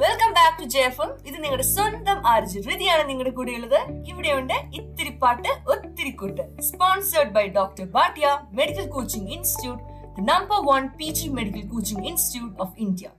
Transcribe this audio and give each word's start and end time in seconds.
Welcome 0.00 0.30
back 0.36 0.56
to 0.60 0.66
ജെഫം 0.74 1.10
ഇത് 1.28 1.36
നിങ്ങളുടെ 1.42 1.66
സ്വന്തം 1.72 2.18
ആർജി 2.32 2.58
ഹൃതിയാണ് 2.66 3.04
നിങ്ങളുടെ 3.10 3.32
കൂടെയുള്ളത്. 3.38 3.78
ഇവിടെയുണ്ട് 4.10 4.56
ഇത്തിരി 4.78 5.12
പാട്ട് 5.22 5.50
ഒത്തിരി 5.72 6.12
കൂട്ട്. 6.20 6.44
Sponsored 6.68 7.34
by 7.36 7.44
doctor 7.58 7.84
Bhatia 7.96 8.28
medical 8.60 8.86
coaching 8.94 9.32
institute 9.36 9.82
number 10.30 10.60
one 10.70 10.84
P 10.98 11.10
G 11.18 11.28
medical 11.38 11.66
coaching 11.74 12.06
institute 12.12 12.56
of 12.64 12.74
India 12.86 13.10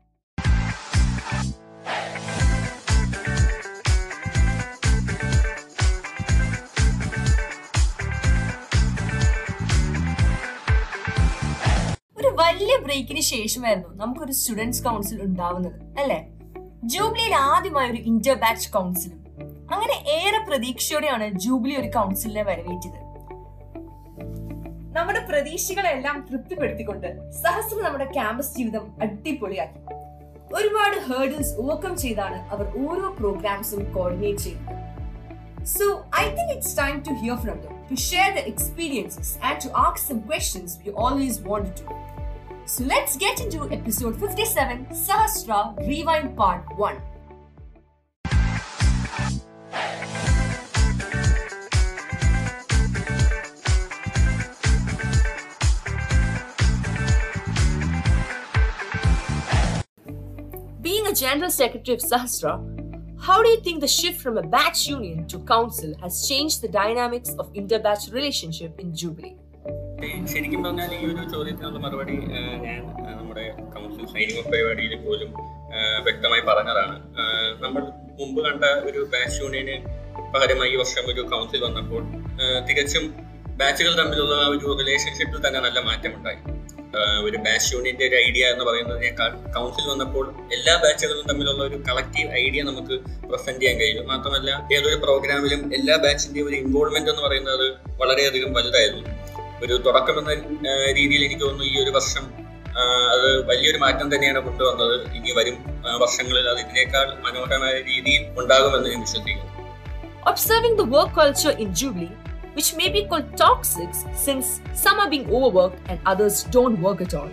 വലിയ 12.39 12.73
ബ്രേക്കിന് 12.85 13.21
ശേഷമായിരുന്നു 13.33 13.89
നമുക്കൊരു 13.99 14.31
സ്റ്റുഡൻസ് 14.31 14.81
കൗൺസിൽ 14.83 15.19
ഉണ്ടാവുന്നത് 15.21 15.77
അല്ലേ? 16.01 16.17
ജൂബിലിയിൽ 16.85 17.33
ആദ്യമായ 17.35 17.91
ഒരു 17.91 17.97
ഇന്റർ 17.97 18.33
ബാച്ച് 18.33 18.71
കൗൺസിലും 18.71 19.19
അങ്ങനെ 19.71 19.95
ഏറെ 20.09 20.39
പ്രതീക്ഷയോടെയാണ് 20.47 21.31
ജൂബിലി 21.31 21.75
ഒരു 21.75 21.87
കൗൺസിലിനെ 21.87 22.43
വരവേറ്റത്. 22.43 22.99
നമ്മുടെ 24.97 25.19
പ്രതീക്ഷകളെല്ലാം 25.19 26.27
തൃപ്തിപ്പെടുത്തിക്കൊണ്ട് 26.31 27.31
സഹസ്രം 27.31 27.83
നമ്മുടെ 27.83 28.11
ക്യാമ്പസ് 28.11 28.57
ജീവിതം 28.57 28.85
അടിപൊളിയാക്കി. 29.01 29.79
ഒരുപാട് 30.53 30.97
ഹേർഡിൽസ് 31.07 31.55
ഓവർകം 31.61 31.97
ചെയ്താണ് 31.97 32.49
അവർ 32.49 32.65
ഓരോ 32.87 33.15
പ്രോഗ്രാംസും 33.19 33.93
കോർഡിനേറ്റ് 33.93 34.39
ചെയ്യുന്നത്. 34.39 34.75
So 35.65 35.85
I 36.21 36.25
think 36.29 36.53
it's 36.55 36.77
time 36.77 36.99
to 36.99 37.13
hear 37.13 37.37
from 37.37 37.57
them 37.61 37.73
to 37.91 37.95
share 37.95 38.29
the 38.35 38.43
experiences 38.53 39.37
and 39.45 39.59
to 39.65 39.67
ask 39.67 40.07
some 40.07 40.19
questions 40.19 40.77
we 40.85 40.93
always 40.95 41.41
want 41.41 41.69
to 41.79 41.83
So 42.67 42.83
let's 42.83 43.15
get 43.15 43.41
into 43.41 43.71
episode 43.71 44.19
57 44.19 44.87
Sahasra 44.87 45.77
Rewind 45.87 46.35
Part 46.35 46.65
1. 46.75 46.99
Being 60.81 61.05
a 61.05 61.13
General 61.13 61.51
Secretary 61.51 61.93
of 61.93 62.01
Sahasra, 62.01 62.59
how 63.21 63.43
do 63.43 63.49
you 63.49 63.61
think 63.61 63.81
the 63.81 63.87
shift 63.87 64.19
from 64.19 64.39
a 64.39 64.43
batch 64.43 64.87
union 64.87 65.27
to 65.27 65.37
council 65.41 65.93
has 66.01 66.27
changed 66.27 66.63
the 66.63 66.67
dynamics 66.67 67.29
of 67.37 67.51
inter-batch 67.53 68.09
relationship 68.09 68.79
in 68.79 68.95
Jubilee? 68.95 69.37
ശരിക്കും 70.31 70.61
പറഞ്ഞാൽ 70.63 70.91
ഈ 70.95 71.01
ഒരു 71.09 71.23
ചോദ്യത്തിനുള്ള 71.33 71.79
മറുപടി 71.83 72.15
ഞാൻ 72.65 72.81
നമ്മുടെ 73.19 73.43
council 73.73 74.05
സൈനിക 74.13 74.39
പരിപാടിയിൽ 74.53 74.95
പോലും 75.05 75.29
വ്യക്തമായി 76.05 76.43
പറഞ്ഞതാണ്. 76.49 76.95
നമ്മൾ 77.63 77.83
മുമ്പ് 78.19 78.39
കണ്ട 78.47 78.65
ഒരു 78.89 78.99
ബാച്ച് 79.13 79.37
യൂണിയന് 79.41 79.75
പകരമായി 80.33 80.73
ഈ 80.73 80.77
വർഷം 80.81 81.05
ഒരു 81.13 81.21
കൗൺസിൽ 81.31 81.63
വന്നപ്പോൾ 81.67 82.03
തികച്ചും 82.67 83.05
ബാച്ചുകൾ 83.59 83.93
തമ്മിലുള്ള 83.99 84.35
ഒരു 84.53 84.67
റിലേഷൻഷിപ്പിൽ 84.79 85.39
തന്നെ 85.45 85.59
നല്ല 85.65 85.79
മാറ്റമുണ്ടായി. 85.89 86.39
ഒരു 87.27 87.37
ബാച്ച് 87.45 87.69
യൂണിയന്റെ 87.73 88.05
ഒരു 88.09 88.15
ഐഡിയ 88.27 88.43
എന്ന് 88.53 88.65
പറയുന്നതിനേക്കാൾ 88.67 89.31
കൗൺസിൽ 89.55 89.85
വന്നപ്പോൾ 89.91 90.25
എല്ലാ 90.57 90.73
ബാച്ചുകളും 90.83 91.25
തമ്മിലുള്ള 91.29 91.61
ഒരു 91.69 91.77
കളക്റ്റീവ് 91.87 92.29
ഐഡിയ 92.43 92.61
നമുക്ക് 92.69 92.95
പ്രസന്റ് 93.29 93.61
ചെയ്യാൻ 93.61 93.77
കഴിയും 93.81 94.07
മാത്രമല്ല 94.13 94.51
ഏതൊരു 94.75 94.97
പ്രോഗ്രാമിലും 95.05 95.61
എല്ലാ 95.77 95.97
ബാച്ചിന്റെയും 96.05 96.47
ഒരു 96.49 96.57
ഇൻവോൾവ്മെന്റ് 96.63 97.11
എന്ന് 97.13 97.23
പറയുന്നത് 97.27 97.67
വളരെയധികം 98.01 98.53
വലുതായിരുന്നു. 98.59 99.05
ഒരു 99.62 99.74
തുടക്കം 99.86 100.16
എന്ന 100.20 100.30
ആ, 100.68 100.92
രീതിയിൽ 100.98 101.22
എനിക്ക് 101.24 101.42
തോന്നുന്നു 101.42 101.66
ഈ 101.70 101.76
ഒരു 101.82 101.92
വർഷം 101.96 102.24
ആ, 102.72 102.82
അത് 103.14 103.28
വലിയൊരു 103.48 103.78
മാറ്റം 103.78 104.08
തന്നെയാണ് 104.12 104.40
കൊണ്ടുവന്നത് 104.46 104.96
ഇനി 105.18 105.32
വരും 105.38 105.56
ആ, 105.86 105.96
വർഷങ്ങളിൽ 105.96 106.48
അത് 106.52 106.60
ഇതിനേക്കാൾ 106.60 107.06
മനോഹരമായ 107.24 107.74
രീതിയിൽ 107.90 108.24
ഉണ്ടാകുമെന്ന് 108.42 108.90
ഞാൻ 108.94 109.02
വിശ്വസിക്കുന്നു 109.06 109.46
observing 110.24 110.74
the 110.76 110.86
work 110.86 111.10
culture 111.14 111.52
in 111.62 111.68
Jubilee, 111.74 112.10
which 112.56 112.70
may 112.74 112.88
be 112.88 113.00
called 113.04 113.28
toxic 113.38 113.92
since 114.18 114.46
some 114.74 114.98
are 114.98 115.08
being 115.08 115.26
overworked 115.30 115.78
and 115.88 115.98
others 116.04 116.36
don't 116.50 116.76
work 116.78 117.00
at 117.00 117.14
all. 117.14 117.30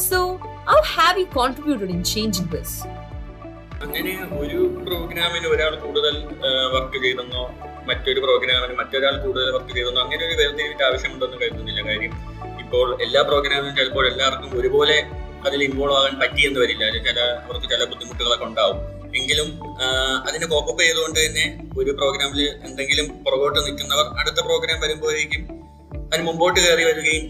So, 0.00 0.18
how 0.66 0.80
have 0.90 1.16
you 1.16 1.26
contributed 1.34 1.90
in 1.90 2.02
changing 2.06 2.48
this? 2.48 2.70
അങ്ങനെ 3.84 4.12
ഒരു 4.38 4.58
പ്രോഗ്രാമിന് 4.84 5.48
ഒരാൾ 5.48 5.72
കൂടുതൽ 5.76 6.14
വർക്ക് 6.74 6.98
ചെയ്തെന്നോ 6.98 7.42
മറ്റൊരു 7.89 8.19
പ്രോഗ്രാമിന് 8.25 8.75
മറ്റൊരാൾ 8.81 9.15
കൂടുതൽ 9.23 9.49
work 9.55 9.73
ചെയ്തെന്നോ 9.77 10.01
അങ്ങനെ 10.05 10.21
ഒരു 10.27 10.35
വേർതിരിവിന്റെ 10.41 10.85
ആവശ്യമുണ്ടെന്ന് 10.89 11.37
കരുതുന്നില്ല. 11.43 11.81
കാര്യം 11.89 12.13
ഇപ്പോൾ 12.63 12.87
എല്ലാ 13.05 13.21
പ്രോഗ്രാമിനും 13.29 13.75
ചിലപ്പോൾ 13.79 14.05
എല്ലാവർക്കും 14.11 14.51
ഒരുപോലെ 14.59 14.97
അതിൽ 15.47 15.59
ഇൻവോൾവ് 15.67 15.97
ആകാൻ 15.99 16.15
പറ്റിയെന്ന് 16.21 16.59
വരില്ല. 16.63 16.83
അതിൽ 16.89 17.03
ചില 17.09 17.19
അവർക്ക് 17.45 17.67
ചില 17.73 17.85
ബുദ്ധിമുട്ടുകളൊക്കെ 17.91 18.45
ഉണ്ടാവും. 18.49 18.79
എങ്കിലും 19.19 19.47
അതിന് 20.27 20.45
കോപ്പപ്പ് 20.51 20.81
ചെയ്തുകൊണ്ട് 20.83 21.17
തന്നെ 21.25 21.45
ഒരു 21.79 21.91
പ്രോഗ്രാമിൽ 21.97 22.41
എന്തെങ്കിലും 22.67 23.07
പുറകോട്ട് 23.23 23.59
നിൽക്കുന്നവർ 23.65 24.05
അടുത്ത 24.19 24.39
പ്രോഗ്രാം 24.47 24.77
വരുമ്പോഴേക്കും 24.83 25.41
അതിന് 26.11 26.23
മുമ്പോട്ട് 26.27 26.59
കയറി 26.59 26.83
വരികയും 26.89 27.25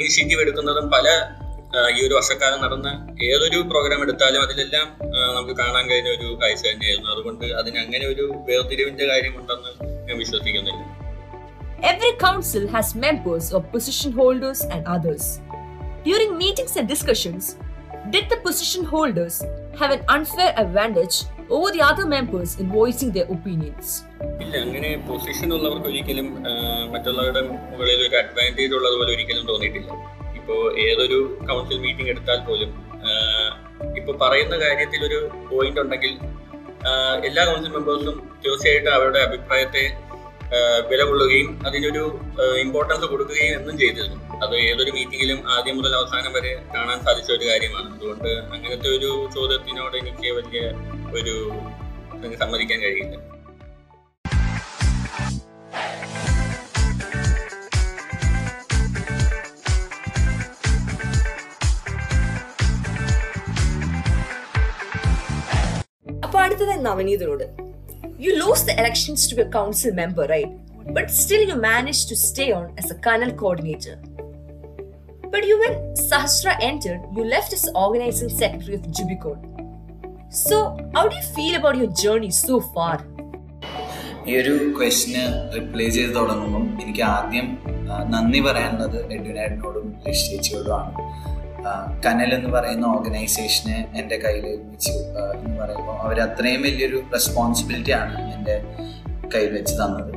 ഇനിഷ്യേറ്റീവ് 0.00 0.42
എടുക്കുന്നതും 0.44 0.86
പല 0.96 1.08
ഈ 1.90 1.98
ഒരു 2.06 2.14
വർഷക്കാലം 2.14 2.60
നടന്ന 2.62 2.88
ഏതൊരു 3.24 3.58
പ്രോഗ്രാം 3.70 4.00
എടുത്താലും 4.02 4.40
അതിലെല്ലാം 4.42 4.86
നമുക്ക് 5.36 5.54
കാണാൻ 5.56 5.84
കഴിഞ്ഞ 5.90 6.08
ഒരു 6.08 6.28
കാഴ്ച 6.42 6.62
തന്നെയായിരുന്നു 6.66 7.10
അതുകൊണ്ട് 7.10 7.44
അതിന് 7.60 7.78
അങ്ങനെ 7.78 8.06
ഒരു 8.06 8.24
വേർതിരിവിന്റെ 8.48 9.06
കാര്യമുണ്ടെന്ന് 9.06 9.72
ഞാൻ 10.08 10.18
വിശ്വസിക്കുന്നില്ല 10.18 10.82
Every 11.82 12.10
council 12.18 12.64
has 12.68 12.86
members 12.96 13.44
or 13.54 13.60
position 13.74 14.10
holders 14.12 14.60
and 14.74 14.82
others. 14.86 15.22
During 16.04 16.30
meetings 16.36 16.74
and 16.76 16.86
discussions, 16.86 17.44
did 18.10 18.26
the 18.28 18.38
position 18.38 18.82
holders 18.84 19.36
have 19.80 19.90
an 19.90 20.02
unfair 20.08 20.50
advantage 20.56 21.16
over 21.48 21.68
the 21.70 21.82
other 21.82 22.06
members 22.06 22.50
in 22.60 22.68
voicing 22.70 23.12
their 23.12 23.28
opinions? 23.28 23.86
ഇല്ല 24.42 24.54
അങ്ങനെ 24.58 24.90
പൊസിഷൻ 25.08 25.48
ഉള്ളവർക്ക് 25.56 25.88
ഒരിക്കലും 25.90 26.28
മറ്റുള്ളവരുടെ 26.94 27.42
മുകളിൽ 27.70 28.00
ഒരു 28.00 28.16
അഡ്വാന്റേജ് 28.16 28.74
ഉള്ളതുപോലെ 28.78 29.10
ഒരിക്കലും 29.16 29.46
തോന്നിയിട്ടില്ല 29.48 29.90
ഇപ്പോൾ 30.50 30.70
ഏതൊരു 30.84 31.18
കൗൺസിൽ 31.48 31.76
മീറ്റിംഗ് 31.82 32.10
എടുത്താൽ 32.12 32.38
പോലും 32.46 32.70
ഇപ്പോൾ 33.98 34.14
പറയുന്ന 34.22 34.54
കാര്യത്തിൽ 34.62 35.00
ഒരു 35.08 35.18
പോയിന്റ് 35.50 35.80
ഉണ്ടെങ്കിൽ 35.82 36.12
എല്ലാ 37.28 37.42
കൗൺസിൽ 37.48 37.72
മെമ്പേഴ്സും 37.74 38.16
തീർച്ചയായിട്ടും 38.42 38.90
അവരുടെ 38.96 39.20
അഭിപ്രായത്തെ 39.26 39.84
വില 40.90 41.00
കൊള്ളുകയും 41.10 41.50
അതിനൊരു 41.68 42.02
ഇമ്പോർട്ടൻസ് 42.64 43.06
കൊടുക്കുകയും 43.12 43.54
എന്നും 43.58 43.76
ചെയ്തിരുന്നു. 43.82 44.18
അത് 44.44 44.54
ഏതൊരു 44.68 44.90
മീറ്റിങ്ങിലും 44.96 45.40
ആദ്യം 45.56 45.76
മുതൽ 45.80 45.94
അവസാനം 46.00 46.32
വരെ 46.38 46.52
കാണാൻ 46.74 46.98
സാധിച്ച 47.06 47.30
ഒരു 47.38 47.46
കാര്യമാണ്. 47.50 47.88
അതുകൊണ്ട് 47.96 48.30
അങ്ങനത്തെ 48.54 48.90
ഒരു 48.96 49.10
ചോദ്യത്തിനോട് 49.36 49.96
എനിക്ക് 50.02 50.30
വലിയ 50.40 50.62
ഒരു 51.20 51.36
സമ്മതിക്കാൻ 52.42 52.80
കഴിയില്ല. 52.86 53.16
അടുത്തത് 66.50 66.76
നവനീതിനോട് 66.86 67.42
you 68.24 68.30
lose 68.40 68.64
the 68.68 68.72
elections 68.80 69.20
to 69.30 69.34
be 69.38 69.44
council 69.56 69.90
member 70.00 70.24
right 70.32 70.50
but 70.96 71.06
still 71.18 71.42
you 71.50 71.56
managed 71.64 72.06
to 72.12 72.16
stay 72.28 72.48
on 72.56 72.64
as 72.80 72.86
a 72.94 72.96
kernel 73.04 73.30
coordinator 73.42 73.94
but 75.32 75.42
you 75.48 75.56
when 75.62 75.74
sahasra 76.08 76.54
entered 76.70 77.02
you 77.16 77.24
left 77.34 77.52
as 77.58 77.64
organizing 77.84 78.30
secretary 78.40 78.74
of 78.78 78.86
jubicon 78.96 79.36
so 80.40 80.56
how 80.96 81.04
do 81.10 81.14
you 81.20 81.26
feel 81.36 81.54
about 81.60 81.76
your 81.82 81.90
journey 82.02 82.32
so 82.40 82.56
far 82.74 82.96
ഈ 84.22 84.32
ഒരു 84.40 84.54
ക്വസ്റ്റിന് 84.78 85.22
reply 85.54 85.86
ചെയ്ത് 85.94 86.10
തുടങ്ങുമ്പം 86.16 86.64
എനിക്ക് 86.82 87.02
ആദ്യം 87.14 87.46
നന്ദി 88.14 88.40
പറയാനുള്ളത് 88.46 88.98
എഡ്വിനേഡിനോടും 89.16 89.86
ചേച്ചിയോടുമാണ് 90.06 90.90
കനൽ 92.06 92.34
എന്ന് 92.34 92.50
പറയുന്ന 92.50 92.86
ഓർഗനൈസേഷനെ 92.86 93.88
എന്റെ 93.96 94.16
കയ്യിൽ 94.16 94.46
ഏൽപ്പിച്ചു 94.46 94.92
എന്ന് 95.34 95.60
പറയുമ്പോൾ 95.60 95.96
അവർ 96.00 96.20
അത്രയും 96.20 96.62
വലിയൊരു 96.62 97.02
റെസ്പോൺസിബിലിറ്റി 97.12 97.90
ആണ് 97.90 98.32
എന്റെ 98.34 98.56
കയ്യിൽ 99.34 99.52
വെച്ച് 99.52 99.74
തന്നത്. 99.74 100.12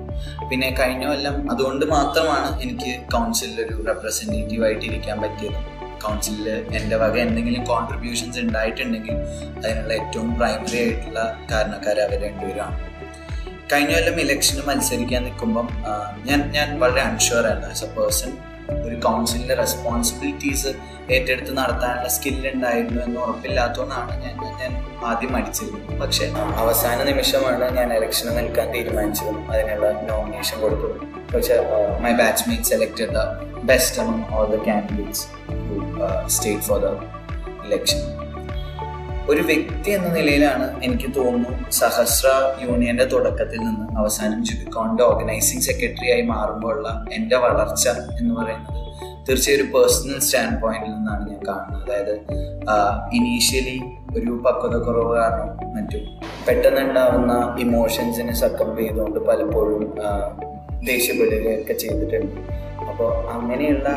പിന്നെ 0.50 0.76
കഴിഞ്ഞ 0.80 1.08
കൊല്ലം 1.08 1.52
അതുകൊണ്ട് 1.52 1.86
മാത്രമാണ് 1.86 2.62
എനിക്ക് 2.62 3.12
കൗൺസിലിൽ 3.12 3.66
ഒരു 3.66 3.86
റെപ്രസെന്റേറ്റീവ് 3.88 4.66
ആയിട്ട് 4.66 4.86
ഇരിക്കാൻ 4.86 5.22
പറ്റിയത്. 5.22 5.60
കൗൺസിലിൽ 6.06 6.50
എന്റെ 6.50 6.96
വക 6.96 7.18
എന്തെങ്കിലും 7.18 7.66
കോൺട്രിബ്യൂഷൻസ് 7.66 8.40
ഉണ്ടായിട്ടുണ്ടെങ്കിൽ 8.40 9.16
അതിനുള്ള 9.58 9.94
ഏറ്റവും 9.94 10.36
പ്രൈമറി 10.36 10.78
ആയിട്ടുള്ള 10.78 11.38
കാരണക്കാർ 11.52 12.00
അവർ 12.00 12.22
രണ്ടുപേരാണ്. 12.24 12.80
കഴിഞ്ഞ 13.74 13.94
കൊല്ലം 13.94 14.20
ഇലക്ഷന് 14.22 14.62
മത്സരിക്കാൻ 14.68 15.24
നിൽക്കുമ്പം 15.24 15.70
ഞാൻ 16.26 16.52
ഞാൻ 16.52 16.80
വളരെ 16.80 17.02
അൺഷുവർ 17.02 17.46
ആയിരുന്നു. 17.48 17.70
ആസ് 17.70 17.84
എ 17.84 17.88
പേഴ്സൺ 18.00 18.32
ഒരു 18.70 18.96
കൗൺസിലിന്റെ 18.96 19.54
റെസ്പോൺസിബിലിറ്റീസ് 19.54 20.68
ഏറ്റെടുത്ത് 21.12 21.58
നടത്താനുള്ള 21.58 22.10
സ്കിൽ 22.10 22.52
ഉണ്ടായിരുന്നു 22.54 23.04
എന്ന് 23.04 23.20
ഉറപ്പില്ലാത്തതുകൊണ്ടാണ് 23.20 24.24
ഞാൻ 24.24 24.36
ഞാൻ 24.60 24.86
ആദ്യം 25.06 25.34
മടിച്ചിരുന്നത് 25.34 26.00
പക്ഷേ 26.00 26.34
അവസാന 26.56 27.04
നിമിഷമാണ് 27.04 27.78
ഞാൻ 27.78 27.94
ഇലക്ഷന് 27.94 28.38
നിൽക്കാൻ 28.38 28.74
തീരുമാനിച്ചതും 28.74 29.52
അതിനുള്ള 29.52 29.92
നോമിനേഷൻ 29.92 30.62
കൊടുത്തത്. 30.62 31.14
പക്ഷേ 31.36 31.56
my 32.00 32.12
batch 32.12 32.50
mate 32.50 32.64
select 32.64 33.04
the 33.04 33.18
best 33.64 34.02
among 34.02 34.22
all 34.34 34.48
the 34.56 34.62
candidates 34.66 35.22
for 36.68 36.80
the 36.80 36.86
election 37.66 38.23
ഒരു 39.30 39.42
വ്യക്തി 39.42 39.92
എന്ന 39.92 40.08
നിലയിലാണ് 40.14 40.66
എനിക്ക് 40.84 41.10
തോന്നുന്നു 41.16 41.72
സഹസ്ര 41.72 42.28
യൂണിയന്റെ 42.64 43.06
തുടക്കത്തിൽ 43.06 43.60
നിന്ന് 43.60 43.98
അവസാനം 43.98 44.40
ജുബിക്കോണിന്റെ 44.46 45.04
ഓർഗനൈസിംഗ് 45.04 45.64
സെക്രട്ടറി 45.64 46.12
ആയി 46.12 46.22
മാറുമ്പോഴുള്ള 46.22 47.06
എന്റെ 47.14 47.38
വളർച്ച 47.38 47.88
എന്ന് 48.20 48.36
പറയുന്നത് 48.36 48.80
തീർച്ചയായും 49.28 49.60
ഒരു 49.60 49.68
പേഴ്സണൽ 49.74 50.20
സ്റ്റാൻഡ് 50.20 50.62
പോയിന്റിൽ 50.62 50.92
നിന്നാണ് 50.96 51.30
ഞാൻ 51.30 51.42
കാണുന്നത്. 51.48 51.84
അതായത് 51.84 52.16
ഇനീഷ്യലി 53.14 53.78
ഒരു 54.18 54.32
പക്വത 54.46 54.76
കുറവ് 54.84 55.14
കാരണം 55.18 55.50
മറ്റും 55.76 56.04
പെട്ടെന്നുണ്ടാവുന്ന 56.48 57.56
ഇമോഷൻസിനെ 57.60 58.34
സക്കം 58.34 58.78
ചെയ്തുകൊണ്ട് 58.78 59.20
പലപ്പോഴും 59.20 59.94
ദേഷ്യപ്പെടുകയൊക്കെ 60.84 61.74
ചെയ്തിട്ടുണ്ട്. 61.74 62.36
അപ്പോൾ 62.90 63.12
അങ്ങനെയുള്ള 63.30 63.90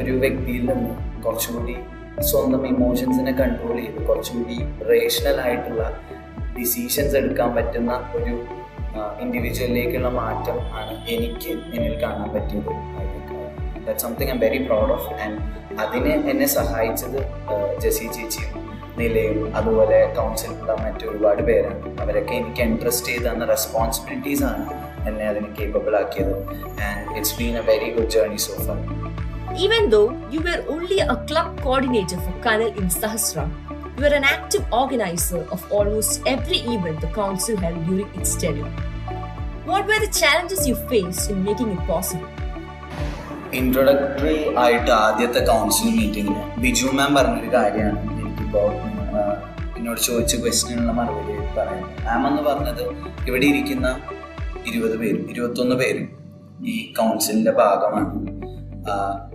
ഒരു 0.00 0.12
വ്യക്തിയിൽ 0.12 0.64
നിന്ന് 0.72 1.22
കുറച്ചുകൂടി 1.22 1.76
സ്വന്തം 2.20 2.66
ഇമോഷൻസിനെ 2.66 3.32
കൺട്രോൾ 3.32 3.76
ചെയ്ത് 3.80 4.00
കുറച്ചുകൂടി 4.08 4.56
റേഷണൽ 4.90 5.40
ആയിട്ടുള്ള 5.40 5.82
ഡിസിഷൻസ് 6.58 7.16
എടുക്കാൻ 7.16 7.54
പറ്റുന്ന 7.54 7.92
ഒരു 8.14 8.34
ഇൻഡിവിജ്വലിലേക്കുള്ള 9.22 10.08
മാറ്റം 10.08 10.58
ആണ് 10.80 10.94
എനിക്ക് 11.14 11.52
എന്നിൽ 11.74 12.02
കാണാൻ 12.02 12.28
പറ്റിയത്. 12.34 12.72
That 13.86 14.00
something 14.00 14.30
I'm 14.30 14.38
very 14.38 14.58
proud 14.66 14.92
of 14.92 15.08
and 15.22 15.38
അതിന് 15.80 16.12
എന്നെ 16.32 16.46
സഹായിച്ചത് 16.46 17.20
ജസി 17.84 18.06
ചേച്ചിയും 18.16 18.50
നിലയും 18.98 19.56
അതുപോലെ 19.56 19.98
കൗൺസിലുള്ള 20.16 20.72
മറ്റു 20.84 21.04
ഒരുപാട് 21.06 21.42
പേരാണ്. 21.42 22.00
അവരൊക്കെ 22.02 22.34
എനിക്ക് 22.34 22.62
ഇൻട്രസ്റ്റ് 22.62 23.06
ചെയ്ത് 23.06 23.26
തന്ന 23.28 23.44
റെസ്പോൺസിബിലിറ്റീസ് 23.44 24.44
ആണ് 24.44 24.64
എന്നെ 25.08 25.28
അതിന് 25.28 25.46
കേപ്പബിൾ 25.58 25.96
ആക്കിയത്. 26.02 26.34
And 26.88 27.16
it's 27.16 27.36
been 27.38 27.56
a 27.58 27.64
very 27.70 27.90
good 27.96 28.10
journey 28.16 28.36
so 28.36 28.52
Even 29.57 29.89
though 29.89 30.09
you 30.29 30.41
were 30.41 30.63
only 30.67 30.99
a 31.01 31.15
club 31.23 31.59
coordinator 31.59 32.17
for 32.17 32.33
Kanal 32.41 32.75
in 32.75 32.89
Sahasra, 32.89 33.45
you 33.91 34.03
were 34.03 34.15
an 34.15 34.23
active 34.25 34.65
organizer 34.73 35.41
of 35.49 35.71
almost 35.71 36.21
every 36.27 36.59
event 36.67 37.01
the 37.01 37.11
council 37.13 37.57
held 37.57 37.79
during 37.87 38.09
its 38.13 38.35
tenure. 38.35 38.71
What 39.65 39.87
were 39.87 39.99
the 39.99 40.11
challenges 40.13 40.67
you 40.67 40.75
faced 40.87 41.31
in 41.31 41.43
making 41.43 41.71
it 41.71 41.83
possible? 41.87 42.29
Introductory 43.53 44.33
ആയിട്ട് 44.63 44.91
ആദ്യത്തെ 45.03 45.41
council 45.49 45.89
മീറ്റിങ്ങിന് 45.97 46.41
ബിജു 46.63 46.87
മാം 46.97 47.11
പറഞ്ഞൊരു 47.17 47.49
കാര്യമാണ് 47.53 47.99
എനിക്കിപ്പോൾ 48.13 48.69
എന്നോട് 49.77 50.01
ചോദിച്ച 50.07 50.35
ക്വസ്റ്റിനുള്ള 50.41 50.93
മറുപടി 50.97 51.35
പറയുന്നത് 51.57 52.01
മാം 52.07 52.23
എന്ന് 52.29 52.43
പറഞ്ഞത് 52.49 52.83
ഇവിടെ 53.29 53.47
ഇരിക്കുന്ന 53.53 53.87
ഇരുപത് 54.69 54.95
പേരും 55.01 55.23
ഇരുപത്തൊന്ന് 55.33 55.77
പേരും 55.81 56.07
ഈ 56.71 56.75
കൗൺസിലിന്റെ 56.99 57.53
ഭാഗമാണ് 57.61 58.11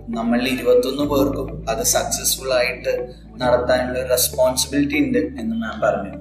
നമ്മളിൽ 0.08 0.48
ഇരുപത്തൊന്ന് 0.48 1.04
പേർക്കും 1.04 1.64
അത് 1.68 1.82
സക്സസ്ഫുൾ 1.82 2.52
ആയിട്ട് 2.54 2.92
നടത്താനുള്ള 3.36 4.02
റെസ്പോൺസിബിലിറ്റി 4.02 4.98
ഉണ്ട് 4.98 5.18
എന്ന് 5.18 5.56
മാം 5.56 5.80
പറഞ്ഞു. 5.80 6.12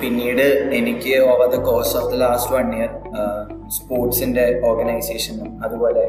പിന്നീട് 0.00 0.72
എനിക്ക് 0.72 1.22
over 1.22 1.50
the 1.50 1.60
course 1.60 1.96
of 1.96 2.12
the 2.12 2.16
last 2.16 2.54
one 2.54 2.76
year 2.76 2.90
സ്പോർട്സിന്റെ 3.70 4.60
ഓർഗനൈസേഷനും 4.64 5.62
അതുപോലെ 5.64 6.04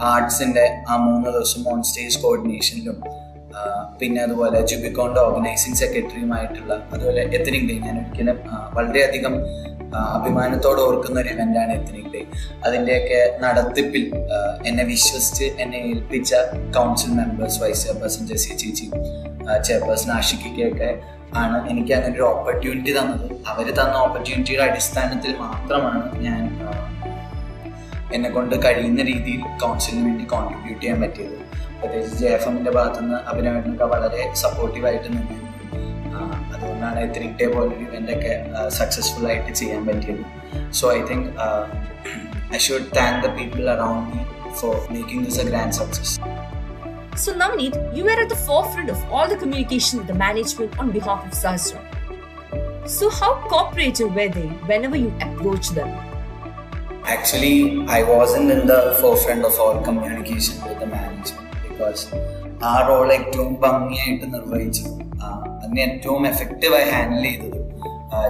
ആർട്സിന്റെ 0.00 0.84
ആ 0.88 0.96
മൂന്ന് 0.96 1.30
ദിവസം 1.30 1.68
ഓൺ 1.72 1.82
സ്റ്റേജ് 1.82 2.18
കോർഡിനേഷനിലും 2.22 3.02
പിന്നെ 3.98 4.22
അതുപോലെ 4.22 4.60
ജുബിക്കോണിന്റെ 4.60 5.20
ഓർഗനൈസിംഗ് 5.20 5.76
സെക്രട്ടറിയുമായിട്ടുള്ള 5.76 6.74
അതുപോലെ 6.92 7.20
എത്തനിക് 7.20 7.82
ഞാൻ 7.82 7.98
ഒരിക്കലും 7.98 8.38
വളരെയധികം 8.74 9.34
അഭിമാനത്തോടെ 9.98 10.80
ഓർക്കുന്ന 10.80 11.20
ഒരു 11.20 11.28
ഇവന്റാണ് 11.28 11.72
എത്തനിക് 11.72 12.10
ഡേ 12.14 12.20
അതിന്റെയൊക്കെ 12.66 13.20
നടത്തിപ്പിൽ 13.44 14.04
എന്നെ 14.66 14.84
വിശ്വസിച്ച് 14.84 15.44
എന്നെ 15.62 15.78
ഏൽപ്പിച്ച 15.90 16.34
council 16.76 17.10
members 17.10 17.62
vice 17.62 17.82
chairperson 17.86 18.26
Jessy 18.26 18.56
ചേച്ചി 18.56 18.90
ചെയർപേഴ്സൺ 19.62 20.12
ആഷിക്കൊക്കെ 20.18 20.90
ആണ് 21.34 21.70
എനിക്ക് 21.70 21.92
അങ്ങനെ 21.94 22.14
ഒരു 22.14 22.22
ഓപ്പർച്യൂണിറ്റി 22.22 22.92
തന്നത്. 22.98 23.26
അവർ 23.46 23.66
തന്ന 23.80 23.94
ഓപ്പർച്യൂണിറ്റിയുടെ 23.96 24.62
അടിസ്ഥാനത്തിൽ 24.62 25.36
മാത്രമാണ് 25.36 26.00
ഞാൻ 26.20 26.40
എന്നെ 28.12 28.30
കൊണ്ട് 28.30 28.54
കഴിയുന്ന 28.64 29.02
രീതിയിൽ 29.02 29.42
കൗൺസിലിന് 29.62 30.04
വേണ്ടി 30.06 30.24
കോൺട്രിബ്യൂട്ട് 30.24 30.80
ചെയ്യാൻ 30.80 31.00
പറ്റിയത്. 31.02 31.36
പ്രത്യേകിച്ച് 31.80 32.16
ജെ 32.16 32.28
എഫ് 32.28 32.48
എമ്മിന്റെ 32.48 32.70
ഭാഗത്തുനിന്ന് 32.70 33.18
അഭിനവേട്ടനൊക്കെ 33.30 33.84
വളരെ 33.84 34.32
സപ്പോർട്ടീവായിട്ട് 34.34 35.08
അതുകൊണ്ടാണ് 36.59 36.99
എത്തനിക് 37.05 37.35
ഡേ 37.41 37.47
പോലൊരു 37.53 37.83
ഇവൻ്റൊക്കെ 37.87 38.33
സക്സസ്ഫുൾ 38.79 39.25
ആയിട്ട് 39.31 39.51
ചെയ്യാൻ 39.61 39.83
പറ്റിയത് 39.89 40.23
so 40.79 40.85
I 40.97 41.01
think 41.11 41.27
I 42.55 42.61
should 42.67 42.89
thank 42.97 43.19
the 43.25 43.31
people 43.39 43.69
around 43.75 44.09
me 44.13 44.23
for 44.61 44.75
making 44.95 45.23
this 45.27 45.41
a 45.45 45.49
grand 45.51 45.77
success 45.81 46.15
So, 47.15 47.33
Navneet, 47.33 47.75
you 47.97 48.03
were 48.03 48.15
at 48.21 48.29
the 48.29 48.39
forefront 48.47 48.89
of 48.89 49.01
all 49.09 49.27
the 49.27 49.37
communication 49.37 49.99
with 49.99 50.07
the 50.07 50.17
management 50.17 50.71
on 50.81 50.87
behalf 50.89 51.21
of 51.27 51.33
Sahasra. 51.33 51.81
So, 52.87 53.05
how 53.19 53.29
cooperative 53.45 54.09
were 54.11 54.27
they 54.29 54.47
whenever 54.71 54.97
you 54.97 55.11
approached 55.19 55.73
them? 55.75 55.91
Actually, 57.07 57.53
I 57.89 58.03
wasn't 58.05 58.51
in 58.51 58.65
the 58.65 58.97
forefront 58.99 59.45
of 59.45 59.57
all 59.57 59.81
communication 59.81 60.55
with 60.63 60.79
the 60.79 60.89
management 60.89 61.31
because 61.65 62.01
ആ 62.65 62.75
role 62.89 63.07
ഏറ്റവും 63.15 63.53
ഭംഗിയായിട്ട് 63.63 64.27
നിർവഹിച്ചു 64.35 64.83
ആ, 65.08 65.08
അതിനെ 65.22 65.82
ഏറ്റവും 65.82 66.26
എഫക്റ്റീവായി 66.26 66.90
handle 66.90 67.24
ചെയ്തത് 67.24 67.58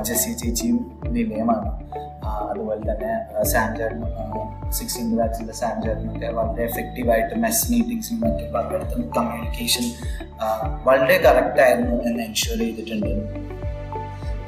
Jessy 0.06 0.32
ചേച്ചിയും 0.32 0.78
നിലയമാണ്. 1.06 1.70
അതുപോലെ 2.50 2.80
തന്നെ 2.90 3.12
സാംചാരനും 3.42 4.08
സിക്സ്റ്റീൻ 4.70 5.16
ബാച്ചിലെ 5.16 5.52
സാംചാരനൊക്കെ 5.52 6.26
വളരെ 6.26 6.62
എഫക്റ്റീവായിട്ട് 6.64 7.34
മെസ് 7.34 7.72
മീറ്റിംഗ്സിനും 7.72 8.20
മറ്റും 8.20 8.52
പങ്കെടുത്ത 8.52 8.94
കമ്മ്യൂണിക്കേഷൻ 9.16 9.84
വളരെ 10.84 11.16
കറക്റ്റ് 11.18 11.62
ആയിരുന്നു 11.62 11.96
എന്ന് 12.08 12.22
എൻഷുർ 12.22 12.58
ചെയ്തിട്ടുണ്ട്. 12.58 13.10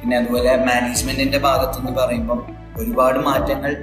പിന്നെ 0.01 0.17
അതുപോലെ 0.17 0.57
മാനേജ്മെന്റിന്റെ 0.57 1.37
ഭാഗത്തുനിന്ന് 1.37 2.01
പറയുമ്പം 2.01 2.39
ഒരുപാട് 2.77 3.19
മാറ്റങ്ങൾ 3.19 3.73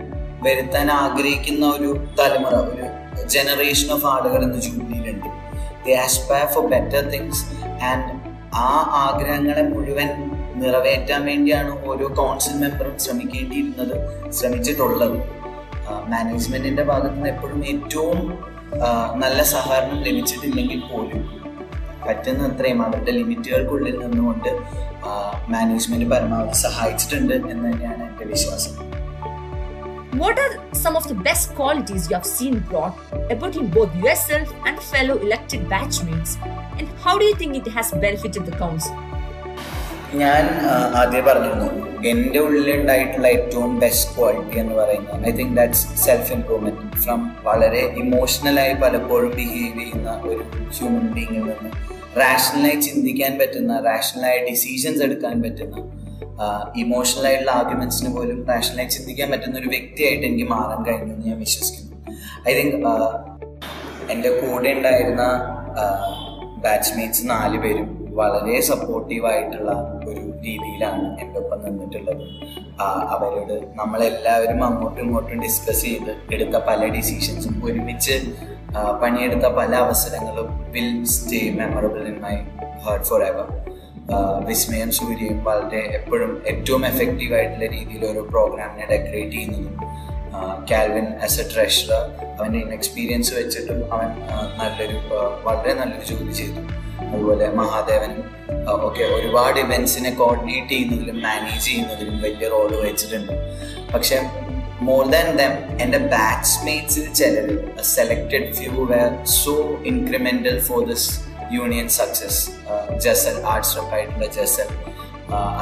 വരുത്താൻ 0.43 0.91
ആഗ്രഹിക്കുന്ന 0.91 1.67
ഒരു 1.67 2.07
തലമുറ 2.19 2.55
ഒരു 2.55 2.87
ജനറേഷൻ 3.27 3.93
ഓഫ് 3.93 4.07
ആളുകൾ 4.07 4.43
ഇന്ന് 4.45 4.59
ജൂബിലിയിലുണ്ട് 4.59 5.29
the 5.87 5.99
aspire 6.05 6.47
for 6.47 6.67
better 6.71 7.11
things 7.11 7.45
and 7.83 8.20
ആ 8.55 8.69
ആഗ്രഹങ്ങളെ 8.93 9.63
മുഴുവൻ 9.63 10.09
നിറവേറ്റാൻ 10.55 11.27
വേണ്ടിയാണ് 11.27 11.87
ഓരോ 11.89 12.07
കൗൺസിൽ 12.17 12.61
മെമ്പറും 12.61 12.99
ശ്രമിക്കേണ്ടിയിരുന്നത് 12.99 13.95
ശ്രമിച്ചിട്ടുള്ളത്. 14.31 15.19
മാനേജ്മെന്റിന്റെ 16.09 16.83
ഭാഗത്ത് 16.83 17.15
നിന്ന് 17.15 17.29
എപ്പോഴും 17.29 17.65
ഏറ്റവും 17.67 18.19
നല്ല 19.15 19.43
സഹകരണം 19.43 20.03
ലഭിച്ചിട്ടില്ലെങ്കിൽ 20.03 20.81
പോലും 20.93 21.23
പറ്റുന്ന 22.07 22.43
അത്രയും 22.43 22.83
അവരുടെ 22.87 23.11
ലിമിറ്റുകൾക്കുള്ളിൽ 23.11 23.99
നിന്നുകൊണ്ട് 23.99 24.51
മാനേജ്മെന്റ് 25.49 26.11
പരമാവധി 26.11 26.53
സഹായിച്ചിട്ടുണ്ട് 26.53 27.35
എന്ന് 27.35 27.73
തന്നെയാണ് 27.73 28.03
എന്റെ 28.11 28.25
വിശ്വാസം. 28.25 29.00
What 30.13 30.37
are 30.37 30.75
some 30.75 30.97
of 30.97 31.07
the 31.07 31.15
best 31.17 31.55
qualities 31.55 32.11
you 32.11 32.17
have 32.17 32.27
seen 32.27 32.59
brought 32.61 32.99
about 33.31 33.55
in 33.55 33.69
both 33.69 33.95
yourself 33.97 34.53
and 34.67 34.77
fellow 34.83 35.17
elected 35.17 35.61
batchmates? 35.63 36.37
And 36.77 36.89
how 36.99 37.17
do 37.17 37.25
you 37.25 37.35
think 37.37 37.55
it 37.57 37.69
has 37.69 37.93
benefited 37.95 38.45
the 38.45 38.57
council? 38.59 38.97
ഞാൻ 40.15 40.45
ആദ്യം 41.01 41.25
പറഞ്ഞിരുന്നു 41.27 41.69
എന്റെ 42.11 42.39
ഉള്ളിലുണ്ടായിട്ടുള്ള 42.47 43.27
ഏറ്റവും 43.35 43.73
ബെസ്റ്റ് 43.83 44.09
ക്വാളിറ്റി 44.15 44.59
എന്ന് 44.59 44.75
പറയുന്നത് 44.75 45.27
I 45.29 45.33
think 45.41 45.55
that's 45.59 45.85
self 46.05 46.33
improvement 46.37 46.99
from 47.05 47.21
വളരെ 47.49 47.83
ഇമോഷണലായി 48.03 48.75
പലപ്പോഴും 48.83 49.31
ബിഹേവ് 49.39 49.79
ചെയ്യുന്ന 49.83 50.17
ഒരു 50.31 50.43
ഹ്യൂമൻ 50.79 51.07
ബീങ്ങിൽ 51.17 51.45
നിന്ന് 51.51 51.71
റാഷണലായി 52.23 52.81
ചിന്തിക്കാൻ 52.89 53.35
പറ്റുന്ന 53.43 53.79
റാഷണലായ 53.91 54.39
ഡിസിഷൻസ് 54.51 55.05
എടുക്കാൻ 55.09 55.37
പറ്റുന്ന 55.47 55.77
ഇമോഷണൽ 56.77 57.27
ആയിട്ടുള്ള 57.27 57.51
ആർഗ്യുമെന്റ്സിന് 57.51 58.17
പോലും 58.17 58.47
റാഷണലായി 58.49 58.89
ചിന്തിക്കാൻ 58.89 59.31
പറ്റുന്ന 59.31 59.59
ഒരു 59.59 59.69
വ്യക്തിയായിട്ട് 59.69 60.27
എനിക്ക് 60.27 60.51
മാറാൻ 60.51 60.83
കഴിഞ്ഞു 60.83 61.15
എന്ന് 61.15 61.27
ഞാൻ 61.27 61.39
വിശ്വസിക്കുന്നു. 61.39 61.97
ഐ 62.49 62.55
തിങ്ക് 62.55 62.77
എന്റെ 64.13 64.31
കൂടെ 64.41 64.71
ഉണ്ടായിരുന്ന 64.73 65.23
ബാച്ച്മേറ്റ്സ് 66.57 67.31
നാല് 67.31 67.59
പേരും 67.59 67.89
വളരെ 68.15 68.61
സപ്പോർട്ടീവായിട്ടുള്ള 68.61 69.71
ഒരു 70.07 70.41
രീതിയിലാണ് 70.41 71.21
എന്റെ 71.21 71.41
ഒപ്പം 71.41 71.65
നിന്നിട്ടുള്ളത്. 71.65 72.25
അവരോട് 73.15 73.67
നമ്മളെല്ലാവരും 73.75 74.65
അങ്ങോട്ടും 74.65 75.03
ഇങ്ങോട്ടും 75.05 75.43
ഡിസ്കസ് 75.43 75.83
ചെയ്ത് 75.83 76.35
എടുത്ത 76.35 76.57
പല 76.57 76.87
ഡിസിഷൻസും 76.87 77.63
ഒരുമിച്ച് 77.65 78.17
പണിയെടുത്ത 79.03 79.47
പല 79.47 79.75
അവസരങ്ങളും 79.75 80.71
will 80.73 81.05
stay 81.05 81.51
memorable 81.51 82.03
in 82.09 82.21
my 82.21 82.35
heart 82.85 83.05
for 83.05 83.23
ever 83.23 83.47
വിസ്മയം 84.49 84.91
സൂര്യയും 84.93 85.45
വളരെ 85.45 85.83
എപ്പോഴും 85.99 86.43
ഏറ്റവും 86.47 86.87
എഫക്റ്റീവ് 86.87 87.35
ആയിട്ടുള്ള 87.35 87.67
രീതിയിൽ 87.77 88.05
ഒരു 88.13 88.23
പ്രോഗ്രാമിനെ 88.31 88.87
ഡെക്കറേറ്റ് 88.93 89.33
ചെയ്യുന്നതും 89.33 89.77
കാൽവിൻ 90.71 91.07
ആസ് 91.25 91.41
എ 91.41 91.45
ട്രഷറർ 91.55 92.03
അവന്റെ 92.39 92.59
ഇൻഎക്സ്പീരിയൻസ് 92.59 93.35
വെച്ചിട്ടും 93.35 93.95
അവൻ 93.95 94.09
നല്ലൊരു 94.61 94.99
വളരെ 95.47 95.73
നല്ലൊരു 95.75 96.05
ജോലി 96.11 96.33
ചെയ്തു. 96.33 96.61
അതുപോലെ 97.13 97.47
മഹാദേവൻ 97.61 98.13
ഒക്കെ 98.87 99.05
ഒരുപാട് 99.17 99.59
ഇവൻസിനെ 99.61 100.11
കോർഡിനേറ്റ് 100.11 100.69
ചെയ്യുന്നതിലും 100.69 101.19
മാനേജ് 101.23 101.65
ചെയ്യുന്നതിലും 101.67 102.17
വലിയ 102.23 102.49
റോൾ 102.49 102.69
വഹിച്ചിട്ടുണ്ട്. 102.83 103.33
പക്ഷെ 103.95 104.19
മോർ 104.89 105.03
ദാൻ 105.11 105.27
ദം 105.41 105.55
എന്റെ 105.83 105.99
ബാച്ച്മേറ്റ്സിൽ 105.99 107.07
ചിലർ 107.21 107.49
selected 107.97 108.49
few 108.59 108.73
were 108.93 109.11
so 109.25 109.55
incremental 109.93 110.59
for 110.69 110.81
this 110.87 111.11
union 111.57 111.89
success 111.89 112.43
Jasal 113.05 113.37
arts 113.53 113.77
റെപ്പായിട്ടുള്ള 113.79 114.27
Jasal. 114.37 114.69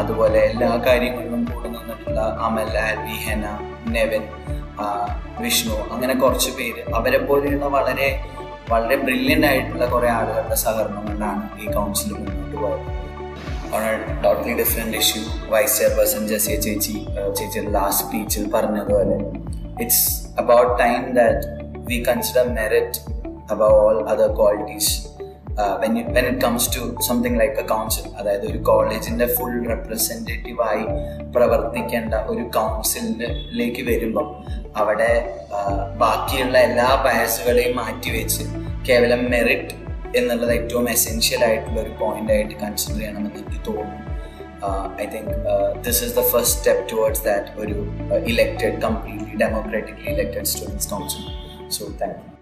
അതുപോലെ 0.00 0.38
എല്ലാ 0.50 0.68
കാര്യങ്ങളിലും 0.86 1.42
കൂടെ 1.50 1.68
നിന്നിട്ടുള്ള 1.68 2.20
അമൽ 2.46 2.70
ആൽവി 2.86 3.16
ഹെന 3.26 3.46
നെവൻ 3.96 4.24
വിഷ്ണു 5.44 5.76
അങ്ങനെ 5.94 6.14
കുറച്ച് 6.14 6.50
പേര്. 6.58 6.82
അവരെ 6.98 7.18
പോലെയുള്ള 7.18 7.66
വളരെ 7.76 8.08
വളരെ 8.70 8.96
ബ്രില്യന്റ് 8.96 9.46
ആയിട്ടുള്ള 9.46 9.86
കുറേ 9.86 10.08
ആളുകളുടെ 10.08 10.56
സഹകരണം 10.62 11.04
കൊണ്ടാണ് 11.08 11.42
ഈ 11.62 11.66
കൗൺസിൽ 11.76 12.12
മുന്നോട്ട് 12.12 12.56
പോയത്. 12.62 12.86
On 13.76 13.84
totally 14.24 14.54
different 14.60 14.92
issue. 15.00 15.24
Vice 15.52 15.74
chairperson 15.78 16.22
Jasia 16.28 16.54
ചേച്ചി 16.66 16.94
ചേച്ചി 17.38 17.60
ലാസ്റ്റ് 17.76 18.04
സ്പീച്ചിൽ 18.06 18.44
പറഞ്ഞതുപോലെ 18.54 19.16
it's 19.82 20.04
about 20.42 20.72
time 20.82 21.02
that 21.18 21.46
we 21.90 21.98
consider 22.08 22.46
merit 22.58 23.00
above 23.54 23.68
all 23.84 23.98
other 24.12 24.30
qualities. 24.40 24.88
Uh, 25.62 25.74
when, 25.80 25.96
it 25.96 26.40
comes 26.44 26.68
to 26.74 26.80
something 27.08 27.34
like 27.42 27.56
a 27.64 27.66
council 27.74 28.06
അതായത് 28.18 28.44
ഒരു 28.50 28.58
കോളേജിന്റെ 28.58 29.26
ഫുൾ 29.36 29.54
റെപ്രസെന്റേറ്റീവായി 29.72 30.84
പ്രവർത്തിക്കേണ്ട 31.34 32.14
ഒരു 32.32 32.44
കൗൺസിലിലേക്ക് 32.58 33.82
വരുമ്പം 33.90 34.28
അവിടെ 34.76 35.10
ബാക്കിയുള്ള 36.02 36.58
എല്ലാ 36.58 36.88
ബയസുകളെയും 37.06 37.76
മാറ്റിവെച്ച് 37.76 38.44
കേവലം 38.88 39.30
മെറിറ്റ് 39.34 39.74
എന്നുള്ളത് 40.18 40.52
ഏറ്റവും 40.52 40.86
എസെൻഷ്യൽ 40.90 41.44
ആയിട്ടുള്ള 41.44 41.80
ഒരു 41.80 41.92
പോയിന്റ് 42.02 42.32
ആയിട്ട് 42.32 42.54
കൺസിഡർ 42.54 42.98
ചെയ്യണമെന്ന് 42.98 43.40
എനിക്ക് 43.40 43.60
തോന്നുന്നു. 43.68 44.04
I 45.02 45.06
think 45.14 45.32
this 45.86 46.00
is 46.04 46.14
the 46.20 46.24
first 46.32 46.54
step 46.58 46.84
towards 46.92 47.24
that 47.24 47.60
ഒരു 47.64 47.76
elected 48.32 48.74
completely 48.86 49.36
democratically 49.44 50.10
elected 50.16 50.50
students 50.52 50.90
council 50.94 51.24
so 51.78 51.84
thank 52.02 52.18
you 52.24 52.37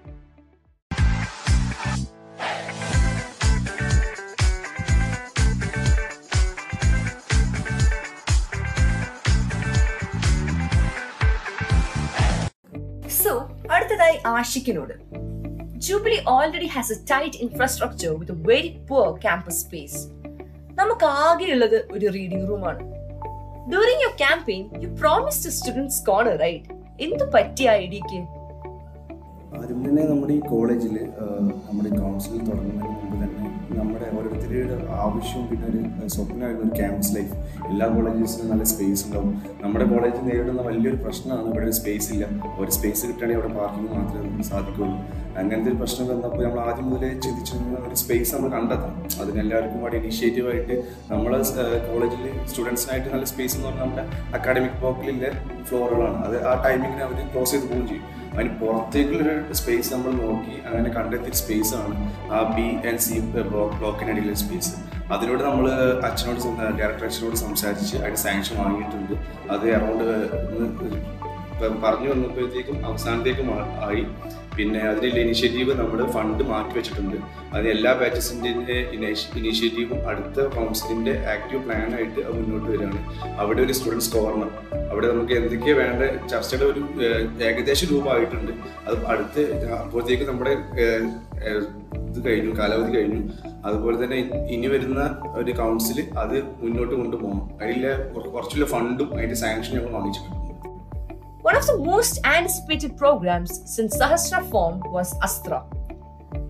ആഷിക്കിനോട്. 14.26 14.94
Jubilee 15.76 16.18
already 16.28 16.66
has 16.66 16.92
a 16.92 16.96
tight 17.10 17.36
infrastructure 17.36 18.10
with 18.18 18.32
very 18.48 18.70
poor 18.88 19.18
campus 19.20 19.60
space 19.60 20.00
നമുക്ക് 20.74 21.04
ആകെയുള്ളത് 21.04 21.88
ഒരു 21.92 22.06
reading 22.06 22.48
റൂമാണ് 22.48 22.82
during 23.70 24.02
your 24.02 24.16
campaign 24.16 24.64
you 24.82 24.88
promise 25.00 25.44
to 25.44 25.50
students 25.50 26.06
corner 26.06 26.38
right 26.38 26.72
എന്തു 27.00 27.24
പറ്റിയ 27.34 27.70
ഐഡിയക്ക് 27.70 28.18
ആദ്യം 29.58 29.80
തന്നെ 29.86 30.02
നമ്മുടെ 30.10 30.32
ഈ 30.38 30.40
കോളേജിൽ 30.52 30.94
നമ്മുടെ 31.66 31.90
കൗൺസിൽ 32.00 32.38
തുടങ്ങുന്നതിന് 32.48 32.94
മുമ്പ് 33.00 33.16
തന്നെ 33.22 33.44
നമ്മുടെ 33.78 34.06
ഓരോരുത്തരുടെ 34.16 34.76
ആവശ്യവും 35.04 35.44
പിന്നെ 35.50 35.66
ഒരു 35.70 36.08
സ്വപ്നമായിരുന്നു 36.14 36.68
ക്യാമ്പസ് 36.78 37.12
ലൈഫ് 37.16 37.34
എല്ലാ 37.70 37.86
കോളേജസിലും 37.94 38.48
നല്ല 38.52 38.64
സ്പേസ് 38.72 39.02
ഉണ്ടാവും. 39.06 39.30
നമ്മുടെ 39.62 39.86
കോളേജിൽ 39.92 40.24
നേരിടുന്ന 40.28 40.62
വലിയൊരു 40.68 40.98
പ്രശ്നമാണ് 41.04 41.48
ഇവിടെ 41.50 41.66
ഒരു 41.68 41.74
സ്പേസ് 41.80 42.08
ഇല്ല. 42.14 42.24
ഒരു 42.62 42.70
സ്പേസ് 42.76 43.02
കിട്ടുകയാണെങ്കിൽ 43.08 43.40
അവിടെ 43.40 43.52
പാർക്കിംഗ് 43.58 43.92
മാത്രമേ 43.96 44.22
നമുക്ക് 44.26 44.48
സാധിക്കുള്ളൂ 44.50 44.96
അങ്ങനത്തെ 45.40 45.70
ഒരു 45.72 45.78
പ്രശ്നം 45.82 46.06
വന്നപ്പോൾ 46.12 46.42
നമ്മൾ 46.46 46.60
ആദ്യം 46.68 46.86
മുതലേ 46.90 47.10
ചിന്തിച്ചു 47.24 47.54
ഒരു 47.88 47.96
സ്പേസ് 48.02 48.30
നമ്മൾ 48.34 48.50
കണ്ടെത്തണം. 48.56 48.96
അതിനെല്ലാവർക്കും 49.22 49.80
വേണ്ടി 49.84 49.98
ഇനീഷ്യേറ്റീവായിട്ട് 50.02 50.76
നമ്മൾ 51.12 51.32
കോളേജിൽ 51.88 52.22
സ്റ്റുഡൻസിനായിട്ട് 52.50 53.08
നല്ല 53.14 53.26
സ്പേസ് 53.32 53.56
എന്ന് 53.56 53.68
പറഞ്ഞാൽ 53.68 53.84
നമ്മുടെ 53.86 54.04
അക്കാഡമിക് 54.38 54.78
ബ്ലോക്കിലെ 54.82 55.32
ഫ്ലോറുകളാണ് 55.70 56.20
അത് 56.28 56.36
ആ 56.50 56.54
ടൈമിങ്ങിന് 56.66 57.04
അവർ 57.08 57.18
ക്ലോസ് 57.34 57.52
ചെയ്ത് 57.54 57.66
പോവുകയും 57.68 57.88
ചെയ്യും. 57.92 58.06
അതിന് 58.34 58.50
പുറത്തേക്കുള്ളൊരു 58.60 59.54
സ്പേസ് 59.54 59.92
നമ്മൾ 59.92 60.12
നോക്കി 60.22 60.54
അങ്ങനെ 60.66 60.88
കണ്ടെത്തിയ 60.88 61.32
സ്പേസ് 61.32 61.74
ആണ് 61.74 61.94
ആ 62.32 62.40
ബി 62.56 62.66
ആൻഡ് 62.88 62.98
സി 62.98 63.18
ബ്ലോക്കിനിടയിലെ 63.78 64.34
സ്പേസ് 64.34 64.72
അതിലൂടെ 65.12 65.42
നമ്മൾ 65.42 65.66
അച്ഛനോട് 66.04 66.40
ഡയറക്ടർ 66.78 67.04
അച്ഛനോട് 67.04 67.36
സംസാരിച്ച് 67.36 67.96
അതിന് 67.96 68.16
സാങ്ഷൻ 68.16 68.56
വാങ്ങിയിട്ടുണ്ട്. 68.56 69.14
അത് 69.50 69.66
അറൗണ്ട് 69.74 70.04
പറഞ്ഞു 71.60 72.10
വന്നപ്പോഴത്തേക്കും 72.10 72.86
അവസാനത്തേക്കും 72.86 73.52
ആയി. 73.84 74.06
പിന്നെ 74.56 74.80
അതിനുള്ള 74.80 75.20
ഇനിഷ്യേറ്റീവ് 75.20 75.78
നമ്മൾ 75.78 76.10
ഫണ്ട് 76.10 76.44
മാറ്റി 76.44 76.76
വെച്ചിട്ടുണ്ട്. 76.76 77.16
അതിന് 77.52 77.68
എല്ലാ 77.68 77.92
ബാച്ചസിന്റെ 77.92 78.48
ഇനീഷ്യേറ്റീവും 79.36 80.08
അടുത്ത 80.08 80.46
കൗൺസിലിന്റെ 80.46 81.10
ആക്റ്റീവ് 81.10 81.64
പ്ലാനായിട്ട് 81.64 82.20
അത് 82.20 82.34
മുന്നോട്ട് 82.34 82.70
വരികയാണ്. 82.70 83.26
അവിടെ 83.40 83.62
ഒരു 83.62 83.72
സ്റ്റുഡൻസ് 83.72 84.16
കോർണർ 84.16 84.50
അവിടെ 84.90 85.12
നമുക്ക് 85.12 85.32
എന്തൊക്കെയാണ് 85.32 85.80
വേണ്ട 85.80 86.26
ചർച്ചയുടെ 86.26 86.64
ഒരു 86.64 87.04
ഏകദേശ 87.44 87.90
രൂപമായിട്ടുണ്ട്. 87.90 88.52
അത് 88.86 89.06
അടുത്ത് 89.06 89.70
അപ്പോഴത്തേക്ക് 89.72 90.24
നമ്മുടെ 90.24 90.50
ഇത് 90.50 92.26
കഴിഞ്ഞു 92.26 92.58
കാലാവധി 92.58 92.96
കഴിഞ്ഞു. 92.96 93.28
അതുപോലെ 93.64 94.04
തന്നെ 94.04 94.16
ഇനി 94.50 94.66
വരുന്ന 94.66 95.16
ഒരു 95.34 95.52
കൗൺസിൽ 95.52 96.18
അത് 96.18 96.42
മുന്നോട്ട് 96.42 96.94
കൊണ്ടുപോകണം. 96.94 97.48
കുറ- 98.14 98.28
കുറച്ചുള്ള 98.28 98.66
ഫണ്ടും 98.66 99.14
അതിന്റെ 99.14 99.34
സാങ്ഷൻ 99.34 99.78
ഞങ്ങൾ 99.78 99.90
വാങ്ങിച്ചിട്ടുണ്ട്. 99.90 100.35
One 101.46 101.56
of 101.56 101.64
the 101.64 101.78
most 101.80 102.14
anticipated 102.26 102.96
programs 102.96 103.50
since 103.72 103.96
Sahasra 103.96 104.38
formed 104.50 104.82
was 104.86 105.14
Astra. 105.22 105.58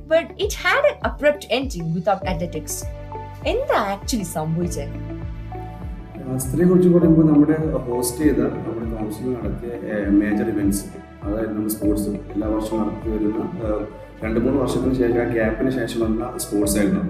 But 0.08 0.26
it 0.38 0.54
had 0.54 0.82
an 0.90 0.96
abrupt 1.04 1.44
ending 1.50 1.86
without 1.96 2.22
athletics. 2.32 2.74
എന്താ 3.52 3.78
ആക്ച്വലി 3.92 4.26
സംഭവിച്ചത് 4.36 4.94
അസ്ത്രയെ 6.36 6.66
കുറിച്ച് 6.70 6.90
പറയുമ്പോൾ 6.94 7.26
നമ്മുടെ 7.30 7.56
ഹോസ്റ്റ് 7.88 8.22
ചെയ്ത 8.24 8.40
നമ്മുടെ 8.54 8.86
കൗൺസിൽ 8.94 9.28
നടത്തിയ 9.34 9.72
മേജർ 10.20 10.48
ഇവന്റ്സ് 10.54 10.82
അതായത് 11.24 11.52
നമ്മുടെ 11.52 11.74
സ്പോർട്സ് 11.76 12.10
എല്ലാ 12.34 12.48
വർഷവും 12.54 12.80
നടത്തി 12.82 13.10
വരുന്ന 13.14 13.44
രണ്ട് 14.24 14.38
മൂന്ന് 14.44 14.58
വർഷത്തിന് 14.62 14.94
ശേഷം 15.00 15.20
ആ 15.24 15.28
ഗ്യാപ്പിന് 15.36 15.72
ശേഷം 15.78 16.00
വന്ന 16.06 16.30
സ്പോർട്സ് 16.44 16.78
ആയിരുന്നു. 16.80 17.02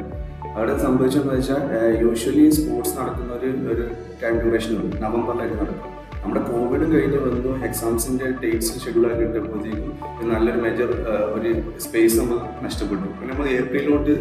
അവിടെ 0.57 0.75
സംഭവിച്ചതെന്ന് 0.87 1.35
വെച്ചാൽ 1.39 1.63
യൂഷ്വലി 2.05 2.47
സ്പോർട്സ് 2.59 2.97
നടക്കുന്ന 3.01 3.33
ഒരു 3.41 3.51
ഒരു 3.75 3.87
ടൈം 4.23 4.37
ഡ്യൂറേഷൻ 4.43 4.75
ഉണ്ട്. 4.83 4.97
നവംബറിലായിട്ട് 5.05 5.59
നടക്കും. 5.63 5.93
നമ്മുടെ 6.27 6.41
കോവിഡ് 6.47 6.87
കഴിഞ്ഞ് 6.93 7.19
വന്നു. 7.25 7.51
എക്സാംസിന്റെ 7.67 8.29
ഡേറ്റ്സ് 8.43 8.81
ഷെഡ്യൂളാക്കി 8.85 9.19
കിട്ടുമ്പോഴത്തേക്കും 9.27 10.31
നല്ലൊരു 10.31 10.61
മേജർ 10.65 10.89
ഒരു 11.37 11.51
സ്പേസ് 11.85 12.17
നമ്മൾ 12.21 12.39
നഷ്ടപ്പെട്ടു. 12.65 13.07
പിന്നെ 13.19 13.29
നമ്മൾ 13.33 13.49
ഏപ്രിലോട്ട് 13.59 14.13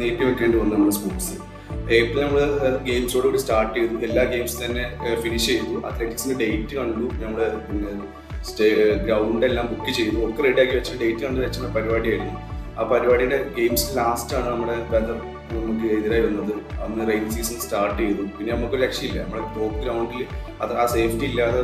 നീട്ടി 0.00 0.22
വെക്കേണ്ടി 0.28 0.56
വന്നു 0.62 0.74
നമ്മുടെ 0.74 0.94
സ്പോർട്സ് 0.96 1.36
ഏപ്രിൽ 1.98 2.20
നമ്മൾ 2.24 2.42
ഗെയിംസോട് 2.88 3.26
കൂടി 3.28 3.40
സ്റ്റാർട്ട് 3.44 3.72
ചെയ്തു. 3.78 3.94
എല്ലാ 4.08 4.24
ഗെയിംസ് 4.32 4.58
തന്നെ 4.64 4.84
ഫിനിഷ് 5.22 5.48
ചെയ്തു. 5.52 5.74
അത്ലറ്റിക്സിന്റെ 5.90 6.36
ഡേറ്റ് 6.42 6.76
കണ്ടു. 6.80 7.06
നമ്മൾ 7.22 7.42
പിന്നെ 7.68 7.92
സ്റ്റേ 8.50 8.68
ഗ്രൗണ്ട് 9.06 9.46
എല്ലാം 9.50 9.66
ബുക്ക് 9.72 9.94
ചെയ്തു. 10.00 10.18
ഒക്കെ 10.28 10.42
റെഡിയാക്കി 10.48 10.76
വെച്ച 10.78 10.92
ഡേറ്റ് 11.04 11.22
കണ്ട് 11.26 11.40
വെച്ച 11.46 11.72
പരിപാടിയായിരുന്നു. 11.78 12.36
ആ 12.78 12.88
പരിപാടിയുടെ 12.92 13.40
ഗെയിംസ് 13.60 13.88
ലാസ്റ്റ് 14.00 14.36
ആണ് 14.40 14.48
നമ്മുടെ 14.54 14.76
വെതർ 14.94 15.18
നമുക്ക് 15.52 15.86
എതിരായി 15.86 16.20
വന്നത്. 16.20 16.52
അന്ന് 16.84 17.08
റെയിൻ 17.08 17.30
സീസൺ 17.30 17.60
സ്റ്റാർട്ട് 17.60 18.02
ചെയ്തു. 18.02 18.22
പിന്നെ 18.38 18.56
നമുക്ക് 18.56 18.74
രക്ഷയില്ല. 18.74 19.22
നമ്മുടെ 19.22 19.42
ടോപ്പ് 19.56 19.82
ഗ്രൗണ്ടിൽ 19.82 20.26
അത് 20.62 20.72
ആ 20.72 20.86
സേഫ്റ്റി 20.86 21.24
ഇല്ലാതെ 21.24 21.60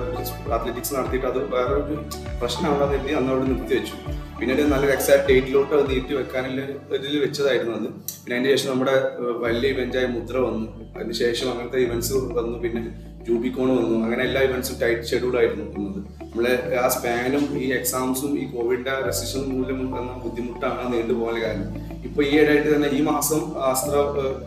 അത്ലറ്റിക്സ് 0.53 0.95
നടത്തിയിട്ട് 0.95 1.27
അത് 1.27 1.55
വേറെ 1.55 1.73
ഒരു 1.73 1.97
പ്രശ്നമാകാതെ 2.41 2.97
കരുതി 2.97 3.13
അന്ന് 3.13 3.33
അവിടെ 3.33 3.45
നിർത്തി 3.45 3.75
വെച്ചു. 3.75 3.93
പിന്നെ 4.41 4.55
ഒരു 4.55 4.63
നല്ലൊരു 4.63 4.93
എക്സാക്ട് 4.93 5.29
ഡേറ്റിലോട്ട് 5.29 5.75
അത് 5.75 5.91
നീട്ടി 5.91 6.15
വെക്കാനുള്ള 6.15 6.61
ഇതിൽ 6.95 7.21
വെച്ചതായിരുന്നു 7.21 7.75
അത്. 7.75 7.89
പിന്നെ 8.25 8.37
അതിന് 8.37 8.51
ശേഷം 8.57 8.71
നമ്മുടെ 8.71 8.95
വലിയ 9.39 9.71
ഇവന്റായ 9.71 10.07
മുദ്ര 10.07 10.39
വന്നു. 10.39 10.89
അതിന് 10.97 11.13
ശേഷം 11.13 11.51
അങ്ങനത്തെ 11.51 11.79
ഇവന്റ്സ് 11.79 12.13
വന്നു. 12.13 12.59
പിന്നെ 12.59 12.83
ജൂബിക്കോൺ 13.29 13.69
വന്നു. 13.77 14.05
അങ്ങനെ 14.05 14.23
എല്ലാ 14.23 14.43
ഇവന്റ്സും 14.43 14.81
ടൈറ്റ് 14.83 15.03
ഷെഡ്യൂൾ 15.03 15.39
ആയിരുന്നു 15.39 15.65
വന്നത്. 15.65 16.01
നമ്മളെ 16.23 16.77
ആ 16.85 16.89
സ്പാനും 16.89 17.59
ഈ 17.63 17.73
എക്സാംസും 17.73 18.39
ഈ 18.39 18.47
കോവിഡിന്റെ 18.53 18.91
റെസ്ട്രിക്ഷൻ 19.07 19.57
മൂലം 19.57 19.93
വന്ന 19.97 20.13
ബുദ്ധിമുട്ടാണ് 20.25 20.93
നീണ്ടു 20.93 21.13
പോകാൻ 21.13 21.43
കാരണം. 21.43 21.90
ഇപ്പൊ 22.21 22.33
ഈ 22.33 22.39
ഇടയായിട്ട് 22.39 22.77
തന്നെ 22.77 22.89
ഈ 22.89 23.01
മാസം 23.01 23.63
അസ്ത്ര 23.63 23.91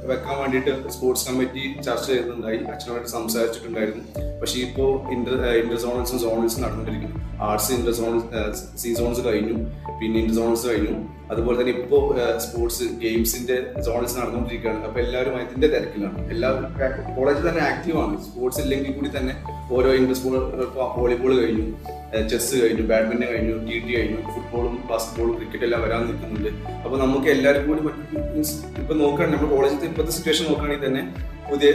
വെക്കാൻ 0.06 0.40
വേണ്ടിയിട്ട് 0.40 0.90
സ്പോർട്സ് 0.90 1.30
കമ്മിറ്റി 1.30 1.82
ചർച്ച 1.82 2.08
ചെയ്തിട്ടുണ്ടായി. 2.08 2.58
അച്ഛനുമായിട്ട് 2.58 3.10
സംസാരിച്ചിട്ടുണ്ടായിരുന്നു. 3.10 4.04
പക്ഷെ 4.40 4.60
ഇപ്പോൾ 4.60 5.12
ഇന്റർ 5.12 5.46
ഇന്റർ 5.46 5.78
സോണൽസും 5.78 6.20
സോണൽസും 6.20 6.62
നടന്നുകൊണ്ടിരിക്കുന്നു. 6.62 7.42
Arts 7.42 7.72
inter 7.72 7.94
zonals 7.94 8.78
C 8.78 8.94
zones 8.94 9.26
കഴിഞ്ഞു. 9.26 9.54
പിന്നെ 10.02 10.20
ഇന്റർ 10.20 10.36
സോണൽസ് 10.36 10.68
കഴിഞ്ഞു. 10.68 10.94
അതുപോലെ 11.34 11.58
തന്നെ 11.60 11.74
ഇപ്പോൾ 11.82 12.04
സ്പോർട്സ് 12.46 12.86
ഗെയിംസിന്റെ 13.04 13.58
സോൺസ് 13.88 14.16
നടന്നുകൊണ്ടിരിക്കുകയാണ്. 14.20 14.80
അപ്പൊ 14.88 15.00
എല്ലാവരും 15.06 15.36
അതിന്റെ 15.40 15.70
തിരക്കിലാണ്. 15.74 16.20
എല്ലാ 16.36 16.50
കോളേജിൽ 17.18 17.44
തന്നെ 17.50 17.64
ആക്റ്റീവ് 17.72 17.98
ആണ്. 18.04 18.16
സ്പോർട്സ് 18.28 18.62
ഇല്ലെങ്കിൽ 18.66 18.94
കൂടി 19.00 19.12
തന്നെ 19.18 19.36
ഓരോ 19.78 19.92
സ്കൂൾ 20.20 20.34
വോളിബോൾ 21.02 21.34
കഴിഞ്ഞു 21.42 21.66
ചെസ് 22.32 22.56
കഴിഞ്ഞു 22.64 22.84
ബാഡ്മിന്റൺ 22.90 23.28
കഴിഞ്ഞു 23.34 23.56
ടി 23.68 23.76
ടി 23.86 23.92
കഴിഞ്ഞു 23.98 24.18
ഫുട്ബോളും 24.34 24.74
ബാസ്കറ്റ്ബോളും 24.90 25.34
ക്രിക്കറ്റ് 25.38 25.66
എല്ലാം 25.68 25.82
വരാൻ 25.86 26.02
നിൽക്കുന്നുണ്ട്. 26.10 26.50
അപ്പൊ 26.84 26.96
നമുക്ക് 27.04 27.30
എല്ലാവർക്കും 27.36 27.70
കൂടി 27.72 27.82
ഇപ്പൊ 28.82 28.94
നോക്കുകയാണെങ്കിൽ 29.04 29.38
നമ്മുടെ 29.38 29.52
കോളേജിൽ 29.56 29.86
ഇപ്പോഴത്തെ 29.90 30.16
സിറ്റുവേഷൻ 30.18 30.46
നോക്കുകയാണെങ്കിൽ 30.50 30.86
തന്നെ 30.88 31.04
പുതിയ 31.50 31.72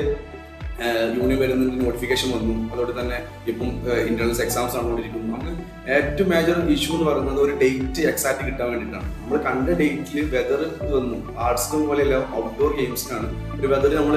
യൂണിയൻ 1.17 1.39
വരുന്നതിന് 1.43 1.85
നോട്ടിഫിക്കേഷൻ 1.85 2.29
വന്നു. 2.35 2.55
അതുകൊണ്ട് 2.73 2.95
തന്നെ 3.01 3.19
ഇപ്പം 3.51 3.71
ഇന്റർണൽസ് 4.11 4.43
എക്സാംസ് 4.45 4.75
നടന്നുകൊണ്ടിരിക്കുന്നു. 4.77 5.29
നമുക്ക് 5.33 5.55
ഏറ്റവും 5.97 6.29
മേജർ 6.33 6.57
ഇഷ്യൂ 6.75 6.93
എന്ന് 6.95 7.07
പറയുന്നത് 7.09 7.41
ഒരു 7.45 7.53
ഡേറ്റ് 7.63 8.03
എക്സാക്ട് 8.11 8.43
കിട്ടാൻ 8.49 8.67
വേണ്ടിയിട്ടാണ്. 8.73 9.07
നമ്മൾ 9.21 9.39
കണ്ട 9.47 9.69
ഡേറ്റിൽ 9.81 10.27
വെതർ 10.35 10.61
വന്നു. 10.95 11.19
ആർട്സിനും 11.47 11.83
പോലെയല്ല 11.89 12.17
ഔട്ട്ഡോർ 12.41 12.73
ഗെയിംസിനാണ് 12.81 13.29
ഒരു 13.59 13.69
വെതർ 13.73 13.95
നമ്മൾ 14.01 14.17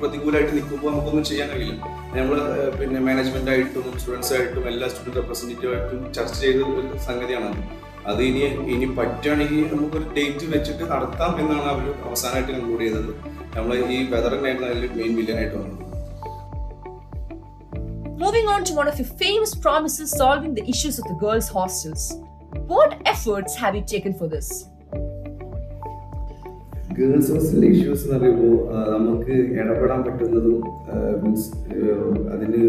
പ്രതികൂലമായിട്ട് 0.00 0.52
നിൽക്കുമ്പോൾ 0.58 0.90
നമുക്കൊന്നും 0.94 1.26
ചെയ്യാൻ 1.30 1.48
കഴിയില്ല. 1.52 1.82
നമ്മൾ 2.16 2.38
പിന്നെ 2.80 3.00
മാനേജ്മെന്റ് 3.08 3.52
ആയിട്ടും 3.54 3.86
സ്റ്റുഡൻസ് 4.00 4.32
ആയിട്ടും 4.38 4.66
എല്ലാ 4.72 4.88
സ്റ്റുഡന്റ് 4.92 5.18
റെപ്രസെന്റേറ്റീവ് 5.20 5.72
ആയിട്ടും 5.74 6.00
ചർച്ച 6.18 6.36
ചെയ്ത 6.44 6.62
ഒരു 6.80 6.98
സംഗതിയാണ് 7.08 7.50
അത്. 8.10 8.20
ഇനി 8.28 8.42
ഇനി 8.74 8.86
പറ്റുകയാണെങ്കിൽ 8.98 9.68
നമുക്കൊരു 9.74 10.06
ഡേറ്റ് 10.16 10.46
വെച്ചിട്ട് 10.54 10.84
നടത്താം 10.94 11.32
എന്നാണ് 11.42 11.68
അവർ 11.74 11.86
അവസാനമായിട്ട് 12.08 12.50
കൺക്ലൂഡ് 12.56 12.82
ചെയ്തത്. 12.86 13.12
നമ്മൾ 13.56 13.72
ഈ 13.96 14.00
വെതർ 14.14 14.34
തന്നെയായിരുന്നു 14.36 14.68
അതിൽ 14.72 14.92
മെയിൻ 14.98 15.14
വില്ലനായിട്ട് 15.20 15.56
വന്നത്. 15.60 15.86
Moving 18.20 18.46
on 18.46 18.64
to 18.64 18.74
one 18.74 18.86
of 18.86 18.98
your 18.98 19.08
famous 19.16 19.54
promises 19.56 20.10
solving 20.12 20.54
the 20.54 20.64
issues 20.64 20.98
of 20.98 21.04
the 21.06 21.14
girls' 21.16 21.48
hostels. 21.48 22.02
What 22.68 23.00
efforts 23.06 23.56
have 23.56 23.74
you 23.74 23.84
taken 23.86 24.12
for 24.14 24.28
this? 24.28 24.48
Girls 26.94 27.30
hostel 27.32 27.62
issues 27.66 28.02
എന്ന് 28.06 28.16
പറയുമ്പോൾ 28.16 28.54
നമുക്ക് 28.98 29.34
ഇടപെടാൻ 29.58 30.00
പറ്റുന്നതും 30.06 30.56
മീൻസ് 31.20 31.46
അതിന് 32.32 32.62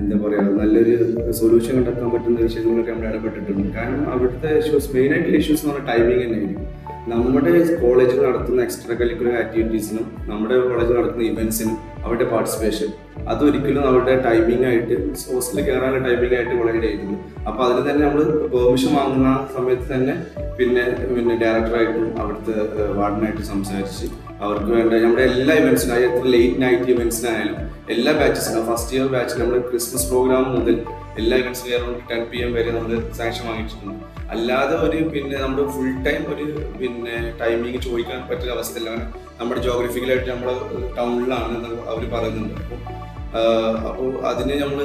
എന്താ 0.00 0.16
പറയുക 0.24 0.56
നല്ലൊരു 0.58 0.96
സൊല്യൂഷൻ 1.38 1.72
കണ്ടെത്താൻ 1.78 2.10
പറ്റുന്ന 2.14 2.40
വിഷയങ്ങളൊക്കെ 2.40 2.92
നമ്മൾ 2.92 3.06
ഇടപെട്ടിട്ടുണ്ട് 3.10 3.68
കാരണം 3.78 4.04
അവിടുത്തെ 4.14 4.50
ഇഷ്യൂസ് 4.60 4.90
മെയിനായിട്ടുള്ള 4.96 5.38
ഇഷ്യൂസ് 5.42 5.62
എന്ന് 5.64 5.72
പറഞ്ഞാൽ 5.72 5.88
ടൈമിംഗ് 5.92 6.24
തന്നെയായിരിക്കും 6.24 6.66
നമ്മുടെ 7.12 7.54
കോളേജിൽ 7.84 8.20
നടത്തുന്ന 8.28 8.62
എക്സ്ട്രാ 8.66 8.96
കരിക്കുലർ 9.00 9.36
ആക്ടിവിറ്റീസിനും 9.44 10.06
നമ്മുടെ 10.30 10.58
കോളേജിൽ 10.68 10.96
നടത്തുന്ന 11.00 11.26
ഇവൻസിനും 11.32 11.78
അവരുടെ 12.04 12.24
പാർട്ടിസിപ്പേഷൻ 12.24 12.88
അതൊരിക്കലും 13.28 13.82
അവരുടെ 13.86 14.14
ടൈമിംഗ് 14.22 14.66
ആയിട്ട് 14.66 14.94
ഹോസ്റ്റലിൽ 15.28 15.64
കയറാനുള്ള 15.64 16.00
ടൈമിംഗ് 16.08 16.34
ആയിട്ട് 16.34 16.54
വളരെ 16.54 16.78
ഇടയായിരുന്നു 16.78 17.16
അപ്പോൾ 17.46 17.62
അതിന് 17.64 17.84
തന്നെ 17.90 18.02
നമ്മൾ 18.06 18.22
പെർമിഷൻ 18.54 18.92
വാങ്ങുന്ന 18.94 19.30
സമയത്ത് 19.56 19.88
തന്നെ 19.94 20.14
പിന്നെ 20.56 20.84
പിന്നെ 21.14 21.36
ഡയറക്ടറായിട്ടും 21.36 22.06
അവിടുത്തെ 22.20 22.56
വാർഡനായിട്ട് 22.92 23.44
സംസാരിച്ച് 23.44 24.08
അവർക്ക് 24.40 24.70
വേണ്ട 24.70 24.92
നമ്മുടെ 25.02 25.22
എല്ലാ 25.22 25.54
അതായത് 25.54 26.04
എത്ര 26.04 26.26
ലേറ്റ് 26.26 26.60
നൈറ്റ് 26.62 26.90
ഇവൻസിനായാലും 26.90 27.58
എല്ലാ 27.92 28.12
ബാച്ചസിനും 28.18 28.62
ഫസ്റ്റ് 28.68 28.92
ഇയർ 28.94 29.06
ബാച്ചിൽ 29.14 29.40
നമ്മൾ 29.40 29.58
ക്രിസ്മസ് 29.70 30.06
പ്രോഗ്രാം 30.10 30.44
മുതൽ 30.54 30.76
എല്ലാ 31.20 31.36
ഇവൻസിനും 31.40 31.70
കയറുമ്പോൾ 31.70 31.98
ടെൻ 32.10 32.22
പി 32.30 32.38
എം 32.44 32.50
വരെ 32.56 32.70
നമ്മൾ 32.76 32.92
സാങ്ഷൻ 33.18 33.44
വാങ്ങിച്ചിട്ടുണ്ട് 33.48 34.04
അല്ലാതെ 34.34 34.76
ഒരു 34.86 35.00
പിന്നെ 35.14 35.36
നമ്മുടെ 35.42 35.64
ഫുൾ 35.74 35.90
ടൈം 36.06 36.22
ഒരു 36.34 36.46
പിന്നെ 36.78 37.16
ടൈമിങ് 37.40 37.80
ചോദിക്കാൻ 37.86 38.22
പറ്റുന്ന 38.30 38.54
അവസ്ഥയില്ല. 38.56 38.88
കാരണം 38.90 39.10
നമ്മുടെ 39.40 39.60
ജോഗ്രഫിക്കലായിട്ട് 39.66 40.30
നമ്മുടെ 40.30 40.54
ടൗണിലാണ് 40.98 41.58
അവർ 41.90 42.02
പറയുന്നുണ്ട്. 42.14 42.56
അപ്പോൾ 43.36 43.76
അപ്പോൾ 43.90 44.10
അതിന് 44.30 44.56
നമ്മൾ 44.62 44.80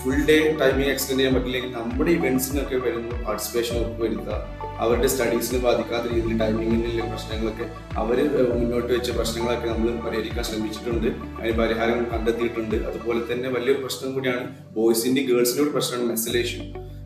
ഫുൾ 0.00 0.18
ഡേ 0.30 0.38
ടൈമിങ് 0.62 0.90
എക്സ്റ്റെൻഡ് 0.94 1.20
ചെയ്യാൻ 1.20 1.34
പറ്റില്ലെങ്കിൽ 1.38 1.72
നമ്മുടെ 1.80 2.10
ഇവൻസിനൊക്കെ 2.18 2.78
വരുന്ന 2.86 3.22
പാർട്ടിസിപ്പേഷൻ 3.26 3.76
ഉറപ്പുവരുത്തുക 3.82 4.40
അവരുടെ 4.82 5.08
സ്റ്റഡീസിന് 5.12 5.58
ബാധിക്കാത്ത 5.62 6.12
രീതിയിൽ 6.14 6.38
ടൈമിങ്ങിലെ 6.42 7.04
പ്രശ്നങ്ങളൊക്കെ 7.12 7.66
അവർ 8.00 8.18
മുന്നോട്ട് 8.50 8.90
വെച്ച 8.92 9.10
പ്രശ്നങ്ങളൊക്കെ 9.18 9.68
നമ്മൾ 9.72 9.88
പരിഹരിക്കാൻ 10.06 10.44
ശ്രമിച്ചിട്ടുണ്ട്. 10.44 11.08
അതിന് 11.38 11.56
പരിഹാരം 11.62 12.06
കണ്ടെത്തിയിട്ടുണ്ട്. 12.12 12.76
അതുപോലെ 12.90 13.20
തന്നെ 13.32 13.48
വലിയൊരു 13.56 13.80
പ്രശ്നം 13.84 14.12
കൂടിയാണ് 14.14 14.44
ബോയ്സിന്റെ 14.76 15.24
ഗേൾസിനോട് 15.30 15.72
പ്രശ്നമാണ് 15.76 16.08
മെസ്സലേഷൻ 16.10 16.62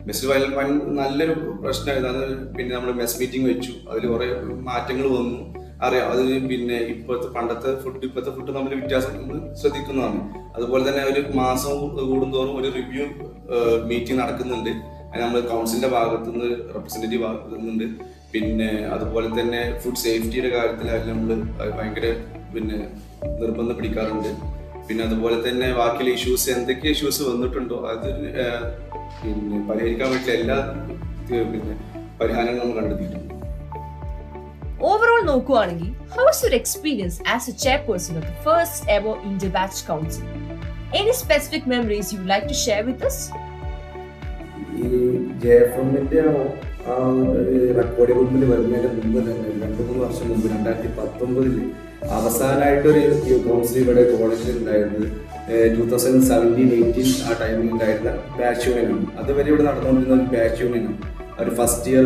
മെസ്സിൽ 0.07 0.29
വൻ 0.59 0.69
നല്ലൊരു 0.95 1.33
പ്രശ്നമായിരുന്നു 1.63 2.09
അത് 2.13 2.55
പിന്നെ 2.55 2.71
നമ്മൾ 2.75 2.91
മെസ് 3.01 3.19
മീറ്റിംഗ് 3.19 3.47
വെച്ചു. 3.51 3.73
അതിൽ 3.89 4.07
കുറേ 4.13 4.25
മാറ്റങ്ങൾ 4.69 5.05
വന്നു. 5.17 5.37
അറിയാം. 5.85 6.07
അത് 6.13 6.23
പിന്നെ 6.49 6.77
ഇപ്പോഴത്തെ 6.93 7.27
പണ്ടത്തെ 7.35 7.69
ഫുഡ് 7.83 8.03
ഇപ്പോഴത്തെ 8.07 8.31
ഫുഡ് 8.35 8.55
തമ്മിൽ 8.55 8.73
വ്യത്യാസം 8.79 9.13
നമ്മൾ 9.15 9.37
ശ്രദ്ധിക്കുന്നതാണ്. 9.61 10.19
അതുപോലെ 10.55 10.83
തന്നെ 10.89 11.03
ഒരു 11.11 11.21
മാസം 11.35 11.71
കൂടുന്തോറും 12.09 12.53
ഒരു 12.61 12.69
റിവ്യൂ 12.77 13.05
മീറ്റിംഗ് 13.89 14.19
നടക്കുന്നുണ്ട്. 14.21 14.69
അത് 15.13 15.21
നമ്മൾ 15.21 15.41
കൗൺസിലിന്റെ 15.41 15.87
ഭാഗത്തു 15.87 16.29
നിന്ന് 16.31 16.49
റെപ്രസെന്റേറ്റീവ് 16.75 17.25
ആകുന്നുണ്ട് 17.25 17.85
പിന്നെ 18.33 18.69
അതുപോലെ 18.93 19.27
തന്നെ 19.39 19.79
ഫുഡ് 19.81 19.95
സേഫ്റ്റിയുടെ 19.95 20.49
കാര്യത്തിലായാലും 20.49 21.09
നമ്മൾ 21.11 21.31
ഭയങ്കര 21.77 22.05
പിന്നെ 22.53 22.77
നിർബന്ധം 23.41 23.75
പിടിക്കാറുണ്ട്. 23.75 24.31
പിന്നെ 24.87 25.03
അതുപോലെ 25.03 25.37
തന്നെ 25.47 25.67
ബാക്കിയുള്ള 25.73 26.13
ഇഷ്യൂസ് 26.13 26.47
എന്തൊക്കെ 26.49 26.87
ഇഷ്യൂസ് 26.87 27.21
വന്നിട്ടുണ്ടോ 27.23 27.77
അത് 27.91 28.07
പിന്നെ 29.21 29.59
പരിഹരിക്കാൻ 29.69 30.09
വേണ്ടി 30.09 30.31
എല്ലാ 30.31 30.57
പിന്നെ 31.51 31.75
പരിഹാരങ്ങളും 32.21 32.59
നമ്മൾ 32.59 32.75
കണ്ടെത്തിയിട്ടുണ്ട്. 32.79 33.29
ഓവറോൾ 34.89 35.21
നോക്കുകയാണെങ്കിൽ 35.25 35.91
how 36.15 36.25
is 36.31 36.43
your 36.45 36.55
experience 36.61 37.19
as 37.35 37.49
a 37.49 37.55
chairperson 37.65 38.17
of 38.17 38.31
first 38.45 38.89
ever 38.97 39.15
India 39.29 39.49
batch 39.57 39.85
council 39.91 40.25
any 40.99 41.15
specific 41.23 41.69
memories 41.75 42.11
you 42.15 42.19
like 42.33 42.49
to 42.49 42.57
share 42.65 42.81
with 42.89 43.05
us? 43.05 43.19
ഈ 44.75 44.89
ജെ 45.41 45.53
എഫ് 45.57 45.79
എമ്മിന്റെ 45.79 46.19
ആ 46.87 46.95
റെക്കോർഡിംഗ് 47.79 48.19
റൂമിൽ 48.19 48.43
വരുന്നതിന് 48.51 48.89
മുമ്പ് 48.97 49.19
തന്നെ 49.21 49.49
രണ്ട് 49.61 49.81
മൂന്ന് 49.81 50.01
വർഷം 50.05 50.27
മുമ്പ് 50.29 50.47
രണ്ടായിരത്തി 50.47 50.91
പത്തൊമ്പതിൽ 50.97 51.55
അവസാനമായിട്ടൊരു 52.17 53.01
കൗൺസിൽ 53.45 53.77
ഇവിടെ 53.79 54.03
കോളേജിൽ 54.11 54.57
ഉണ്ടായിരുന്നത് 54.57 55.07
ടൂ 55.75 55.83
തൗസൻഡ് 55.91 56.25
സെവന്റീൻ 56.27 56.71
എയ്റ്റീൻ 56.77 57.09
ആ 57.27 57.33
ടൈമിൽ 57.41 57.67
ഉണ്ടായിരുന്ന 57.69 58.11
ബാച്ച് 58.39 58.65
യൂണിയനാണ് 58.67 59.07
അതുവരെ 59.19 59.47
ഇവിടെ 59.47 59.63
നടന്നുകൊണ്ടിരുന്ന 59.63 60.15
ഒരു 60.19 60.27
ബാച്ച് 60.33 60.61
യൂണിയനാണ് 60.63 60.97
ഒരു 61.41 61.51
ഫസ്റ്റ് 61.51 61.91
ഇയർ 61.91 62.05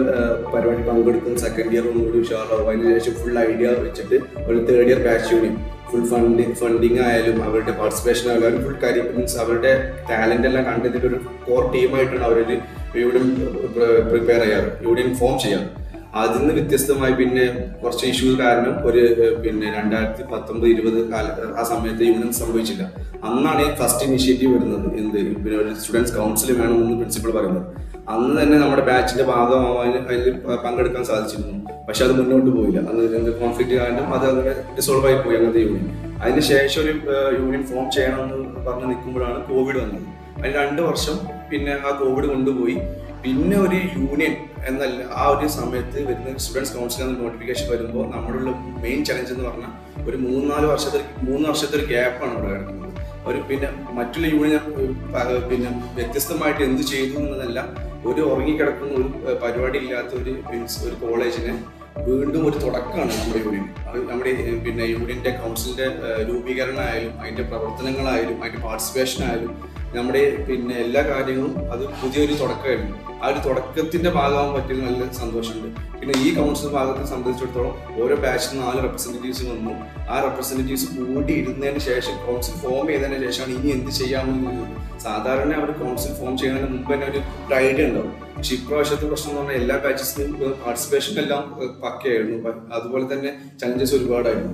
പരിപാടി 0.54 0.84
പങ്കെടുക്കും 0.84 1.34
സെക്കൻഡ് 1.38 1.74
ഇയർ 1.74 1.86
ഒന്നുകൂടി 1.88 2.20
ഉഷാറാവും. 2.20 2.68
അതിന് 2.70 2.92
ശേഷം 2.96 3.16
ഫുൾ 3.22 3.38
ഐഡിയ 3.42 3.70
വെച്ചിട്ട് 3.82 4.18
ഒരു 4.48 4.60
third 4.68 4.88
year 4.88 5.02
batch 5.08 5.30
union 5.34 5.56
full 5.90 6.04
funding 6.12 6.56
funding 6.62 7.00
ആയാലും 7.08 7.38
അവരുടെ 7.48 7.74
പാർട്ടിസിപ്പേഷൻ 7.80 8.26
ആയാലും 8.30 8.46
അവർ 8.48 8.62
ഫുൾ 8.66 8.78
കാര്യം 8.84 9.06
മീൻസ് 9.16 9.38
അവരുടെ 9.44 9.72
ടാലന്റ് 10.10 10.48
എല്ലാം 10.50 10.64
കണ്ടെത്തിയിട്ട് 10.70 11.08
ഒരു 11.12 11.20
കോർ 11.48 11.64
ടീമായിട്ടാണ് 11.74 12.24
അവരൊരു 12.30 12.56
യൂണിയൻ 13.04 13.28
പ്രിപ്പയർ 14.12 14.42
ചെയ്യാറ് 14.46 14.70
യൂണിയൻ 14.88 15.10
ഫോം 15.20 15.36
ചെയ്യാറ്. 15.44 15.68
അതിൽ 16.20 16.38
നിന്ന് 16.40 16.54
വ്യത്യസ്തമായി 16.58 17.14
പിന്നെ 17.20 17.46
കുറച്ച് 17.82 18.06
ഇഷ്യൂസ് 18.12 18.38
കാരണം 18.44 18.76
ഒരു 18.90 19.02
പിന്നെ 19.44 19.68
രണ്ടായിരത്തി 19.78 20.24
പത്തൊമ്പത് 20.32 20.70
ഇരുപത് 20.74 21.00
കാല 21.12 21.26
ആ 21.60 21.64
സമയത്ത് 21.72 22.04
യൂണിയൻ 22.10 22.32
സംഭവിച്ചില്ല. 22.42 22.84
അന്നാണ് 23.28 23.66
ഫസ്റ്റ് 23.80 24.06
ഇനിഷ്യേറ്റീവ് 24.08 24.52
വരുന്നത് 24.56 24.88
എന്ത് 25.02 25.18
പിന്നെ 25.44 25.58
ഒരു 25.64 25.74
സ്റ്റുഡൻസ് 25.82 26.14
കൗൺസിൽ 26.18 26.52
വേണമെന്ന് 26.62 26.96
പ്രിൻസിപ്പൾ 27.02 27.32
പറയുന്നത്. 27.38 27.68
അന്ന് 28.14 28.34
തന്നെ 28.42 28.58
നമ്മുടെ 28.62 28.84
ബാച്ചിന്റെ 28.90 29.24
ഭാഗമാവാൻ 29.30 29.90
അതിൽ 30.12 30.36
പങ്കെടുക്കാൻ 30.66 31.04
സാധിച്ചിരുന്നു. 31.10 31.56
പക്ഷെ 31.88 32.02
അത് 32.06 32.14
മുന്നോട്ട് 32.20 32.50
പോയില്ല. 32.58 32.80
അത് 32.92 33.32
കോൺഫ്ലിക്റ്റ് 33.42 33.76
കാരണം 33.82 34.08
അത് 34.18 34.26
അങ്ങനെ 34.30 34.54
ഡിസോൾവ് 34.78 35.08
ആയി 35.10 35.18
പോയി 35.24 35.36
അങ്ങനത്തെ 35.38 35.64
യൂണിയൻ 35.66 35.90
അതിന് 36.22 36.44
ശേഷം 36.52 36.80
ഒരു 36.84 36.94
യൂണിയൻ 37.40 37.64
ഫോം 37.72 37.86
ചെയ്യണമെന്ന് 37.96 38.62
പറഞ്ഞ് 38.68 38.88
നിൽക്കുമ്പോഴാണ് 38.92 39.40
കോവിഡ് 39.50 39.80
വന്നത്. 39.84 40.06
അതിന് 40.38 40.54
രണ്ട് 40.62 40.82
വർഷം 40.90 41.18
പിന്നെ 41.50 41.74
ആ 41.88 41.92
കോവിഡ് 42.02 42.28
കൊണ്ടുപോയി. 42.34 42.78
പിന്നെ 43.24 43.58
ഒരു 43.66 43.78
യൂണിയൻ 43.98 44.34
എന്നല്ല 44.70 45.02
ആ 45.22 45.24
ഒരു 45.34 45.48
സമയത്ത് 45.58 46.00
വരുന്ന 46.08 46.38
സ്റ്റുഡൻസ് 46.44 46.74
കൗൺസിൽ 46.78 47.04
എന്ന 47.06 47.16
നോട്ടിഫിക്കേഷൻ 47.24 47.66
വരുമ്പോൾ 47.74 48.06
നമ്മളുള്ള 48.16 48.52
മെയിൻ 48.84 49.00
ചലഞ്ച് 49.10 49.34
എന്ന് 49.36 49.46
പറഞ്ഞാൽ 49.50 49.74
ഒരു 50.10 50.18
മൂന്നാൽ 50.26 50.66
വർഷത്തെ 50.74 51.00
മൂന്ന് 51.28 51.46
വർഷത്തെ 51.50 51.76
ഒരു 51.80 51.86
ഗ്യാപ്പാണ് 51.92 52.34
അവിടെ 52.38 52.50
കിടക്കുന്നത്. 52.54 52.94
ഒരു 53.30 53.40
പിന്നെ 53.50 53.70
മറ്റുള്ള 54.00 54.28
യൂണിയൻ 54.36 54.64
പിന്നെ 55.52 55.72
വ്യത്യസ്തമായിട്ട് 55.98 56.64
എന്ത് 56.70 56.84
ചെയ്തു 56.94 57.18
എന്നതല്ല. 57.24 57.60
ഒരു 58.08 58.22
ഉറങ്ങിക്കിടക്കുന്ന 58.28 58.94
ഒരു 58.96 59.10
പരിപാടി 59.36 59.78
ഇല്ലാത്ത 59.78 60.12
ഒരു 60.20 60.34
മീൻസ് 60.50 60.80
ഒരു 60.86 60.96
കോളേജിന് 61.02 61.54
വീണ്ടും 62.08 62.42
ഒരു 62.48 62.58
തുടക്കമാണ് 62.58 63.14
നമ്മുടെ 63.14 63.40
യൂണിയൻ. 63.44 63.64
നമ്മുടെ 64.10 64.32
പിന്നെ 64.66 64.86
യൂണിയന്റെ 64.92 65.32
കൗൺസിലിന്റെ 65.40 65.88
രൂപീകരണമായാലും 66.30 67.14
അതിന്റെ 67.22 67.44
പ്രവർത്തനങ്ങളായാലും 67.44 68.38
അതിന്റെ 68.42 68.62
പാർട്ടിസിപ്പേഷൻ 68.62 69.22
ആയാലും 69.28 69.54
നമ്മുടെ 69.96 70.44
പിന്നെ 70.48 70.76
എല്ലാ 70.76 71.02
കാര്യങ്ങളും 71.02 71.72
അത് 71.72 71.84
പുതിയൊരു 71.90 72.34
തുടക്കമായിരുന്നു. 72.34 72.96
ആ 73.24 73.28
ഒരു 73.28 73.40
തുടക്കത്തിന്റെ 73.46 74.10
ഭാഗമാകാൻ 74.10 74.54
പറ്റിയത് 74.56 74.82
നല്ല 74.86 75.12
സന്തോഷമുണ്ട്. 75.12 75.80
പിന്നെ 76.00 76.14
ഈ 76.26 76.36
കൗൺസിൽ 76.36 76.68
ഭാഗത്തെ 76.68 77.06
സംബന്ധിച്ചിടത്തോളം 77.06 78.04
ഓരോ 78.04 78.16
ബാച്ചിൽ 78.16 78.60
നാല് 78.60 78.84
റെപ്രസെന്റേറ്റീവ്സ് 78.84 79.46
വന്നു. 79.46 79.74
ആ 80.10 80.20
റെപ്രസെന്റേറ്റീവ്സ് 80.22 80.88
കൂടി 80.98 81.34
ഇരുന്നതിന് 81.34 81.80
ശേഷം 81.80 82.16
കൗൺസിൽ 82.28 82.56
ഫോം 82.64 82.88
ചെയ്തതിന് 82.88 83.20
ശേഷമാണ് 83.26 83.54
ഇനി 83.58 83.72
എന്ത് 83.72 83.92
ചെയ്യാമെന്ന് 83.92 84.54
സാധാരണ 85.00 85.54
അവർ 85.54 85.72
കൗൺസിൽ 85.72 86.14
ഫോം 86.20 86.38
ചെയ്യുന്നതിന് 86.38 86.72
മുമ്പ് 86.74 86.94
തന്നെ 86.94 87.08
ഒരു 87.08 87.22
ഐഡിയ 87.56 87.86
ഉണ്ടാവും. 87.86 88.14
പക്ഷെ 88.38 88.56
ഇപ്രാവശ്യത്തെ 88.56 89.08
പ്രശ്നം 89.08 89.32
എന്ന് 89.32 89.42
പറഞ്ഞാൽ 89.42 89.62
എല്ലാ 89.62 89.78
ബാച്ചസിലും 89.78 90.34
പാർട്ടിസിപ്പേഷൻ 90.66 91.20
എല്ലാം 91.24 91.44
പക്കയായിരുന്നു. 91.86 92.38
അതുപോലെ 92.74 93.14
തന്നെ 93.14 93.32
ചലഞ്ചസ് 93.62 93.96
ഒരുപാടായിരുന്നു. 93.96 94.54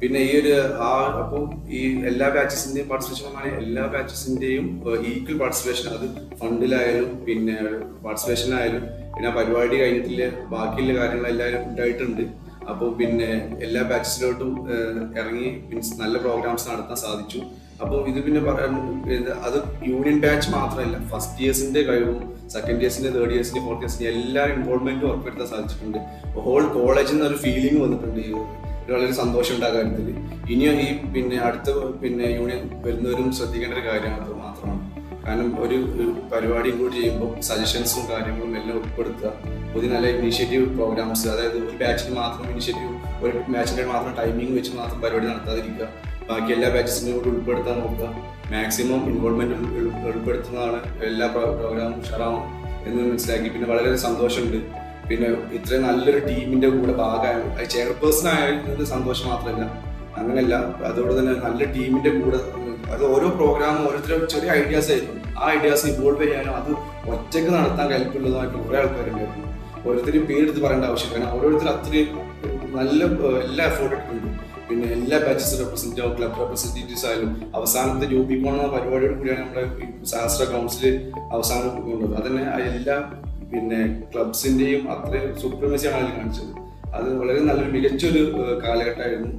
പിന്നെ 0.00 0.20
ഈ 0.26 0.32
ഒരു 0.40 0.52
ആ 0.88 0.90
അപ്പം 1.20 1.44
ഈ 1.78 1.78
എല്ലാ 2.10 2.26
ബാച്ചസിന്റെയും 2.34 2.88
പാർട്ടിസിപ്പേഷൻ 2.90 3.54
എല്ലാ 3.62 3.84
ബാച്ചസിന്റെയും 3.94 4.66
ഈക്വൽ 5.12 5.38
പാർട്ടിസിപ്പേഷൻ 5.42 5.86
അത് 5.94 6.06
ഫണ്ടിലായാലും 6.40 7.08
പിന്നെ 7.28 7.56
പാർട്ടിസിപ്പേഷനിലായാലും 8.04 8.84
പിന്നെ 9.14 9.30
പരിപാടി 9.38 9.76
കഴിഞ്ഞിട്ടില്ല 9.80 10.26
ബാക്കിയുള്ള 10.52 10.92
കാര്യങ്ങളെല്ലാവരും 11.00 11.62
ഉണ്ടായിട്ടുണ്ട്. 11.70 12.22
അപ്പോൾ 12.72 12.88
പിന്നെ 13.00 13.30
എല്ലാ 13.66 13.82
ബാച്ചസിലോട്ടും 13.90 14.50
ഇറങ്ങി 15.20 15.48
മീൻസ് 15.68 15.94
നല്ല 16.02 16.16
പ്രോഗ്രാംസ് 16.26 16.66
നടത്താൻ 16.70 16.98
സാധിച്ചു. 17.04 17.40
അപ്പോൾ 17.82 17.98
ഇത് 18.10 18.18
പിന്നെ 18.26 18.40
പറയാൻ 18.48 18.72
അത് 19.48 19.58
യൂണിയൻ 19.90 20.18
ബാച്ച് 20.24 20.48
മാത്രമല്ല 20.56 20.96
ഫസ്റ്റ് 21.12 21.42
ഇയേഴ്സിന്റെ 21.42 21.82
കഴിവും 21.88 22.18
സെക്കൻഡ് 22.54 22.80
ഇയേഴ്സിന്റെ 22.82 23.10
തേർഡ് 23.16 23.34
ഇയേഴ്സിന്റെ 23.34 23.62
ഫോർത്ത് 23.66 23.82
ഇയേഴ്സിന്റെ 23.84 24.08
എല്ലാ 24.14 24.44
ഇൻവോൾവ്മെന്റും 24.54 25.06
ഉറപ്പെടുത്താൻ 25.10 25.48
സാധിച്ചിട്ടുണ്ട്. 25.54 25.98
ഹോൾ 26.46 26.64
കോളേജിൽ 26.78 27.14
നിന്ന് 27.14 27.28
ഒരു 27.30 27.38
ഫീലിംഗ് 27.44 27.80
വന്നിട്ടുണ്ട് 27.84 28.20
വളരെ 28.90 29.12
സന്തോഷം 29.12 29.62
കാര്യത്തിൽ 29.62 30.06
ഇനിയും 30.52 30.76
ഈ 30.80 31.12
പിന്നെ 31.12 31.38
അടുത്ത 31.38 31.72
പിന്നെ 32.02 32.24
യൂണിയൻ 32.24 32.82
വരുന്നവരും 32.82 33.32
ശ്രദ്ധിക്കേണ്ട 33.32 33.74
ഒരു 33.74 33.88
കാര്യമാണ് 33.88 34.24
അത് 34.24 34.34
മാത്രമാണ്. 34.34 34.82
കാരണം 35.26 35.62
ഒരു 35.62 35.76
പരിപാടി 36.32 36.68
ഇൻക്ലൂഡ് 36.70 36.92
ചെയ്യുമ്പോൾ 36.92 37.40
സജഷൻസും 37.40 38.10
കാര്യങ്ങളും 38.10 38.56
എല്ലാം 38.60 38.78
ഉൾപ്പെടുത്തുക. 38.78 39.32
പുതിയ 39.74 39.88
നല്ല 39.88 40.06
ഇനീഷ്യേറ്റീവ് 40.06 40.74
പ്രോഗ്രാംസ് 40.74 41.28
അതായത് 41.28 41.58
ഒരു 41.58 41.84
ബാച്ചിന് 41.84 42.14
മാത്രം 42.14 42.50
ഇനീഷ്യേറ്റീവ് 42.50 42.94
ഒരു 43.24 43.52
ബാച്ചിന്റെ 43.52 43.84
മാത്രം 43.84 44.14
ടൈമിംഗ് 44.14 44.56
വെച്ച് 44.56 44.76
മാത്രം 44.76 45.00
പരിപാടി 45.00 45.26
നടത്താതിരിക്കുക. 45.26 45.88
ബാക്കി 46.30 46.52
എല്ലാ 46.52 46.68
ബാച്ചസിനും 46.68 47.18
കൂടി 47.18 47.28
ഉൾപ്പെടുത്താൻ 47.28 47.78
നോക്കുക. 47.80 48.06
മാക്സിമം 48.52 49.04
ഇൻവോൾവ്മെന്റ് 49.10 49.54
ഉൾപ്പെടുത്തുന്നതാണ് 50.08 51.04
എല്ലാ 51.04 51.26
പ്രോഗ്രാമും 51.26 52.00
ഉഷാറാവും 52.00 52.42
എന്ന് 52.86 53.10
മനസ്സിലാക്കി. 53.10 53.48
പിന്നെ 53.48 53.68
വളരെ 53.68 53.96
സന്തോഷമുണ്ട്. 53.96 54.87
പിന്നെ 55.08 55.28
ഇത്രയും 55.52 55.82
നല്ലൊരു 55.82 56.20
ടീമിന്റെ 56.26 56.68
കൂടെ 56.68 56.92
ഭാഗമായ 56.92 57.66
ചെയർപേഴ്സൺ 57.66 58.28
ആയിരുന്നത് 58.28 58.82
സന്തോഷം 58.86 59.28
മാത്രമല്ല 59.28 59.64
അങ്ങനെയല്ല 60.16 60.54
അതോടെ 60.86 61.12
തന്നെ 61.18 61.34
നല്ല 61.42 61.64
ടീമിന്റെ 61.72 62.10
കൂടെ 62.10 62.40
അത് 62.92 63.02
ഓരോ 63.04 63.28
പ്രോഗ്രാമും 63.28 63.82
ഓരോരുത്തരും 63.88 64.26
ചെറിയ 64.26 64.50
ഐഡിയാസ് 64.52 64.90
ആയിരുന്നു 64.90 65.14
ആ 65.38 65.50
ഐഡിയാസ് 65.50 65.86
ഇൻവോൾവ് 65.86 66.22
ചെയ്യാനും 66.22 66.54
അത് 66.56 66.70
ഒറ്റയ്ക്ക് 67.10 67.50
നടത്താൻ 67.50 67.86
കൽപ്പുള്ളതുമായിട്ട് 67.92 68.58
കുറേ 68.58 68.78
ആൾക്കാരുണ്ടായിരുന്നു. 68.78 69.44
ഓരോരുത്തരും 69.84 70.24
പേരെടുത്ത് 70.26 70.60
പറയേണ്ട 70.60 70.84
ആവശ്യം 70.84 71.10
കാരണം 71.12 71.32
ഓരോരുത്തർ 71.36 71.68
അത്രയും 71.68 72.08
നല്ല 72.74 73.04
എല്ലാ 73.42 73.64
എഫേർട്ട് 73.64 73.94
ഇട്ടിട്ടുണ്ട് 73.96 74.30
പിന്നെ 74.68 74.86
എല്ലാ 74.88 75.18
ബാച്ചസ് 75.18 75.54
റെപ്രസെന്റ് 75.60 76.08
ക്ലബ് 76.16 76.36
റെപ്രസെന്റേറ്റീവ്സ് 76.40 77.06
ആയാലും. 77.06 77.30
അവസാനത്തെ 77.54 78.06
എന്ന 78.06 78.66
പരിപാടിയോട് 78.74 79.14
കൂടിയാണ് 79.14 79.40
നമ്മുടെ 79.44 79.64
ശാസ്ത്ര 80.10 80.44
കൗൺസിൽ 80.52 80.86
അവസാനം 81.32 81.68
കൊണ്ടുപോകുന്നത് 81.68 82.16
അതന്നെ 82.20 82.44
എല്ലാ 82.70 82.96
പിന്നെ 83.52 83.80
ക്ലബ്സിന്റെയും 84.12 84.82
അത്രയും 84.94 85.30
സുപ്രമസിയാണ് 85.40 85.98
അതിൽ 86.00 86.14
കാണിച്ചത്. 86.18 86.52
അത് 86.96 87.08
വളരെ 87.20 87.40
നല്ലൊരു 87.48 87.72
മികച്ചൊരു 87.76 88.22
കാലഘട്ടമായിരുന്നു. 88.64 89.30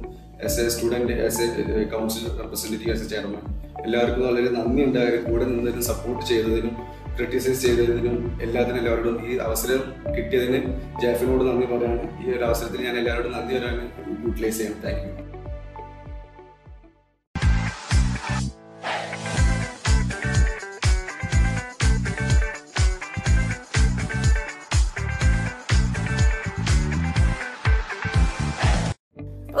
As 0.46 0.60
a 0.60 0.68
student 0.74 1.16
as 1.26 1.46
a 1.72 1.84
council 1.94 2.24
representative 2.40 2.92
as 2.94 3.04
a 3.06 3.08
chairman 3.12 3.42
എല്ലാവർക്കും 3.84 4.24
വളരെ 4.26 4.48
നന്ദി 4.56 4.82
ഉണ്ടായിരുന്നു 4.84 5.30
കൂടെ 5.30 5.44
നിന്നതിനും 5.44 5.84
സപ്പോർട്ട് 5.90 6.22
ചെയ്തതിനും 6.26 6.74
ക്രിട്ടിസൈസ് 7.16 7.62
ചെയ്തതിനും 7.66 8.16
എല്ലാത്തിനും 8.42 8.78
എല്ലാവരോടും 8.78 9.16
ഈ 9.30 9.38
അവസരം 9.46 9.80
കിട്ടിയതിന് 10.16 10.60
ജാഫിനോട് 11.02 11.44
നന്ദി 11.48 11.66
പറയാണ് 11.72 12.06
ഈ 12.22 12.30
ഒരു 12.36 12.44
അവസരത്തിൽ 12.44 12.84
ഞാൻ 12.88 12.96
എല്ലാവരോടും 13.02 13.34
നന്ദി 13.38 13.54
പറയാൻ 13.58 13.80
യൂട്ടിലൈസ് 14.26 14.58
ചെയ്യാം 14.58 14.76
താങ്ക് 14.84 15.02
യു 15.06 15.19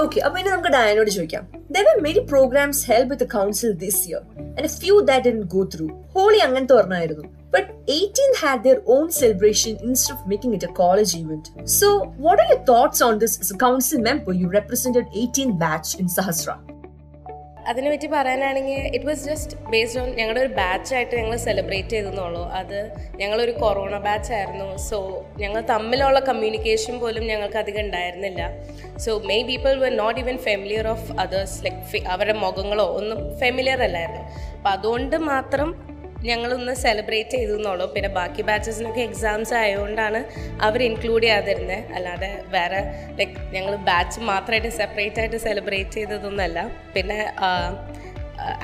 ഓക്കെ 0.09 0.19
അപ്പൊ 0.19 0.35
ഇനി 0.39 0.49
നമുക്ക് 0.49 0.71
ഡയനോട് 0.73 1.09
ചോദിക്കാം 1.09 1.43
there 1.71 1.83
were 1.83 1.97
many 2.01 2.19
programs 2.25 2.81
help 2.91 3.09
with 3.11 3.27
council 3.29 3.71
this 3.73 4.01
year 4.09 4.21
and 4.57 4.69
few 4.79 4.95
that 5.01 5.25
didn't 5.29 5.41
go 5.53 5.63
through 5.75 5.87
Holi 6.15 6.37
അങ്ങനത്തെ 6.37 6.73
ഒരെണ്ണമായിരുന്നു 6.73 7.25
but 7.49 7.69
eighteen 7.89 8.31
had 8.41 8.63
their 8.63 8.79
own 8.87 9.05
celebration 9.11 9.73
instead 9.87 10.17
of 10.17 10.29
making 10.29 10.55
it 10.55 10.65
a 10.65 10.73
college 10.73 11.13
event 11.17 11.67
so 11.79 11.89
what 12.19 12.41
are 12.43 12.49
you 12.51 12.59
thoughts 12.67 13.03
on 13.03 13.17
this 13.17 13.59
council 13.59 14.01
member 14.01 14.33
you 14.35 14.49
represented 14.49 15.07
eighteen 15.15 15.51
batch 15.57 15.93
in 15.97 16.09
Sahasra 16.09 16.51
അതിനെ 16.51 16.78
പറ്റി 17.76 18.06
പറയാനാണെങ്കിൽ 18.06 18.94
it 18.94 19.06
was 19.06 19.24
just 19.24 19.70
based 19.70 20.00
on 20.00 20.10
ഞങ്ങളുടെ 20.10 20.40
ഒരു 20.40 20.48
ബാച്ചായിട്ട് 20.48 21.16
ഞങ്ങൾ 21.16 21.36
celebrate 21.36 21.88
ചെയ്തെന്നുള്ളൂ. 21.88 22.48
അത് 22.48 22.92
ഞങ്ങളൊരു 23.16 23.50
corona 23.50 23.98
batch 23.98 24.32
ആയിരുന്നു. 24.32 24.76
So 24.76 25.26
ഞങ്ങൾ 25.38 25.60
തമ്മിലുള്ള 25.60 26.20
കമ്മ്യൂണിക്കേഷൻ 26.20 26.98
പോലും 26.98 27.24
ഞങ്ങൾക്ക് 27.26 27.56
അധികം 27.56 27.80
ഉണ്ടായിരുന്നില്ല. 27.80 28.50
So 28.96 29.18
many 29.18 29.42
people 29.42 29.78
were 29.78 29.96
not 29.96 30.20
even 30.20 30.38
familiar 30.38 30.88
of 30.88 31.12
others 31.12 31.64
like 31.64 32.06
അവരുടെ 32.06 32.38
മുഖങ്ങളോ 32.38 32.84
ഒന്നും 32.84 33.38
ഫെമിലിയർ 33.38 33.82
അല്ലായിരുന്നു. 33.82 34.22
അപ്പോൾ 34.56 34.68
അതുകൊണ്ട് 34.68 35.16
മാത്രം 35.16 35.89
ഞങ്ങളൊന്ന് 36.28 36.72
സെലിബ്രേറ്റ് 36.82 37.30
ചെയ്തു 37.30 37.54
എന്നുള്ളൂ 37.58 37.86
പിന്നെ 37.94 38.08
ബാക്കി 38.08 38.42
ബാച്ചസിനൊക്കെ 38.42 39.00
എക്സാംസ് 39.00 39.54
ആയതുകൊണ്ടാണ് 39.54 40.20
അവർ 40.60 40.82
ഇൻക്ലൂഡ് 40.82 41.22
ചെയ്യാതിരുന്നത് 41.22 41.92
അല്ലാതെ 41.94 42.30
വേറെ 42.48 42.80
ലൈക്ക് 43.18 43.36
ഞങ്ങൾ 43.54 43.74
ബാച്ച് 43.90 44.20
മാത്രമായിട്ട് 44.20 44.68
സെപ്പറേറ്റ് 44.68 45.20
ആയിട്ട് 45.20 45.36
സെലിബ്രേറ്റ് 45.36 45.90
ചെയ്തതൊന്നുമല്ല 45.90 46.70
പിന്നെ 46.94 47.18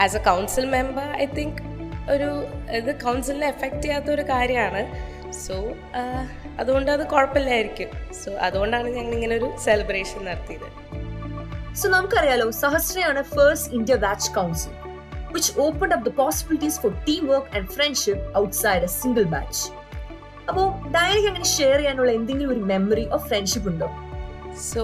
as 0.05 0.16
a 0.16 0.23
council 0.31 0.66
member 0.77 1.09
I 1.25 1.27
think 1.38 1.61
ഒരു 2.14 2.29
ഇത് 2.71 2.90
കൗൺസിലിനെ 3.05 3.47
എഫക്റ്റ് 3.47 3.83
ചെയ്യാത്ത 3.83 4.11
ഒരു 4.11 4.25
കാര്യമാണ് 4.33 4.83
സോ 5.45 5.55
അതുകൊണ്ട് 6.59 6.90
അത് 6.90 7.03
കുഴപ്പമില്ലായിരിക്കും. 7.07 7.90
സോ 8.21 8.31
അതുകൊണ്ടാണ് 8.47 8.88
ഞങ്ങൾ 8.88 9.12
ഇങ്ങനെ 9.14 9.35
ഒരു 9.37 9.49
സെലിബ്രേഷൻ 9.64 10.21
നടത്തിയത്. 10.25 10.69
സോ 11.81 11.88
നമുക്കറിയാലോ 11.88 12.51
സഹസ്രയാണ് 12.64 13.23
fest 13.35 13.73
intra 13.79 13.97
batch 14.05 14.31
council 14.35 14.75
which 15.36 15.50
opened 15.58 15.93
up 15.93 16.04
the 16.04 16.12
possibilities 16.13 16.78
for 16.78 16.91
teamwork 17.08 17.47
and 17.54 17.71
friendship 17.71 18.19
outside 18.36 18.84
a 18.84 18.93
single 19.02 19.28
batch. 19.36 19.60
അപ്പോൾ 20.50 20.65
ഡയറിക്ക് 20.95 21.28
അങ്ങനെ 21.32 21.47
ഷെയർ 21.58 21.78
ചെയ്യാനുള്ള 21.80 22.12
എന്തെങ്കിലും 22.19 22.52
ഒരു 22.54 22.63
മെമ്മറി 22.71 23.04
ഓഫ് 23.15 23.26
ഫ്രണ്ട്ഷിപ്പ് 23.30 23.69
ഉണ്ടോ 23.71 23.88
സോ 24.69 24.82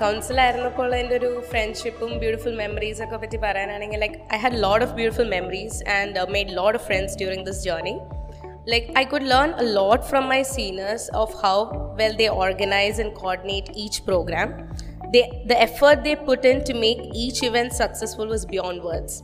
കൗൺസിലായിരുന്നപ്പോൾ 0.00 0.94
എൻ്റെ 1.00 1.14
ഒരു 1.20 1.30
ഫ്രണ്ട്ഷിപ്പും 1.50 2.12
ബ്യൂട്ടിഫുൾ 2.22 2.54
മെമ്മറീസ് 2.62 3.02
ഒക്കെ 3.04 3.18
പറ്റി 3.24 3.38
പറയാനാണെങ്കിൽ 3.44 4.00
like 4.04 4.16
I 4.36 4.38
had 4.44 4.58
lot 4.66 4.84
of 4.86 4.94
beautiful 4.98 5.28
memories 5.36 5.78
and 5.98 6.24
made 6.36 6.54
lot 6.60 6.78
of 6.80 6.86
friends 6.90 7.16
during 7.22 7.46
this 7.50 7.62
journey 7.68 7.94
like 8.72 8.86
i 8.94 9.04
could 9.04 9.22
learn 9.22 9.52
a 9.54 9.66
lot 9.76 10.00
from 10.08 10.24
my 10.26 10.42
seniors 10.42 11.04
of 11.14 11.28
how 11.42 11.58
well 11.98 12.14
they 12.14 12.28
organize 12.44 12.98
and 12.98 13.14
coordinate 13.14 13.68
each 13.74 14.04
program 14.04 14.48
they, 15.12 15.22
the 15.46 15.58
effort 15.60 16.04
they 16.04 16.14
put 16.14 16.44
in 16.44 16.58
to 16.64 16.74
make 16.74 17.00
each 17.14 17.42
event 17.42 17.72
successful 17.72 18.26
was 18.26 18.44
beyond 18.46 18.82
words 18.82 19.14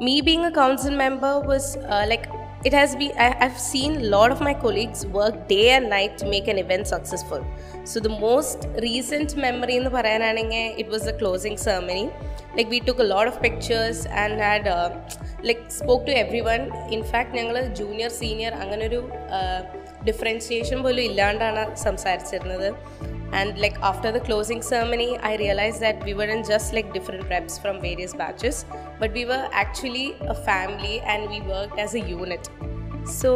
me 0.00 0.20
being 0.22 0.44
a 0.44 0.52
council 0.52 0.94
member 0.96 1.40
was 1.40 1.76
uh, 1.76 2.04
like 2.12 2.26
it 2.62 2.72
has 2.72 2.94
been 2.94 3.12
I, 3.16 3.28
i've 3.44 3.58
seen 3.58 3.92
a 3.96 4.08
lot 4.14 4.30
of 4.34 4.40
my 4.40 4.54
colleagues 4.64 5.06
work 5.18 5.36
day 5.48 5.70
and 5.76 5.88
night 5.88 6.18
to 6.18 6.26
make 6.26 6.48
an 6.48 6.58
event 6.58 6.86
successful 6.86 7.42
so 7.84 8.00
the 8.00 8.14
most 8.28 8.66
recent 8.82 9.36
memory 9.36 9.76
in 9.76 9.84
the 9.84 9.90
parayananenge 9.90 10.78
it 10.82 10.88
was 10.94 11.04
the 11.10 11.14
closing 11.14 11.56
ceremony 11.56 12.10
like 12.56 12.68
we 12.68 12.80
took 12.80 12.98
a 12.98 13.08
lot 13.14 13.26
of 13.30 13.40
pictures 13.40 14.06
and 14.06 14.40
had 14.48 14.68
uh, 14.68 14.90
like 15.42 15.62
spoke 15.70 16.04
to 16.10 16.14
everyone 16.24 16.64
in 16.96 17.02
fact 17.12 17.30
ഞങ്ങൾ 17.38 17.56
junior 17.80 18.10
senior 18.22 18.52
അങ്ങനൊരു 18.62 19.00
differentiation 20.08 20.78
പോലും 20.86 21.04
ഇല്ലാണ്ടാണ് 21.08 21.62
സംസാരിച്ചിരുന്നത് 21.86 22.68
And 23.40 23.54
like 23.64 23.78
after 23.90 24.10
the 24.16 24.20
closing 24.28 24.66
ceremony 24.70 25.10
I 25.30 25.32
realise 25.36 25.78
that 25.84 26.04
we 26.08 26.14
were 26.20 26.30
in 26.36 26.42
just 26.52 26.76
like 26.78 26.90
different 26.98 27.28
reps 27.34 27.58
from 27.64 27.78
various 27.86 28.16
batches 28.16 28.60
but 29.00 29.12
we 29.18 29.24
were 29.32 29.42
actually 29.62 30.06
a 30.34 30.36
family 30.48 30.94
and 31.14 31.28
we 31.34 31.40
work 31.52 31.80
as 31.86 31.96
a 31.96 32.04
unit 32.14 32.50
so 33.20 33.32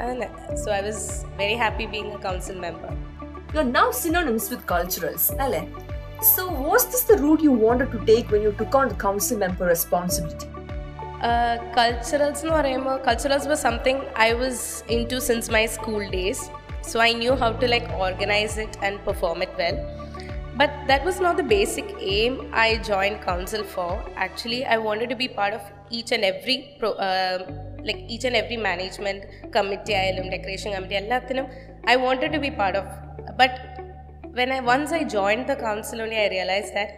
അതന്നെ 0.00 0.30
so 0.64 0.68
I 0.70 0.82
was 0.88 1.04
very 1.42 1.58
happy 1.64 1.88
being 1.94 2.12
a 2.18 2.22
council 2.26 2.58
member 2.66 2.90
You're 3.50 3.70
now 3.74 3.86
synonymous 3.98 4.46
with 4.50 4.62
culturals, 4.66 5.22
അല്ലേ? 5.44 5.60
So 6.28 6.42
was 6.62 6.82
this 6.92 7.02
the 7.02 7.16
route 7.16 7.42
you 7.42 7.54
wanted 7.62 7.88
to 7.90 7.98
take 8.04 8.26
when 8.30 8.42
you 8.42 8.52
took 8.52 8.74
on 8.74 8.88
the 8.88 8.98
council 9.04 9.36
member 9.38 9.66
responsibility? 9.68 10.48
Culturals 11.76 12.42
എന്ന് 12.42 12.54
പറയുമ്പോൾ 12.56 12.96
culturals 13.06 13.48
was 13.48 13.62
something 13.62 14.02
I 14.18 14.28
was 14.40 14.60
into 15.12 15.18
since 15.28 15.48
my 15.50 15.62
school 15.76 16.00
days 16.10 16.44
so 16.90 16.98
I 17.04 17.10
knew 17.14 17.32
how 17.34 17.48
to 17.62 17.66
like 17.66 17.90
organise 18.00 18.58
it 18.58 18.78
and 18.86 19.00
perform 19.06 19.42
it 19.42 19.58
well 19.62 19.78
but 20.56 20.74
that 20.88 21.04
was 21.04 21.20
not 21.22 21.38
the 21.42 21.46
basic 21.48 21.92
aim 22.12 22.34
I 22.60 22.68
join 22.88 23.16
council 23.24 23.64
for 23.74 23.92
actually 24.18 24.60
I 24.74 24.78
wanted 24.86 25.10
to 25.10 25.18
be 25.24 25.28
part 25.38 25.56
of 25.56 25.68
each 25.92 26.14
and 26.14 26.28
every 26.32 26.56
like 27.88 28.00
each 28.10 28.26
and 28.28 28.38
every 28.38 28.58
management 28.62 29.26
committee 29.50 29.92
ആയാലും 29.92 30.26
decoration 30.28 30.70
committee 30.72 30.98
എല്ലാത്തിനും 31.02 31.46
I 31.90 31.96
wanted 31.96 32.32
to 32.34 32.40
be 32.46 32.52
part 32.58 32.78
of 32.78 32.94
but 33.34 33.58
when 34.37 34.53
I 34.53 34.59
once 34.59 34.93
I 34.93 35.03
join 35.03 35.43
the 35.43 35.53
council 35.53 36.01
only 36.01 36.15
I 36.15 36.27
realise 36.27 36.73
that 36.73 36.93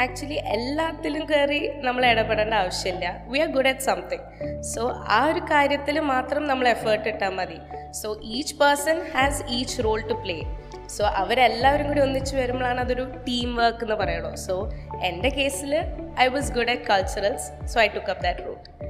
actually 0.00 0.34
എല്ലാത്തിലും 0.34 1.26
കയറി 1.26 1.70
നമ്മൾ 1.78 2.06
ഇടപെടേണ്ട 2.06 2.54
ആവശ്യമില്ല. 2.54 3.24
We 3.26 3.38
are 3.38 3.48
good 3.48 3.66
at 3.66 3.80
something 3.80 4.62
so 4.62 4.92
ആ 5.08 5.26
ഒരു 5.26 5.40
കാര്യത്തിൽ 5.40 6.00
മാത്രം 6.00 6.46
നമ്മൾ 6.46 6.68
എഫേർട്ട് 6.68 7.08
ഇട്ടാൽ 7.08 7.28
മതി. 7.28 7.58
So 7.92 8.20
each 8.22 8.54
person 8.54 9.06
has 9.16 9.42
each 9.48 9.84
role 9.84 10.00
to 10.00 10.12
play 10.12 10.38
so 10.86 11.04
അവരെല്ലാവരും 11.04 11.88
കൂടി 11.88 12.00
ഒന്നിച്ച് 12.00 12.36
വരുമ്പോഴാണ് 12.36 12.80
അതൊരു 12.80 13.04
ടീം 13.28 13.56
വർക്ക് 13.56 13.84
എന്ന് 13.84 13.94
പറയണോ 13.94 14.34
സോ 14.34 14.70
എന്റെ 15.02 15.28
കേസിൽ 15.28 15.74
I 16.20 16.26
was 16.26 16.52
good 16.52 16.70
at 16.70 16.82
culturals 16.82 17.66
so 17.66 17.80
I 17.80 17.86
took 17.86 18.10
up 18.10 18.24
that 18.24 18.46
route 18.46 18.87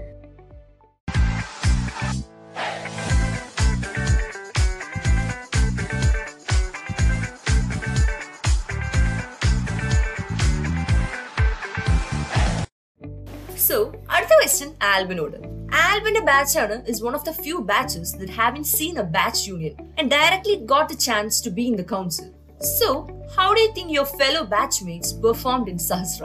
question 14.48 14.70
ആൽബിനോട് 14.90 15.36
ആൽബിന്റെ 15.80 16.20
ആണ് 16.62 16.76
is 16.90 17.00
one 17.06 17.14
of 17.18 17.26
the 17.28 17.32
few 17.42 17.56
batches 17.70 18.12
that 18.20 18.34
have 18.38 18.62
seen 18.70 18.94
a 19.02 19.06
batch 19.16 19.42
union 19.50 19.74
and 19.98 20.08
directly 20.14 20.56
got 20.72 20.92
a 20.94 20.98
chance 21.08 21.38
to 21.46 21.50
be 21.58 21.64
in 21.70 21.76
the 21.80 21.84
council 21.92 22.28
so 22.70 22.88
how 23.36 23.48
do 23.56 23.60
you 23.64 23.70
think 23.78 23.92
your 23.96 24.08
fellow 24.20 24.40
batch 24.54 24.80
mates 24.88 25.14
performed 25.24 25.70
in 25.72 25.78
Sahasra 25.90 26.24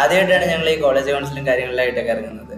ആദ്യമായിട്ടാണ് 0.00 0.46
ഞങ്ങൾ 0.52 0.68
ഈ 0.72 0.76
college 0.82 1.10
കൗൺസിലും 1.14 1.46
കാര്യങ്ങളിലായിട്ടൊക്കെ 1.48 2.12
ഇറങ്ങുന്നത്. 2.14 2.54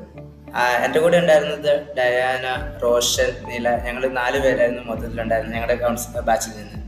എന്റെ 0.86 0.98
കൂടെ 1.04 1.16
ഉണ്ടായിരുന്നത് 1.22 1.70
Diana 1.98 2.46
Roshan 2.82 3.30
നീല 3.48 3.68
ഞങ്ങൾ 3.86 4.02
നാല് 4.18 4.38
പേരായിരുന്നു 4.44 4.82
മൊത്തത്തിലുണ്ടായിരുന്നത് 4.90 5.56
ഞങ്ങളുടെ 5.56 5.76
കൗൺസിൽ 5.84 6.20
ബാച്ചിൽ 6.28 6.52
നിന്ന്. 6.58 6.78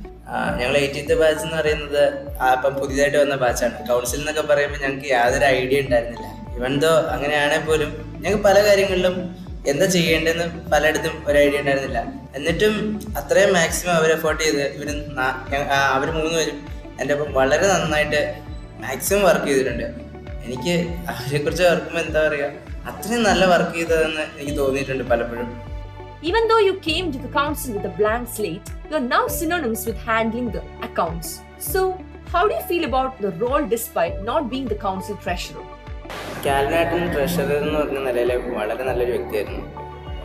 ഞങ്ങൾ 0.60 0.74
എയ്റ്റീത്ത് 0.82 1.14
ബാച്ച് 1.22 1.44
എന്ന് 1.46 1.56
പറയുന്നത് 1.60 2.02
ആ, 2.42 2.46
ഇപ്പം 2.56 2.74
പുതിയതായിട്ട് 2.80 3.18
വന്ന 3.24 3.36
ബാച്ചാണ് 3.44 3.86
കൗൺസിൽ 3.90 4.20
എന്നൊക്കെ 4.20 4.44
പറയുമ്പോൾ 4.50 4.80
ഞങ്ങൾക്ക് 4.84 5.08
യാതൊരു 5.16 5.46
ഐഡിയ 5.58 5.84
ഉണ്ടായിരുന്നില്ല. 5.84 6.28
ഇവൻ 6.58 6.74
ദോ 6.84 6.92
പോലും 7.70 7.90
ഞങ്ങൾക്ക് 8.22 8.42
പല 8.48 8.58
കാര്യങ്ങളിലും 8.66 9.16
എന്താ 9.70 9.86
ചെയ്യേണ്ടതെന്ന് 9.94 10.46
പലയിടത്തും 10.72 11.14
ഒരു 11.28 11.36
ഐഡിയ 11.38 11.60
ഉണ്ടായിരുന്നില്ല 11.60 12.00
എന്നിട്ടും 12.36 12.74
അത്രയും 13.20 13.50
മാക്സിമം 13.58 13.92
അവർ 14.00 14.10
എഫോർട്ട് 14.16 14.42
ചെയ്ത് 14.44 14.64
ഇവർ 14.76 14.88
അവർ 15.94 16.08
മൂന്ന് 16.16 16.36
പേരും 16.38 16.58
എന്റെ 17.00 17.12
ഒപ്പം 17.14 17.30
വളരെ 17.38 17.66
നന്നായിട്ട് 17.72 18.20
മാക്സിമം 18.82 19.22
വർക്ക് 19.22 19.48
ചെയ്തിട്ടുണ്ട് 19.50 19.86
എനിക്ക് 20.46 20.74
അവരെക്കുറിച്ച് 21.10 21.64
ഓർക്കുമ്പോൾ 21.70 22.02
എന്താ 22.04 22.22
പറയുക 22.26 22.50
അത്രയും 22.90 23.22
നല്ല 23.22 23.44
വർക്ക് 23.46 23.74
ചെയ്തതെന്ന് 23.78 24.24
എനിക്ക് 24.32 24.56
തോന്നിയിട്ടുണ്ട് 24.62 25.06
പലപ്പോഴും 25.12 25.52
Even 26.28 26.44
though 26.50 26.58
you 26.58 26.74
came 26.80 27.06
to 27.12 27.18
the 27.18 27.30
council 27.30 27.70
with 27.74 27.84
a 27.84 27.94
blank 27.98 28.26
slate, 28.28 28.68
you're 28.90 29.08
now 29.08 29.24
synonymous 29.30 29.82
with 29.88 29.98
handling 30.06 30.46
the 30.50 30.62
accounts. 30.86 31.28
So, 31.62 31.80
how 32.32 32.42
do 32.48 32.52
you 32.54 32.62
feel 32.62 32.84
about 32.84 33.10
the 33.20 33.32
role 33.42 33.64
despite 33.66 34.14
not 34.24 34.42
being 34.48 34.66
the 34.66 34.78
council 34.78 35.16
treasurer? 35.18 35.64
കാലിനാട്ടൻ 36.46 37.14
treasurer 37.14 37.52
എന്ന് 37.52 37.78
പറഞ്ഞ 37.78 37.98
നിലയിൽ 37.98 38.36
വളരെ 38.36 38.84
നല്ലൊരു 38.84 39.12
വ്യക്തിയായിരുന്നു. 39.12 39.62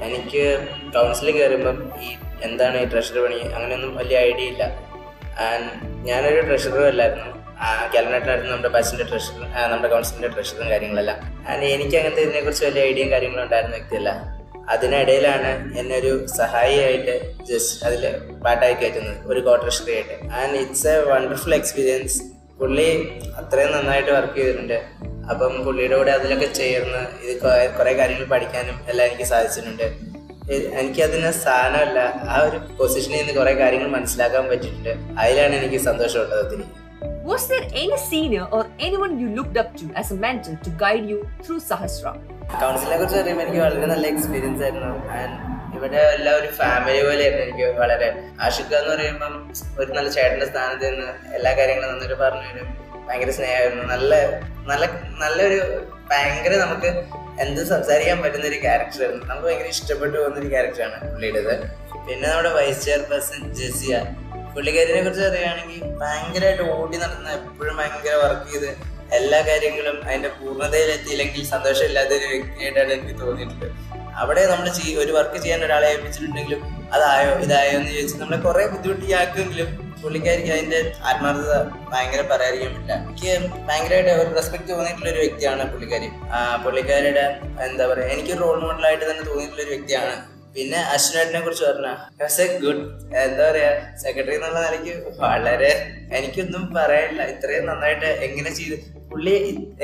എനിക്ക് 0.06 0.68
കൗൺസിലിൽ 0.94 1.32
കയറുമ്പം 1.32 1.92
ഈ 2.02 2.16
എന്താണ് 2.42 2.82
ഈ 2.82 2.86
ട്രഷറർ 2.86 3.24
പണി 3.24 3.36
അങ്ങനെയൊന്നും 3.36 3.96
വലിയ 3.96 4.18
ഐഡിയ 4.18 4.46
ഇല്ല. 4.46 4.64
ആൻഡ് 5.40 5.70
ഞാനൊരു 6.08 6.42
ട്രഷറും 6.42 6.88
അല്ലായിരുന്നു. 6.88 7.40
കാലിനാട്ടനായിരുന്നു 7.96 8.52
നമ്മുടെ 8.52 8.74
ബസ്സിന്റെ 8.74 9.04
ട്രഷറർ 9.04 9.72
നമ്മുടെ 9.72 9.94
കൗൺസിലിന്റെ 9.94 10.28
ട്രഷറും 10.28 10.70
കാര്യങ്ങളെല്ലാം. 10.70 11.46
ആൻഡ് 11.50 11.64
എനിക്ക് 11.64 11.98
അങ്ങനത്തെ 11.98 12.22
ഇതിനെക്കുറിച്ച് 12.22 12.66
വലിയ 12.66 12.82
ഐഡിയയും 12.82 13.12
കാര്യങ്ങളും 13.12 13.44
ഉണ്ടായിരുന്ന 13.44 13.76
വ്യക്തിയല്ല. 13.76 14.10
അതിനിടയിലാണ് 14.70 15.80
എന്നെ 15.80 15.98
ഒരു 15.98 16.28
സഹായിയായിട്ട് 16.28 17.44
ജസ്റ്റ് 17.44 17.86
അതിൽ 17.86 18.18
പാട്ടായി 18.46 18.74
കയറ്റുന്നത്. 18.74 19.28
ഒരു 19.28 19.40
കോട്രഷറി 19.40 19.94
ആയിട്ട്. 19.94 20.34
And 20.34 20.58
it's 20.60 20.88
a 20.88 21.00
wonderful 21.00 21.56
experience 21.56 22.24
പുള്ളി 22.60 22.90
അത്രയും 23.38 23.72
നന്നായിട്ട് 23.72 24.12
വർക്ക് 24.12 24.36
ചെയ്തിട്ടുണ്ട്. 24.36 24.82
അപ്പം 25.32 25.54
പുള്ളിയുടെ 25.66 25.96
കൂടെ 26.00 26.12
അതിലൊക്കെ 26.18 26.48
ചേർന്ന് 26.60 27.02
ഇത് 27.24 27.34
കുറേ 27.78 27.94
കാര്യങ്ങൾ 28.00 28.28
പഠിക്കാനും 28.34 28.78
എല്ലാം 28.92 29.06
എനിക്ക് 29.10 29.28
സാധിച്ചിട്ടുണ്ട്. 29.32 29.88
എനിക്കതിന് 30.80 31.32
സ്ഥാനമല്ല 31.40 32.00
ആ 32.34 32.38
ഒരു 32.48 32.60
പൊസിഷനിൽ 32.78 33.20
നിന്ന് 33.22 33.34
കുറേ 33.40 33.54
കാര്യങ്ങൾ 33.60 33.90
മനസ്സിലാക്കാൻ 33.98 34.46
പറ്റിയിട്ടുണ്ട്. 34.52 34.94
അതിലാണ് 35.22 35.56
എനിക്ക് 35.62 35.82
സന്തോഷമുള്ളത് 35.90 36.42
ഒത്തിരി. 36.46 36.66
Was 37.30 37.44
there 37.50 37.66
any 37.82 37.98
senior 38.12 38.46
or 38.56 38.62
anyone 38.86 39.12
you 39.22 39.28
looked 39.38 39.58
up 39.62 39.70
to 39.80 39.86
as 40.02 40.08
a 40.16 40.18
mentor 40.24 40.54
to 40.66 40.70
guide 40.84 41.06
you 41.12 41.20
through 41.44 41.60
Sahasra? 41.70 42.14
കൗൺസിലിനെ 42.62 42.96
കുറിച്ച് 43.00 43.18
പറയുമ്പോൾ 43.18 43.44
എനിക്ക് 43.46 43.62
വളരെ 43.66 43.88
നല്ല 43.94 44.06
എക്സ്പീരിയൻസ് 44.14 44.64
ആയിരുന്നു. 44.66 44.92
ആൻഡ് 45.18 45.36
ഇവിടെ 45.78 46.00
എല്ലാം 46.16 46.36
ഒരു 46.42 46.50
ഫാമിലി 46.60 47.02
പോലെയായിരുന്നു 47.08 47.44
എനിക്ക് 47.48 47.68
വളരെ. 47.82 48.08
ആഷിഖ് 48.46 48.76
എന്ന് 48.80 48.92
പറയുമ്പം 48.94 49.34
ഒരു 49.82 49.90
നല്ല 49.98 50.08
ചേട്ടന്റെ 50.16 50.48
സ്ഥാനത്ത് 50.52 50.86
നിന്ന് 50.92 51.10
എല്ലാ 51.38 51.52
കാര്യങ്ങളും 51.60 51.90
നന്നായിട്ട് 51.92 52.18
പറഞ്ഞു 52.24 52.48
തരും. 52.50 52.70
ഭയങ്കര 53.08 53.32
സ്നേഹമായിരുന്നു. 53.38 53.84
നല്ല 53.94 54.16
നല്ല 54.70 54.86
നല്ലൊരു 55.22 55.60
ഭയങ്കര 56.12 56.54
നമുക്ക് 56.56 56.90
എന്ത് 57.44 57.62
സംസാരിക്കാൻ 57.72 58.18
പറ്റുന്ന 58.24 58.46
ഒരു 58.48 58.58
ക്യാരക്ടറായിരുന്നു 58.62 59.26
നമുക്ക് 59.26 59.48
ഭയങ്കര 59.48 59.68
ഇഷ്ടപ്പെട്ടു 59.68 60.16
പോകുന്ന 60.18 60.40
ഒരു 60.40 60.50
ക്യാരക്ടറാണ് 60.50 60.98
പുള്ളിയുടേത്. 61.12 61.54
പിന്നെ 62.08 62.26
നമ്മുടെ 62.30 62.50
വൈസ് 62.50 62.82
ചെയർപേഴ്സൺ 62.86 63.42
ജെസിയ 63.54 63.94
പുള്ളിക്കാരിനെ 64.54 65.02
കുറിച്ച് 65.02 65.24
പറയുകയാണെങ്കിൽ 65.26 65.82
ഭയങ്കരമായിട്ട് 66.02 66.64
ഓടി 66.76 66.98
നടന്ന് 66.98 67.32
എപ്പോഴും 67.40 67.76
ഭയങ്കര 67.78 68.16
വർക്ക് 68.24 68.48
ചെയ്ത് 68.54 68.70
എല്ലാ 69.18 69.42
കാര്യങ്ങളും 69.42 69.98
അതിന്റെ 70.08 70.30
പൂർണതയിലെത്തിയില്ലെങ്കിൽ 70.30 71.44
സന്തോഷമില്ലാത്ത 71.46 72.12
ഒരു 72.20 72.28
വ്യക്തിയായിട്ടാണ് 72.34 72.92
എനിക്ക് 72.94 73.16
തോന്നിയിട്ടുണ്ട്. 73.22 73.68
അവിടെ 74.22 74.44
നമ്മൾ 74.46 74.68
ഒരു 75.04 75.12
വർക്ക് 75.12 75.38
ചെയ്യാൻ 75.42 75.62
ഒരാളെ 75.64 75.88
ഏൽപ്പിച്ചിട്ടുണ്ടെങ്കിലും 75.88 76.62
അതായോ 76.94 77.32
ഇതായോ 77.46 77.72
എന്ന് 77.80 77.92
ചോദിച്ച് 77.92 78.18
നമ്മളെ 78.22 78.40
കുറെ 78.42 78.66
ബുദ്ധിമുട്ടിയാക്കുമെങ്കിലും 78.66 79.70
പുള്ളിക്കാരിക്ക് 80.02 80.52
അതിന്റെ 80.56 80.80
ആത്മാർത്ഥത 81.10 81.56
ഭയങ്കര 81.92 82.22
പറയാതിരിക്കാൻ 82.32 82.74
പറ്റില്ല. 82.74 82.96
എനിക്ക് 83.06 83.32
ഭയങ്കരമായിട്ട് 83.68 84.12
ഒരു 84.24 84.32
റെസ്പെക്ട് 84.40 84.70
തോന്നിയിട്ടുള്ള 84.72 85.10
ഒരു 85.14 85.22
വ്യക്തിയാണ് 85.26 85.64
പുള്ളിക്കാരി. 85.72 86.10
പുള്ളിക്കാരിയുടെ 86.66 87.26
എന്താ 87.68 87.86
പറയാ 87.92 88.10
എനിക്ക് 88.16 88.36
റോൾ 88.44 88.58
മോഡലായിട്ട് 88.66 89.06
തന്നെ 89.10 89.24
തോന്നിയിട്ടുള്ള 89.30 89.64
ഒരു 89.66 89.74
വ്യക്തിയാണ്. 89.76 90.14
പിന്നെ 90.54 90.80
അശ്വനാട്ടിനെ 90.94 91.40
കുറിച്ച് 91.46 91.66
പറഞ്ഞ 91.66 91.90
എ 92.44 92.46
ഗുഡ് 92.64 92.84
എന്താ 93.24 93.44
പറയാ 93.50 93.72
സെക്രട്ടറി 94.04 94.36
എന്നുള്ള 94.38 94.60
നിലയ്ക്ക് 94.66 94.94
വളരെ 95.24 95.72
എനിക്കൊന്നും 96.18 96.64
പറയാനില്ല. 96.78 97.22
ഇത്രയും 97.34 97.68
നന്നായിട്ട് 97.72 98.10
എങ്ങനെ 98.28 98.52
ചെയ്ത് 98.60 98.78
പുള്ളി 99.12 99.36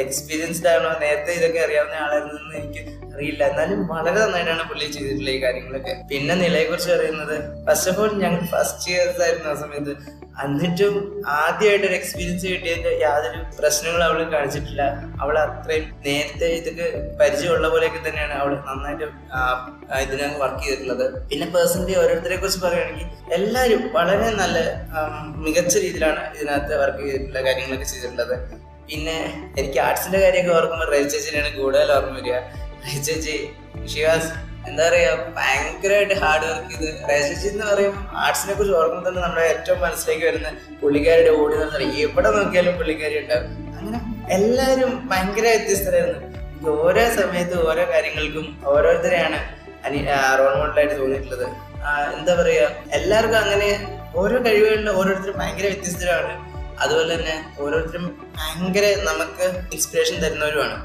എക്സ്പീരിയൻസ്ഡ് 0.03 0.69
ആണോ? 0.73 0.91
നേരത്തെ 1.03 1.31
ഇതൊക്കെ 1.39 1.59
അറിയാവുന്ന 1.67 1.95
ആളായിരുന്നു 2.05 2.41
എന്ന് 2.41 2.55
എനിക്ക് 2.61 2.83
അറിയില്ല. 3.15 3.41
എന്നാലും 3.51 3.79
വളരെ 3.93 4.19
നന്നായിട്ടാണ് 4.23 4.63
പുള്ളി 4.69 4.85
ചെയ്തിട്ടുള്ള 4.95 5.31
ഈ 5.37 5.39
കാര്യങ്ങളൊക്കെ. 5.45 5.93
പിന്നെ 6.11 6.35
നിലയെ 6.43 6.65
കുറിച്ച് 6.69 6.91
അറിയുന്നത് 6.97 7.35
ഫസ്റ്റ് 7.67 7.89
ഓഫ് 7.91 8.01
ഓൾ 8.03 8.11
ഞങ്ങൾ 8.23 8.41
ഫസ്റ്റ് 8.53 8.91
ഇയേഴ്സ് 8.91 9.21
ആയിരുന്നു 9.25 9.49
ആ 9.53 9.55
സമയത്ത്. 9.63 9.95
എന്നിട്ടും 10.43 10.95
ആദ്യമായിട്ട് 11.41 11.85
ഒരു 11.89 11.95
എക്സ്പീരിയൻസ് 11.97 12.45
കിട്ടിയതിന്റെ 12.53 12.91
യാതൊരു 13.03 13.39
പ്രശ്നങ്ങളും 13.59 14.05
അവൾ 14.07 14.17
കാണിച്ചിട്ടില്ല. 14.33 14.81
അവൾ 15.23 15.35
അത്രയും 15.43 15.85
നേരത്തെ 16.07 16.47
ഇതൊക്കെ 16.59 16.87
പരിചയമുള്ള 17.21 17.67
പോലെയൊക്കെ 17.73 18.01
തന്നെയാണ് 18.07 18.35
അവൾ 18.41 18.53
നന്നായിട്ട് 18.69 19.05
ഇതിനകത്ത് 20.03 20.41
വർക്ക് 20.43 20.61
ചെയ്തിട്ടുള്ളത്. 20.65 21.05
പിന്നെ 21.31 21.47
പേഴ്സണലി 21.55 21.95
ഓരോരുത്തരെ 22.01 22.37
കുറിച്ച് 22.43 22.61
പറയുകയാണെങ്കിൽ 22.65 23.07
എല്ലാവരും 23.37 23.83
വളരെ 23.97 24.29
നല്ല 24.43 24.57
മികച്ച 25.45 25.75
രീതിയിലാണ് 25.85 26.23
ഇതിനകത്ത് 26.35 26.75
വർക്ക് 26.83 27.03
ചെയ്തിട്ടുള്ള 27.07 27.41
കാര്യങ്ങളൊക്കെ 27.47 27.89
ചെയ്തിട്ടുള്ളത്. 27.93 28.35
പിന്നെ 28.89 29.17
എനിക്ക് 29.59 29.79
ആർട്സിന്റെ 29.87 30.19
കാര്യമൊക്കെ 30.23 30.53
ഓർക്കുമ്പോൾ 30.57 30.89
റജിച്ചേച്ചിനാണ് 30.95 31.51
കൂടുതൽ 31.59 31.91
ഓർമ്മ 31.97 32.17
വരിക. 32.19 32.35
റജിച്ചേച്ചി 32.85 33.35
ചേച്ചി 33.35 33.91
ഷിവാസ് 33.93 34.29
എന്താ 34.69 34.83
പറയാ 34.87 35.09
ഭയങ്കരമായിട്ട് 35.37 36.15
ഹാർഡ് 36.21 36.45
വർക്ക് 36.51 36.75
ചെയ്ത് 36.75 37.01
റവി 37.09 37.47
എന്ന് 37.49 37.65
പറയും 37.71 37.95
ആർട്സിനെ 38.25 38.53
കുറിച്ച് 38.59 38.75
ഓർക്കുമ്പോൾ 38.79 39.05
തന്നെ 39.07 39.21
നമ്മുടെ 39.25 39.43
ഏറ്റവും 39.53 39.79
മനസ്സിലേക്ക് 39.85 40.25
വരുന്ന 40.29 40.49
പുള്ളിക്കാരുടെ 40.81 41.31
ഓടി 41.41 41.55
നടന്ന 41.61 41.89
എവിടെ 42.05 42.29
നോക്കിയാലും 42.37 42.73
പുള്ളിക്കാരി 42.79 43.17
ഉണ്ടാവും. 43.23 43.51
അങ്ങനെ 43.77 43.99
എല്ലാവരും 44.37 44.91
ഭയങ്കര 45.11 45.45
വ്യത്യസ്തരായിരുന്നു. 45.55 46.21
ഓരോ 46.85 47.03
സമയത്ത് 47.19 47.55
ഓരോ 47.69 47.83
കാര്യങ്ങൾക്കും 47.93 48.47
ഓരോരുത്തരെയാണ് 48.73 49.39
അനി 49.87 49.99
റോൾ 50.39 50.53
മോഡലായിട്ട് 50.61 50.95
തോന്നിയിട്ടുള്ളത്. 51.01 51.45
എന്താ 52.17 52.33
പറയാ 52.41 52.65
എല്ലാവർക്കും 52.99 53.39
അങ്ങനെ 53.43 53.69
ഓരോ 54.21 54.37
കഴിവുകളിലും 54.45 54.93
ഓരോരുത്തരും 54.99 55.37
ഭയങ്കര 55.41 55.65
വ്യത്യസ്തരാണ്. 55.73 56.33
അതുപോലെ 56.83 57.07
തന്നെ 57.13 57.35
ഓരോരുത്തരും 57.63 58.05
ഭയങ്കര 58.37 58.85
നമുക്ക് 59.09 59.45
ഇൻസ്പിറേഷൻ 59.75 60.17
തരുന്നവരുമാണ്. 60.23 60.77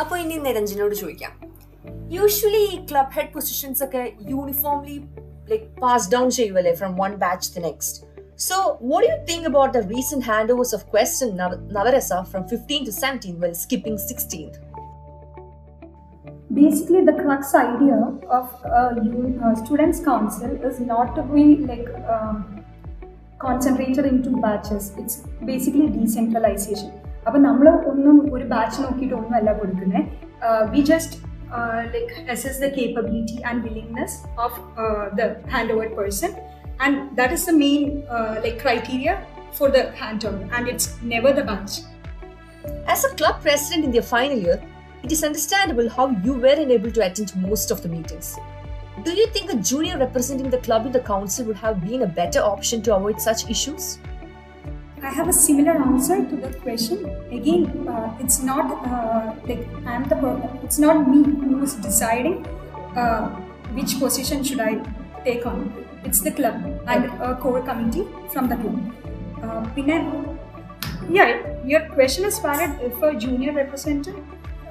അപ്പോൾ 0.00 0.18
ഇനി 0.22 0.36
നിരഞ്ജനോട് 0.46 0.94
ചോദിക്കാം. 1.02 1.32
യൂഷ്വലി 2.16 2.62
ഈ 2.74 2.76
ക്ലബ് 2.90 3.14
ഹെഡ് 3.16 3.32
പൊസിഷൻസ് 3.34 3.82
ഒക്കെ 3.86 4.02
uniformly 4.32 4.96
like 5.50 5.66
pass 5.82 6.10
down 6.14 6.28
ചെയ്യുമല്ലേ 6.38 6.72
from 6.80 6.92
one 7.02 7.12
batch 7.24 7.50
to 7.56 7.60
next 7.66 7.98
so 8.47 8.55
what 8.83 9.05
you 9.07 9.15
think 9.29 9.47
about 9.47 9.73
the 9.77 9.81
recent 9.93 10.25
hand 10.25 10.53
overs 10.53 10.75
of 10.75 10.85
Quest 10.93 11.27
Navarasa 11.77 12.13
from 12.31 12.43
fifteen 12.53 12.83
to 12.85 12.95
seventeen 13.01 13.35
well 13.45 13.57
skipping 13.63 14.01
sixteenth 14.09 14.59
basically 16.51 17.03
the 17.03 17.13
crux 17.13 17.53
idea 17.57 17.95
of 18.29 18.47
a 18.71 18.81
uni- 19.03 19.37
uh, 19.39 19.53
students 19.55 19.99
council 20.01 20.51
is 20.63 20.79
not 20.81 21.15
to 21.15 21.23
be 21.29 21.45
like 21.63 21.87
um, 22.07 22.35
concentrated 23.39 24.05
into 24.05 24.31
batches 24.37 24.85
it's 24.97 25.15
basically 25.43 25.87
decentralization 25.95 26.91
അപ്പോൾ 27.27 27.39
നമ്മൾ 27.39 27.67
ഒന്നും 27.91 28.15
ഒരു 28.33 28.45
batch 28.45 28.77
നോക്കിയിട്ട് 28.81 29.15
ഒന്നുമല്ല 29.15 29.49
കൊടുക്കുന്നത് 29.53 30.01
we 30.71 30.81
just 30.89 31.17
like 31.93 32.31
assess 32.31 32.59
the 32.63 32.69
capability 32.77 33.37
and 33.43 33.61
willingness 33.63 34.15
of 34.45 34.57
the 35.15 35.21
hand 35.49 35.71
over 35.75 35.87
person 35.95 36.31
and 36.80 37.16
that 37.16 37.32
is 37.32 37.44
the 37.46 37.52
main 37.52 38.04
uh, 38.08 38.40
like 38.42 38.58
criteria 38.60 39.26
for 39.52 39.70
the 39.70 39.90
hand 39.92 40.20
turnover 40.20 40.52
and 40.54 40.68
it's 40.68 41.00
never 41.02 41.32
the 41.32 41.42
batch 41.42 41.80
as 42.86 43.04
a 43.04 43.14
club 43.14 43.40
president 43.42 43.84
in 43.84 43.90
their 43.90 44.02
final 44.02 44.38
year 44.38 44.62
it 45.02 45.12
is 45.12 45.22
understandable 45.24 45.88
how 45.88 46.08
you 46.26 46.34
were 46.34 46.58
unable 46.66 46.90
to 46.90 47.04
attend 47.04 47.34
most 47.36 47.70
of 47.70 47.82
the 47.82 47.88
meetings 47.88 48.36
do 49.04 49.12
you 49.12 49.26
think 49.28 49.52
a 49.52 49.56
junior 49.56 49.96
representing 49.98 50.50
the 50.50 50.58
club 50.58 50.86
in 50.86 50.92
the 50.92 51.00
council 51.00 51.46
would 51.46 51.56
have 51.56 51.80
been 51.84 52.02
a 52.02 52.06
better 52.06 52.40
option 52.40 52.82
to 52.82 52.94
avoid 52.94 53.20
such 53.20 53.48
issues 53.48 53.98
I 55.02 55.10
have 55.10 55.28
a 55.28 55.32
similar 55.32 55.72
answer 55.72 56.24
to 56.24 56.36
that 56.36 56.60
question. 56.60 57.04
Again, 57.30 57.86
uh, 57.88 58.16
it's 58.18 58.42
not 58.42 58.84
uh, 58.84 59.34
like 59.46 59.66
I'm 59.86 60.08
the. 60.08 60.18
It's 60.64 60.78
not 60.78 61.08
me 61.08 61.22
who 61.22 61.62
is 61.62 61.74
deciding 61.74 62.44
uh, 62.96 63.28
which 63.78 63.98
position 64.00 64.42
should 64.42 64.60
I 64.60 64.82
take 65.24 65.46
on. 65.46 65.87
It's 66.07 66.21
the 66.21 66.31
club 66.31 66.55
and 66.87 67.05
a 67.21 67.35
core 67.35 67.61
committee 67.61 68.07
from 68.29 68.49
the 68.49 68.55
club. 68.55 68.77
Uh, 69.41 69.61
പിന്നെ, 69.75 69.97
yeah, 71.09 71.31
your 71.65 71.81
question 71.89 72.25
is 72.25 72.39
valid. 72.39 72.79
If 72.81 73.01
a 73.01 73.13
junior 73.15 73.53
representative, 73.53 74.19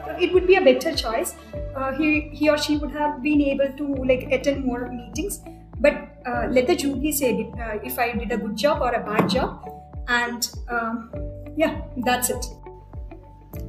uh, 0.06 0.14
it 0.18 0.32
would 0.32 0.46
be 0.46 0.56
a 0.56 0.60
better 0.60 0.94
choice. 0.94 1.34
Uh, 1.74 1.92
he 1.92 2.28
he 2.40 2.48
or 2.48 2.58
she 2.58 2.78
would 2.78 2.92
have 2.92 3.22
been 3.22 3.42
able 3.42 3.70
to 3.82 3.86
like 4.12 4.24
attend 4.30 4.64
more 4.64 4.88
meetings. 4.88 5.40
But 5.78 5.94
uh, 6.24 6.46
let 6.48 6.66
the 6.68 6.76
jury 6.76 7.12
say 7.12 7.50
uh, 7.60 7.78
if 7.82 7.98
I 7.98 8.12
did 8.12 8.30
a 8.32 8.36
good 8.36 8.56
job 8.56 8.80
or 8.80 8.92
a 8.92 9.04
bad 9.04 9.28
job 9.28 9.68
and 10.08 10.48
um, 10.68 11.10
yeah 11.56 11.80
that's 12.04 12.30
it 12.30 12.44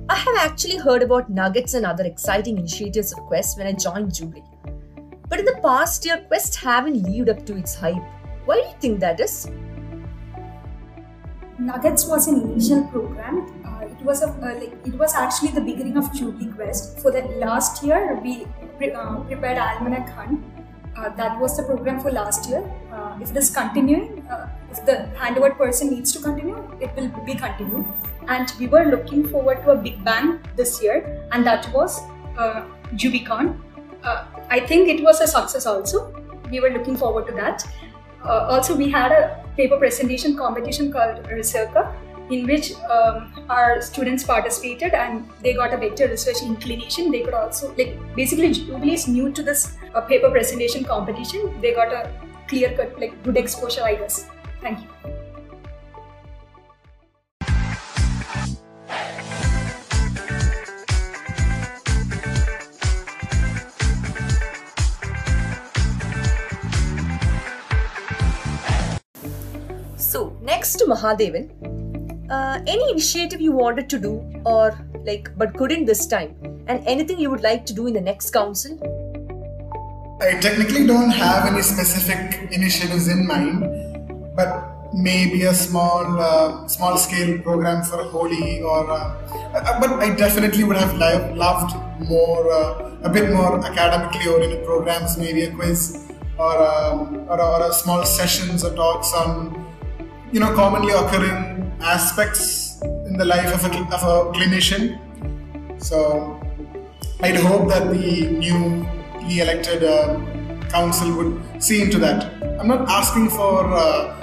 I 0.09 0.15
have 0.15 0.35
actually 0.39 0.77
heard 0.77 1.01
about 1.01 1.29
nuggets 1.29 1.73
and 1.73 1.85
other 1.85 2.03
exciting 2.03 2.57
initiatives 2.57 3.13
of 3.13 3.19
Quest 3.25 3.57
when 3.57 3.67
I 3.67 3.73
joined 3.73 4.13
Jubilee. 4.13 4.43
But 5.28 5.40
in 5.40 5.44
the 5.44 5.58
past 5.62 6.04
year, 6.04 6.24
Quest 6.28 6.56
haven't 6.56 7.02
lived 7.02 7.28
up 7.28 7.44
to 7.46 7.56
its 7.56 7.74
hype. 7.74 8.02
Why 8.44 8.56
do 8.56 8.60
you 8.60 8.74
think 8.80 9.00
that 9.00 9.20
is? 9.20 9.48
nuggets 11.58 12.06
was 12.06 12.28
an 12.28 12.40
initial 12.40 12.84
program 12.84 13.38
uh, 13.66 13.84
it 13.84 14.04
was 14.04 14.22
a 14.22 14.28
uh, 14.28 14.54
like 14.60 14.74
it 14.84 14.94
was 14.94 15.14
actually 15.14 15.50
the 15.50 15.60
beginning 15.60 15.96
of 15.96 16.12
Jubilee 16.14 16.52
Quest. 16.52 17.00
For 17.00 17.10
the 17.10 17.22
last 17.44 17.82
year, 17.82 18.18
we 18.22 18.46
pre- 18.76 18.92
uh, 18.92 19.16
prepared 19.20 19.58
Almanac 19.58 20.08
Hunt. 20.10 20.44
Uh, 20.96 21.08
that 21.10 21.38
was 21.38 21.56
the 21.56 21.62
program 21.62 22.00
for 22.00 22.10
last 22.10 22.48
year. 22.48 22.62
Uh, 22.92 23.18
if 23.20 23.30
it 23.30 23.36
is 23.36 23.50
continuing, 23.50 24.26
uh, 24.28 24.48
if 24.70 24.84
the 24.84 25.08
handover 25.16 25.56
person 25.56 25.90
needs 25.90 26.12
to 26.12 26.20
continue, 26.20 26.56
it 26.80 26.94
will 26.96 27.08
be 27.24 27.34
continued. 27.34 27.86
And 28.26 28.52
we 28.58 28.66
were 28.66 28.84
looking 28.84 29.28
forward 29.28 29.62
to 29.64 29.70
a 29.70 29.76
big 29.76 30.04
bang 30.04 30.40
this 30.56 30.82
year, 30.82 30.96
and 31.30 31.46
that 31.46 31.72
was 31.72 32.00
JubiCon. 32.94 33.60
Uh, 34.02 34.24
I 34.50 34.60
think 34.60 34.88
it 34.88 35.02
was 35.02 35.20
a 35.20 35.26
success 35.26 35.66
also. 35.66 36.14
We 36.50 36.60
were 36.60 36.70
looking 36.70 36.96
forward 36.96 37.26
to 37.26 37.32
that. 37.34 37.64
Uh, 38.24 38.46
also, 38.48 38.76
we 38.76 38.90
had 38.90 39.12
a 39.12 39.44
paper 39.56 39.76
presentation 39.76 40.36
competition 40.36 40.92
called 40.92 41.24
Recerca, 41.28 41.94
in 42.30 42.46
which 42.46 42.74
um, 42.90 43.46
our 43.48 43.80
students 43.80 44.22
participated 44.22 44.92
and 44.92 45.28
they 45.42 45.54
got 45.54 45.72
a 45.72 45.78
better 45.78 46.08
research 46.08 46.42
inclination. 46.42 47.10
They 47.10 47.22
could 47.22 47.34
also, 47.34 47.74
like, 47.76 47.98
basically, 48.14 48.52
Jubilee 48.52 48.94
is 48.94 49.08
new 49.08 49.32
to 49.32 49.42
this 49.42 49.76
uh, 49.94 50.00
paper 50.02 50.30
presentation 50.30 50.84
competition. 50.84 51.60
They 51.60 51.74
got 51.74 51.92
a 51.92 52.10
clear 52.48 52.76
cut, 52.76 52.98
like, 53.00 53.22
good 53.22 53.36
exposure, 53.36 53.82
I 53.82 53.94
guess. 53.94 54.28
Thank 54.60 54.80
you. 54.80 55.17
Mahadevan, 70.92 71.50
uh, 72.30 72.60
any 72.66 72.90
initiative 72.90 73.40
you 73.40 73.52
wanted 73.52 73.88
to 73.90 73.98
do 73.98 74.12
or 74.44 74.78
like 75.04 75.30
but 75.36 75.54
couldn't 75.56 75.84
this 75.84 76.06
time, 76.06 76.34
and 76.66 76.82
anything 76.86 77.18
you 77.18 77.30
would 77.30 77.42
like 77.42 77.66
to 77.66 77.74
do 77.74 77.86
in 77.86 77.94
the 77.94 78.00
next 78.00 78.30
council? 78.30 78.78
I 80.20 80.32
technically 80.40 80.86
don't 80.86 81.10
have 81.10 81.46
any 81.46 81.62
specific 81.62 82.50
initiatives 82.52 83.06
in 83.08 83.26
mind, 83.26 83.60
but 84.34 84.92
maybe 84.92 85.42
a 85.44 85.54
small, 85.54 86.20
uh, 86.20 86.66
small 86.66 86.96
scale 86.96 87.38
program 87.40 87.84
for 87.84 88.02
Holi, 88.04 88.62
or 88.62 88.90
uh, 88.90 89.80
but 89.80 89.90
I 90.00 90.14
definitely 90.14 90.64
would 90.64 90.76
have 90.76 90.94
li- 90.94 91.34
loved 91.34 91.76
more, 92.08 92.52
uh, 92.52 92.90
a 93.02 93.08
bit 93.08 93.32
more 93.32 93.64
academically 93.64 94.28
oriented 94.28 94.64
programs, 94.64 95.16
maybe 95.18 95.44
a 95.44 95.52
quiz 95.52 96.10
or, 96.38 96.56
um, 96.62 97.26
or, 97.28 97.40
or 97.40 97.70
a 97.70 97.72
small 97.72 98.04
sessions 98.04 98.64
or 98.64 98.74
talks 98.74 99.12
on, 99.12 99.57
you 100.32 100.40
know, 100.40 100.54
commonly 100.54 100.92
occurring 100.92 101.72
aspects 101.80 102.80
in 103.06 103.16
the 103.16 103.24
life 103.24 103.52
of 103.54 103.64
a, 103.64 103.78
of 103.94 104.02
a 104.02 104.32
clinician. 104.32 104.98
So 105.82 106.40
I'd 107.20 107.36
hope 107.36 107.68
that 107.68 107.90
the 107.90 108.26
newly 108.30 109.40
elected 109.40 109.84
uh, 109.84 110.20
council 110.68 111.16
would 111.16 111.62
see 111.62 111.82
into 111.82 111.98
that. 111.98 112.32
I'm 112.60 112.68
not 112.68 112.88
asking 112.88 113.30
for 113.30 113.64
uh, 113.72 114.14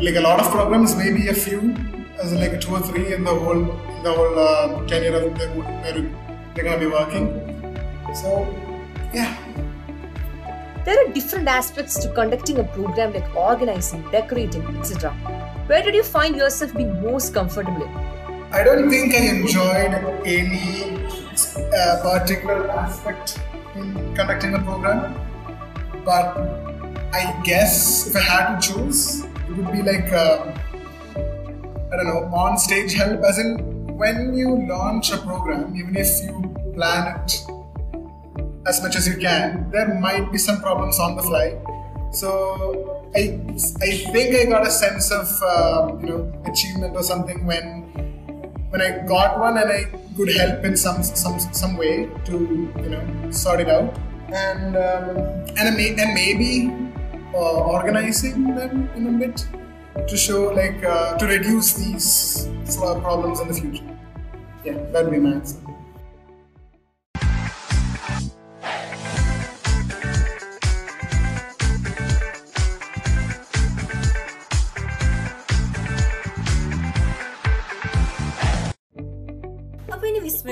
like 0.00 0.14
a 0.16 0.20
lot 0.20 0.40
of 0.40 0.50
programs, 0.50 0.94
maybe 0.96 1.28
a 1.28 1.34
few, 1.34 1.74
as 2.20 2.32
like 2.32 2.60
two 2.60 2.74
or 2.74 2.80
three 2.80 3.14
in 3.14 3.24
the 3.24 3.34
whole 3.34 3.62
in 3.62 4.02
the 4.02 4.12
whole 4.12 4.38
uh, 4.38 4.86
tenure 4.86 5.14
of 5.14 5.38
the, 5.38 5.48
where 5.48 5.92
they're 6.54 6.64
gonna 6.64 6.78
be 6.78 6.86
working. 6.86 7.26
So 8.14 8.46
yeah, 9.12 9.36
There 10.84 10.98
are 10.98 11.12
different 11.12 11.46
aspects 11.46 11.96
to 12.00 12.08
conducting 12.12 12.58
a 12.58 12.64
program 12.64 13.12
like 13.12 13.36
organizing, 13.36 14.02
decorating, 14.10 14.64
etc. 14.78 15.12
Where 15.66 15.80
did 15.80 15.94
you 15.94 16.02
find 16.02 16.34
yourself 16.34 16.74
being 16.74 17.00
most 17.00 17.32
comfortable? 17.32 17.88
I 18.50 18.64
don't 18.64 18.90
think 18.90 19.14
I 19.14 19.28
enjoyed 19.36 19.94
any 20.26 21.06
uh, 21.72 22.02
particular 22.02 22.68
aspect 22.68 23.38
in 23.76 23.94
conducting 24.16 24.54
a 24.54 24.58
program, 24.58 25.14
but 26.04 26.36
I 27.14 27.40
guess 27.44 28.08
if 28.08 28.16
I 28.16 28.20
had 28.20 28.58
to 28.58 28.68
choose, 28.68 29.22
it 29.22 29.56
would 29.56 29.70
be 29.70 29.82
like 29.82 30.12
uh, 30.12 30.52
I 31.92 31.96
don't 31.96 32.06
know 32.08 32.28
on 32.34 32.58
stage 32.58 32.94
help. 32.94 33.22
As 33.22 33.38
in, 33.38 33.56
when 33.96 34.34
you 34.34 34.66
launch 34.66 35.12
a 35.12 35.18
program, 35.18 35.76
even 35.76 35.94
if 35.94 36.24
you 36.24 36.72
plan 36.74 37.20
it 37.20 37.51
as 38.66 38.82
much 38.82 38.96
as 38.96 39.06
you 39.06 39.16
can, 39.16 39.70
there 39.70 39.94
might 39.94 40.30
be 40.30 40.38
some 40.38 40.60
problems 40.60 40.98
on 40.98 41.16
the 41.16 41.22
fly. 41.22 41.58
So 42.12 43.02
I 43.14 43.40
I 43.80 43.90
think 44.12 44.36
I 44.36 44.44
got 44.50 44.66
a 44.66 44.70
sense 44.70 45.10
of 45.10 45.26
uh, 45.42 45.96
you 46.00 46.06
know 46.06 46.20
achievement 46.46 46.94
or 46.96 47.02
something 47.02 47.46
when 47.46 47.82
when 48.70 48.80
I 48.80 49.04
got 49.06 49.38
one 49.38 49.58
and 49.58 49.70
I 49.70 49.84
could 50.16 50.34
help 50.36 50.64
in 50.64 50.76
some 50.76 51.02
some 51.02 51.40
some 51.40 51.76
way 51.76 52.08
to 52.26 52.36
you 52.84 52.90
know 52.90 53.30
sort 53.30 53.60
it 53.60 53.68
out 53.68 53.98
and 54.32 54.76
um, 54.76 55.16
and 55.58 55.76
may, 55.76 55.90
and 55.90 56.14
maybe 56.14 56.72
uh, 57.34 57.74
organizing 57.76 58.54
them 58.54 58.88
in 58.94 59.06
a 59.06 59.18
bit 59.18 59.46
to 60.08 60.16
show 60.16 60.52
like 60.52 60.82
uh, 60.84 61.16
to 61.18 61.26
reduce 61.26 61.74
these 61.74 62.48
problems 62.76 63.40
in 63.40 63.48
the 63.48 63.54
future. 63.54 63.84
Yeah, 64.64 64.78
that 64.92 65.04
would 65.04 65.12
be 65.12 65.18
my 65.18 65.32
answer. 65.32 65.58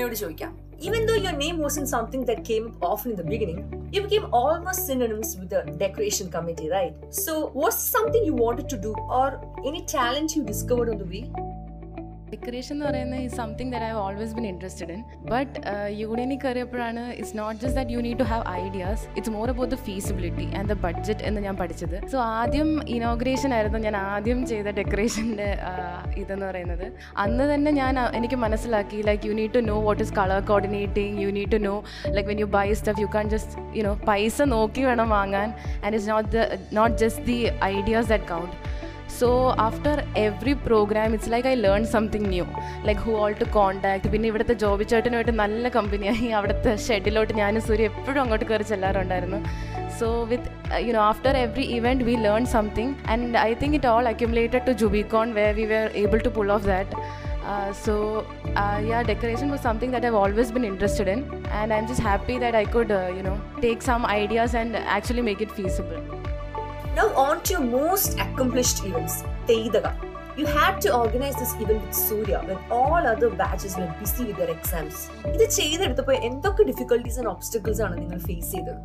വിസ്മയോട് 0.00 0.14
ചോദിക്കാം 0.20 0.52
even 0.86 1.02
though 1.08 1.14
your 1.22 1.34
name 1.42 1.56
was 1.64 1.76
in 1.80 1.86
something 1.92 2.24
that 2.28 2.42
came 2.48 2.64
off 2.90 3.02
in 3.08 3.12
the 3.18 3.22
beginning 3.32 3.62
you 3.94 4.00
became 4.04 4.26
almost 4.38 4.80
synonymous 4.88 5.30
with 5.40 5.48
the 5.54 5.60
decoration 5.82 6.26
committee 6.34 6.68
right 6.76 6.94
so 7.24 7.32
was 7.62 7.76
something 7.96 8.22
you 8.28 8.36
wanted 8.44 8.66
to 8.74 8.78
do 8.86 8.92
or 9.18 9.26
any 9.70 9.82
talent 9.94 10.36
you 10.36 10.42
discovered 10.52 10.90
on 10.92 10.98
the 11.02 11.08
way 11.12 11.22
Decoration 12.33 12.73
എന്ന് 12.75 12.85
പറയുന്നത് 12.89 13.21
is 13.27 13.35
something 13.41 13.71
that 13.75 13.87
I 13.89 13.91
always 14.03 14.33
been 14.39 14.47
interested 14.51 14.91
in 14.95 15.01
but 15.33 15.53
യൂണിയനിൽ 16.01 16.39
കയറിയപ്പോഴാണ് 16.45 17.03
it's 17.19 17.35
not 17.41 17.57
just 17.63 17.77
that 17.79 17.95
you 17.95 18.01
need 18.07 18.19
to 18.23 18.27
have 18.33 18.43
ideas 18.63 19.03
it's 19.17 19.33
more 19.37 19.49
about 19.53 19.71
the 19.75 19.79
feasibility 19.87 20.47
and 20.59 20.69
the 20.73 20.77
budget 20.85 21.23
എന്ന് 21.29 21.41
ഞാൻ 21.47 21.55
പഠിച്ചത്. 21.61 21.97
So 22.13 22.17
ആദ്യം 22.39 22.69
inauguration 22.97 23.53
ആയിരുന്നു 23.57 23.81
ഞാൻ 23.87 23.97
ആദ്യം 24.13 24.39
ചെയ്ത 24.51 24.67
ഡെക്കറേഷന്റെ 24.79 25.49
ഇതെന്ന് 26.21 26.45
പറയുന്നത്. 26.49 26.85
അന്ന് 27.25 27.47
തന്നെ 27.53 27.73
ഞാൻ 27.81 27.95
എനിക്ക് 28.19 28.39
മനസ്സിലാക്കി 28.45 28.99
like 29.09 29.23
you 29.29 29.35
need 29.39 29.53
to 29.57 29.63
know 29.71 29.77
what 29.87 30.01
is 30.05 30.13
colour 30.19 30.41
coordinating 30.51 31.15
you 31.25 31.31
need 31.39 31.51
to 31.55 31.61
know 31.69 31.75
like 32.15 32.27
when 32.31 32.39
you 32.43 32.49
buy 32.57 32.65
stuff 32.81 33.01
you 33.05 33.09
can 33.15 33.27
just 33.35 33.77
you 33.77 33.83
know 33.89 33.93
പൈസ 34.09 34.41
നോക്കി 34.55 34.83
വേണം 34.89 35.09
വാങ്ങാൻ. 35.17 35.49
And 35.83 35.93
it's 35.95 36.11
not 36.13 36.29
the 36.35 36.47
not 36.79 36.95
just 37.03 37.25
the 37.31 37.39
ideas 37.73 38.09
that 38.13 38.29
count 38.33 38.55
so 39.19 39.29
after 39.65 39.97
every 40.23 40.53
program 40.65 41.13
it's 41.15 41.31
like 41.33 41.47
I 41.51 41.53
learn 41.65 41.83
something 41.85 42.29
new 42.33 42.45
like 42.87 43.01
who 43.05 43.11
all 43.23 43.33
to 43.41 43.45
contact 43.57 44.09
പിന്നെ 44.13 44.27
ഇവിടുത്തെ 44.31 44.53
ജോബി 44.63 44.85
ചേട്ടനുമായിട്ട് 44.91 45.33
നല്ല 45.43 45.69
കമ്പനിയായി 45.77 46.27
അവിടുത്തെ 46.39 46.73
ഷെഡിലോട്ട് 46.87 47.33
ഞാനും 47.33 47.63
സൂര്യ 47.69 47.91
എപ്പോഴും 47.91 48.21
അങ്ങോട്ട് 48.23 48.45
കയറി 48.51 48.67
ചെല്ലാറുണ്ടായിരുന്നു. 48.71 49.39
So 49.99 50.07
with 50.31 50.49
you 50.87 50.93
know 50.97 51.01
after 51.11 51.35
every 51.45 51.65
event 51.77 52.05
we 52.09 52.15
learn 52.27 52.45
something 52.55 52.93
and 53.13 53.37
I 53.49 53.51
think 53.63 53.75
it 53.79 53.91
all 53.95 54.07
accumulated 54.13 54.63
to 54.69 54.75
Jubicon 54.83 55.33
where 55.39 55.51
we 55.59 55.67
were 55.73 55.87
able 56.03 56.21
to 56.27 56.33
pull 56.39 56.51
off 56.57 56.67
that 56.73 56.95
so 57.83 57.93
uh, 58.61 58.77
yeah 58.89 58.99
decoration 59.03 59.47
was 59.53 59.61
something 59.67 59.91
that 59.93 60.03
i've 60.07 60.17
always 60.23 60.49
been 60.55 60.63
interested 60.63 61.07
in. 61.13 61.19
And 61.59 61.73
i'm 61.75 61.87
just 61.91 62.03
happy 62.09 62.35
that 62.43 62.55
i 62.55 62.65
could 62.75 62.91
uh, 62.91 63.09
you 63.17 63.23
know 63.27 63.37
take 63.65 63.81
some 63.81 64.03
ideas 64.05 64.53
and 64.53 64.75
actually 64.97 65.23
make 65.29 65.41
it 65.45 65.51
Now 66.95 67.07
on 67.15 67.41
to 67.43 67.53
your 67.53 67.61
most 67.63 68.19
accomplished 68.19 68.83
events, 68.83 69.23
Teidaga. 69.47 69.91
You 70.37 70.45
had 70.45 70.79
to 70.81 70.93
organize 70.95 71.35
this 71.35 71.53
event 71.55 71.81
with 71.85 71.93
Surya 71.95 72.41
when 72.47 72.57
all 72.69 72.95
other 73.05 73.29
batches 73.31 73.77
were 73.77 73.93
busy 73.99 74.25
with 74.25 74.37
their 74.37 74.51
exams. 74.55 74.97
ഇത് 75.35 75.45
ചെയ്തെടുത്തപ്പോൾ 75.57 76.15
എന്തൊക്കെ 76.29 76.63
difficulties 76.69 77.17
and 77.21 77.31
obstacles 77.33 77.81
ആണ് 77.87 77.95
നിങ്ങൾ 78.01 78.19
face 78.27 78.51
ചെയ്തത് 78.55 78.75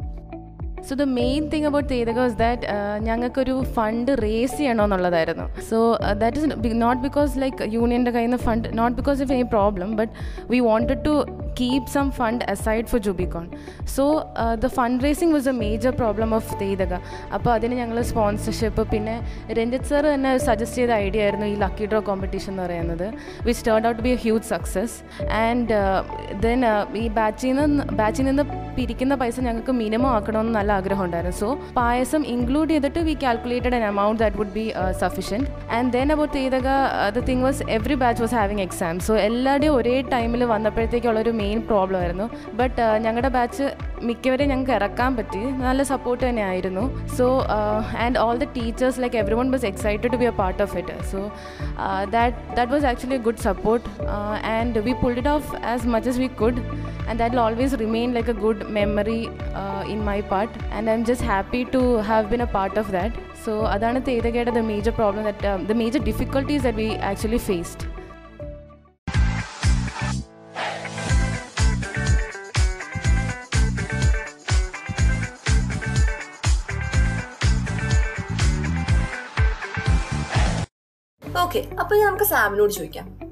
so 0.89 0.95
the 1.03 1.07
main 1.21 1.43
thing 1.53 1.67
about 1.71 1.89
Thethaka 1.95 2.19
was 2.25 2.39
that 2.43 2.67
ഞങ്ങൾക്കൊരു 3.09 3.55
fund 3.77 4.13
raise 4.27 4.57
ചെയ്യണമെന്നുള്ളതായിരുന്നു. 4.61 5.47
So 5.71 5.79
that 6.23 6.39
is 6.41 6.81
not 6.85 7.01
because 7.07 7.33
like 7.45 7.69
യൂണിയന്റെ 7.77 8.13
കയ്യിൽ 8.17 8.31
നിന്ന് 8.31 8.43
fund 8.47 8.69
not 8.81 8.97
because 9.01 9.21
of 9.27 9.35
any 9.37 9.47
problem 9.57 9.91
but 10.03 10.13
we 10.55 10.61
wanted 10.71 11.03
to 11.09 11.17
keep 11.59 11.85
some 11.89 12.09
fund 12.11 12.41
aside 12.49 12.87
for 12.89 12.99
Jubicon. 12.99 13.45
So 13.87 14.03
uh, 14.37 14.57
the 14.57 14.69
fundraising 14.69 15.31
was 15.33 15.47
a 15.47 15.57
major 15.63 15.93
problem 16.01 16.31
of 16.39 16.45
Thethaka 16.63 16.95
അപ്പോൾ 17.37 17.51
അതിന് 17.55 17.75
ഞങ്ങൾ 17.81 17.99
sponsorship 18.11 18.83
പിന്നെ 18.93 19.15
Ranjith 19.59 19.89
sir 19.91 20.05
തന്നെ 20.13 20.33
suggest 20.47 20.79
ചെയ്ത 20.81 20.93
idea 21.07 21.23
ആയിരുന്നു 21.27 21.47
ഈ 21.53 21.57
ലക്കി 21.63 21.87
ഡ്രോ 21.93 22.01
കോമ്പറ്റീഷൻ 22.09 22.53
എന്ന് 22.53 22.65
പറയുന്നത് 22.65 23.07
which 23.49 23.65
turn 23.69 23.87
out 23.91 24.03
be 24.07 24.13
a 24.17 24.19
huge 24.25 24.47
success 24.53 24.97
and 25.43 25.79
then 26.45 26.61
ഈ 27.05 27.07
ബാച്ചിൽ 27.19 27.55
നിന്ന് 27.61 27.87
ബാച്ചിൽ 28.01 28.27
നിന്ന് 28.31 28.45
പിരിക്കുന്ന 28.77 29.15
പൈസ 29.21 29.41
ഞങ്ങൾക്ക് 29.41 29.73
മിനിമം 29.81 30.09
ആക്കണമെന്ന് 30.09 30.53
നല്ല 30.57 30.71
ആഗ്രഹം 30.73 31.05
ഉണ്ടായിരുന്നു 31.05 31.39
സോ 31.41 31.49
പായസം 31.77 32.23
ഇൻക്ലൂഡ് 32.33 32.71
ചെയ്തിട്ട് 32.71 33.01
we 33.09 33.15
calculated 33.23 33.77
an 33.79 33.85
amount 33.89 34.21
that 34.23 34.39
would 34.41 34.55
be 34.57 34.65
uh, 34.77 35.75
and 35.77 35.89
then 35.95 36.09
about 36.15 36.35
Chethaka 36.37 36.69
the 37.17 37.23
thing 37.29 37.45
was 37.47 37.63
every 37.69 37.97
batch 38.03 38.23
was 38.23 38.35
having 38.35 38.63
exam 38.67 38.95
so 39.07 39.15
എല്ലാവരുടെയും 39.27 39.75
ഒരേ 39.75 39.95
ടൈമിൽ 40.15 40.45
വന്നപ്പോഴത്തേക്കുള്ളൊരു 40.55 41.33
മെയിൻ 41.43 41.61
പ്രോബ്ലം 41.71 41.99
ആയിരുന്നു. 42.01 42.27
ബട്ട് 42.55 42.81
ഞങ്ങളുടെ 43.07 43.31
ബാച്ച് 43.37 43.67
മിക്കവരെയും 44.03 44.51
ഞങ്ങൾക്ക് 44.51 44.75
ഇറക്കാൻ 44.79 45.13
പറ്റി. 45.17 45.43
നല്ല 45.67 45.83
സപ്പോർട്ട് 45.93 46.23
തന്നെ 46.29 46.45
ആയിരുന്നു 46.51 46.85
so 47.19 47.27
and 48.05 48.19
all 48.25 48.37
the 48.37 48.49
teachers 48.59 49.01
like 49.05 49.19
every 49.23 49.39
one 49.43 49.51
was 49.51 49.69
excited 49.73 50.13
to 50.15 50.21
be 50.25 50.29
a 50.33 50.35
part 50.43 50.61
of 50.63 50.77
it 50.79 50.99
so 51.13 51.23
that 52.17 52.37
that 52.57 52.71
was 52.75 52.89
actually 52.93 53.19
a 53.21 53.25
good 53.29 53.45
support 53.49 53.87
and 54.57 54.85
we 54.89 54.95
pulled 55.03 55.19
it 55.19 55.33
off 55.37 55.51
as 55.75 55.87
much 55.97 56.11
as 56.13 56.21
we 56.25 56.31
could 56.43 56.63
and 57.09 57.19
that 57.19 57.43
always 57.47 57.67
always 57.67 57.75
remain 57.83 58.11
a 58.17 58.35
good 58.41 58.65
uh, 58.71 59.85
in 59.89 60.05
my 60.05 60.21
part 60.23 60.51
and 60.71 60.91
i'm 60.91 61.05
just 61.05 61.21
happy 61.23 61.65
to 61.65 61.97
have 61.97 62.31
been 62.31 62.41
a 62.41 62.47
part 62.47 62.77
of 62.77 62.91
that 62.91 63.13
so 63.35 63.67
adana 63.67 64.01
Tedagada, 64.01 64.55
the 64.55 64.63
major 64.63 64.93
problem 64.93 65.25
that 65.25 65.45
um, 65.45 65.67
the 65.67 65.75
major 65.75 65.99
difficulties 65.99 66.63
that 66.63 66.75
we 66.75 66.95
actually 66.97 67.39
faced 67.39 67.87
okay 81.41 81.67
അപ്പൊ 81.81 81.95
നമുക്ക് 81.95 82.25
സാമിനോട് 82.25 82.71
ചോദിക്കാം 82.71 83.26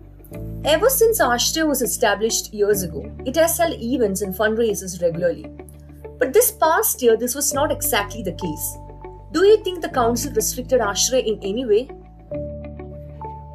Ever 0.66 0.88
since 0.88 1.20
Ashtra 1.20 1.68
was 1.68 1.82
established 1.82 2.54
years 2.54 2.84
ago, 2.84 3.04
it 3.26 3.36
has 3.36 3.58
held 3.58 3.74
events 3.82 4.22
and 4.22 4.34
fundraisers 4.34 5.02
regularly. 5.02 5.44
But 6.18 6.32
this 6.32 6.52
past 6.52 7.02
year, 7.02 7.18
this 7.18 7.34
was 7.34 7.52
not 7.52 7.70
exactly 7.70 8.22
the 8.22 8.32
case. 8.32 8.78
Do 9.32 9.44
you 9.44 9.62
think 9.62 9.82
the 9.82 9.90
council 9.90 10.32
restricted 10.32 10.80
Ashra 10.80 11.22
in 11.22 11.38
any 11.42 11.66
way? 11.66 11.90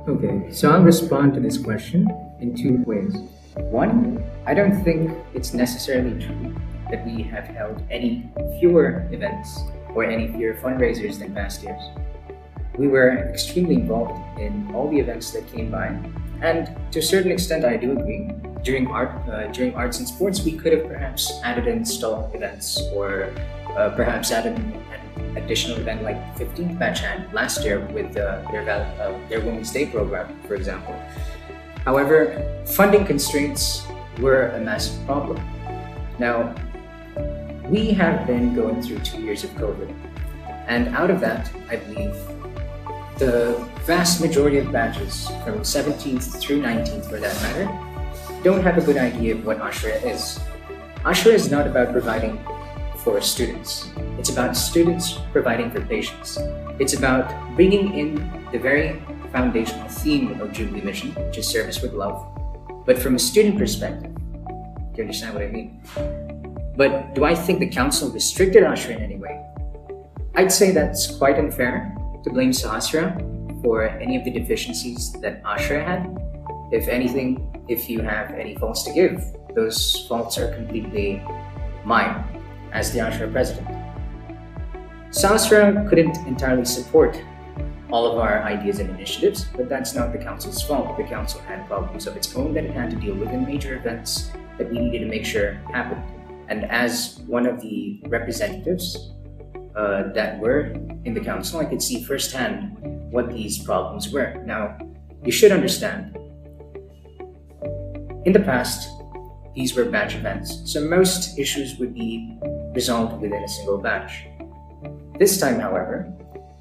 Okay, 0.08 0.52
so 0.52 0.70
I'll 0.70 0.84
respond 0.84 1.34
to 1.34 1.40
this 1.40 1.58
question 1.58 2.08
in 2.42 2.56
two 2.56 2.84
ways. 2.86 3.16
One, 3.56 4.24
I 4.46 4.54
don't 4.54 4.84
think 4.84 5.10
it's 5.34 5.56
necessarily 5.56 6.24
true 6.24 6.56
that 6.92 7.04
we 7.08 7.24
have 7.24 7.46
held 7.46 7.82
any 7.90 8.30
fewer 8.60 9.10
events 9.12 9.60
or 9.96 10.04
any 10.04 10.28
fewer 10.28 10.54
fundraisers 10.54 11.18
than 11.18 11.34
past 11.34 11.64
years. 11.64 11.82
We 12.78 12.88
were 12.88 13.18
extremely 13.30 13.76
involved 13.76 14.40
in 14.40 14.72
all 14.76 14.92
the 14.92 15.00
events 15.00 15.32
that 15.32 15.52
came 15.52 15.72
by, 15.72 15.98
and 16.42 16.76
to 16.92 17.00
a 17.00 17.02
certain 17.02 17.32
extent, 17.32 17.66
I 17.66 17.78
do 17.78 17.92
agree. 17.92 18.32
During 18.64 18.88
art, 18.88 19.12
uh, 19.30 19.48
during 19.48 19.74
arts 19.76 20.00
and 20.00 20.08
sports, 20.08 20.44
we 20.44 20.52
could 20.52 20.74
have 20.74 20.88
perhaps 20.88 21.32
added 21.44 21.68
in 21.68 21.86
stall 21.86 22.30
events, 22.34 22.82
or 22.94 23.32
uh, 23.78 23.92
perhaps 23.96 24.32
added 24.32 24.58
an 24.58 25.38
additional 25.38 25.78
event 25.78 26.04
like 26.04 26.18
15th 26.36 26.78
batch 26.78 27.00
had 27.00 27.32
last 27.34 27.64
year 27.64 27.80
with 27.88 28.18
uh, 28.18 28.44
their 28.52 28.68
uh, 28.70 29.18
their 29.30 29.40
Women's 29.40 29.72
Day 29.72 29.86
program, 29.86 30.38
for 30.48 30.56
example. 30.56 30.96
However, 31.86 32.36
funding 32.66 33.06
constraints 33.06 33.84
were 34.20 34.50
a 34.50 34.60
massive 34.60 35.06
problem. 35.06 35.40
Now, 36.20 36.54
we 37.66 37.92
have 37.92 38.28
been 38.28 38.54
going 38.54 38.82
through 38.82 39.00
two 39.00 39.22
years 39.22 39.44
of 39.44 39.52
COVID, 39.52 39.94
and 40.68 40.90
out 40.90 41.10
of 41.10 41.20
that, 41.22 41.50
I 41.70 41.78
believe 41.78 42.16
the 43.20 43.70
vast 43.84 44.22
majority 44.22 44.60
of 44.60 44.72
batches, 44.72 45.28
from 45.44 45.60
17th 45.60 46.40
through 46.40 46.62
19th 46.62 47.10
for 47.10 47.20
that 47.20 47.36
matter, 47.42 47.68
don't 48.44 48.64
have 48.64 48.78
a 48.78 48.82
good 48.82 48.96
idea 48.96 49.36
of 49.36 49.46
what 49.46 49.60
Ashra 49.60 50.02
is. 50.06 50.40
Ashra 51.04 51.34
is 51.34 51.52
not 51.52 51.68
about 51.68 51.92
providing 51.92 52.40
for 53.04 53.20
students, 53.20 53.92
it's 54.18 54.30
about 54.30 54.56
students 54.56 55.20
providing 55.34 55.70
for 55.70 55.82
patients. 55.82 56.38
It's 56.80 56.94
about 56.94 57.28
bringing 57.56 57.94
in 57.94 58.16
the 58.54 58.60
very 58.60 59.02
foundational 59.34 59.90
theme 59.90 60.40
of 60.40 60.54
Jubilee 60.54 60.82
Mission, 60.82 61.12
which 61.16 61.38
is 61.38 61.48
service 61.48 61.82
with 61.82 61.92
love, 61.92 62.26
but 62.86 62.98
from 62.98 63.16
a 63.16 63.20
student 63.20 63.58
perspective. 63.58 64.16
Do 64.16 64.96
you 64.96 65.04
understand 65.04 65.34
what 65.34 65.44
I 65.44 65.48
mean? 65.48 65.82
But 66.78 67.16
do 67.16 67.26
I 67.26 67.36
think 67.36 67.60
the 67.60 67.70
council 67.70 68.10
restricted 68.12 68.64
Ashra 68.64 68.96
in 68.96 69.04
any 69.04 69.18
way? 69.18 69.44
I'd 70.36 70.54
say 70.54 70.72
that's 70.72 71.18
quite 71.18 71.38
unfair 71.38 71.96
to 72.30 72.34
blame 72.34 72.52
Sahasra 72.52 73.18
for 73.62 73.90
any 73.90 74.16
of 74.16 74.24
the 74.24 74.32
deficiencies 74.32 75.12
that 75.22 75.44
Ashra 75.44 75.84
had. 75.84 76.16
If 76.72 76.88
anything, 76.88 77.66
if 77.68 77.90
you 77.90 78.02
have 78.02 78.32
any 78.32 78.56
faults 78.56 78.84
to 78.84 78.94
give, 78.94 79.22
those 79.56 80.06
faults 80.08 80.38
are 80.38 80.54
completely 80.54 81.24
mine 81.84 82.24
as 82.72 82.94
the 82.94 83.00
Ashra 83.00 83.32
president. 83.32 83.68
Sahasra 85.10 85.90
couldn't 85.90 86.18
entirely 86.28 86.66
support 86.66 87.20
all 87.92 88.06
of 88.06 88.20
our 88.20 88.44
ideas 88.44 88.78
and 88.80 88.92
initiatives, 88.92 89.46
but 89.58 89.68
that's 89.68 89.96
not 89.96 90.12
the 90.12 90.20
council's 90.20 90.62
fault. 90.62 90.96
The 90.98 91.04
council 91.04 91.42
had 91.42 91.66
problems 91.66 92.06
of 92.06 92.16
its 92.16 92.36
own 92.36 92.54
that 92.54 92.64
it 92.64 92.72
had 92.72 92.92
to 92.92 92.96
deal 92.96 93.16
with 93.16 93.30
in 93.30 93.44
major 93.44 93.76
events 93.76 94.32
that 94.60 94.70
we 94.70 94.78
needed 94.78 95.00
to 95.00 95.08
make 95.08 95.26
sure 95.26 95.54
happened. 95.74 96.04
And 96.50 96.66
as 96.66 97.22
one 97.26 97.48
of 97.48 97.60
the 97.62 98.00
representatives 98.06 99.14
uh, 99.76 100.12
that 100.14 100.40
were 100.40 100.74
in 101.06 101.14
the 101.14 101.22
council, 101.22 101.60
I 101.60 101.66
could 101.66 101.82
see 101.82 102.04
firsthand 102.04 102.78
what 103.12 103.32
these 103.32 103.58
problems 103.60 104.12
were. 104.12 104.36
Now, 104.46 104.78
you 105.24 105.32
should 105.32 105.52
understand, 105.52 106.18
in 108.26 108.34
the 108.34 108.40
past, 108.40 108.90
these 109.56 109.76
were 109.76 109.86
batch 109.86 110.16
events, 110.16 110.62
so 110.72 110.82
most 110.82 111.38
issues 111.38 111.78
would 111.80 111.94
be 111.94 112.38
resolved 112.74 113.22
within 113.22 113.44
a 113.44 113.48
single 113.48 113.78
batch. 113.78 114.26
This 115.18 115.40
time, 115.40 115.60
however, 115.60 116.12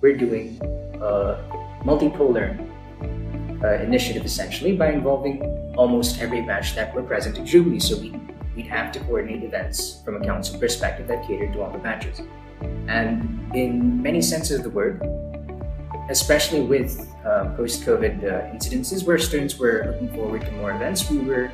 we're 0.01 0.17
doing 0.17 0.59
a 1.01 1.39
multipolar 1.85 2.59
uh, 3.63 3.83
initiative 3.83 4.25
essentially 4.25 4.77
by 4.77 4.91
involving 4.91 5.43
almost 5.77 6.21
every 6.21 6.43
batch 6.43 6.75
that 6.75 6.95
were 6.95 7.03
present 7.03 7.39
at 7.39 7.45
Jubilee. 7.45 7.79
So 7.79 7.99
we, 7.99 8.11
we'd 8.57 8.67
have 8.67 8.91
to 8.93 9.01
coordinate 9.01 9.45
events 9.45 10.03
from 10.05 10.17
a 10.17 10.25
council 10.25 10.59
perspective 10.59 11.07
that 11.09 11.27
catered 11.27 11.53
to 11.53 11.63
all 11.63 11.71
the 11.71 11.79
batches. 11.79 12.21
And 12.89 13.55
in 13.55 14.03
many 14.03 14.21
senses 14.23 14.59
of 14.59 14.65
the 14.65 14.71
word, 14.71 15.03
especially 16.11 16.63
with 16.63 17.07
uh, 17.25 17.55
post-COVID 17.57 18.25
uh, 18.25 18.55
incidences 18.55 19.07
where 19.07 19.19
students 19.19 19.59
were 19.59 19.85
looking 19.87 20.13
forward 20.15 20.43
to 20.47 20.53
more 20.53 20.71
events, 20.73 21.11
we 21.11 21.19
were 21.19 21.51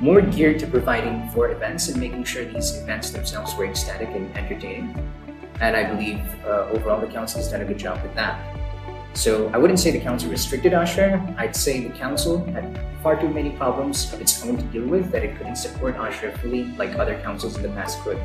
more 0.00 0.20
geared 0.20 0.58
to 0.58 0.66
providing 0.66 1.28
for 1.30 1.50
events 1.50 1.88
and 1.88 1.98
making 2.00 2.24
sure 2.24 2.44
these 2.44 2.76
events 2.78 3.10
themselves 3.10 3.54
were 3.54 3.64
ecstatic 3.64 4.08
and 4.08 4.36
entertaining. 4.36 4.92
And 5.60 5.76
I 5.76 5.84
believe 5.84 6.18
uh, 6.44 6.72
overall 6.72 7.00
the 7.00 7.06
council 7.06 7.40
has 7.40 7.50
done 7.50 7.60
a 7.60 7.64
good 7.64 7.78
job 7.78 8.02
with 8.02 8.14
that. 8.16 8.34
So 9.14 9.48
I 9.54 9.58
wouldn't 9.58 9.78
say 9.78 9.90
the 9.90 10.00
council 10.00 10.30
restricted 10.30 10.72
Ashra. 10.72 11.38
I'd 11.38 11.54
say 11.54 11.86
the 11.86 11.94
council 11.96 12.44
had 12.46 12.80
far 13.02 13.20
too 13.20 13.28
many 13.28 13.50
problems 13.50 14.12
of 14.12 14.20
its 14.20 14.44
own 14.44 14.56
to 14.56 14.62
deal 14.64 14.86
with 14.86 15.12
that 15.12 15.22
it 15.22 15.36
couldn't 15.36 15.56
support 15.56 15.96
Ashra 15.96 16.36
fully 16.38 16.64
like 16.76 16.98
other 16.98 17.20
councils 17.20 17.56
in 17.56 17.62
the 17.62 17.68
past 17.68 18.00
could. 18.00 18.18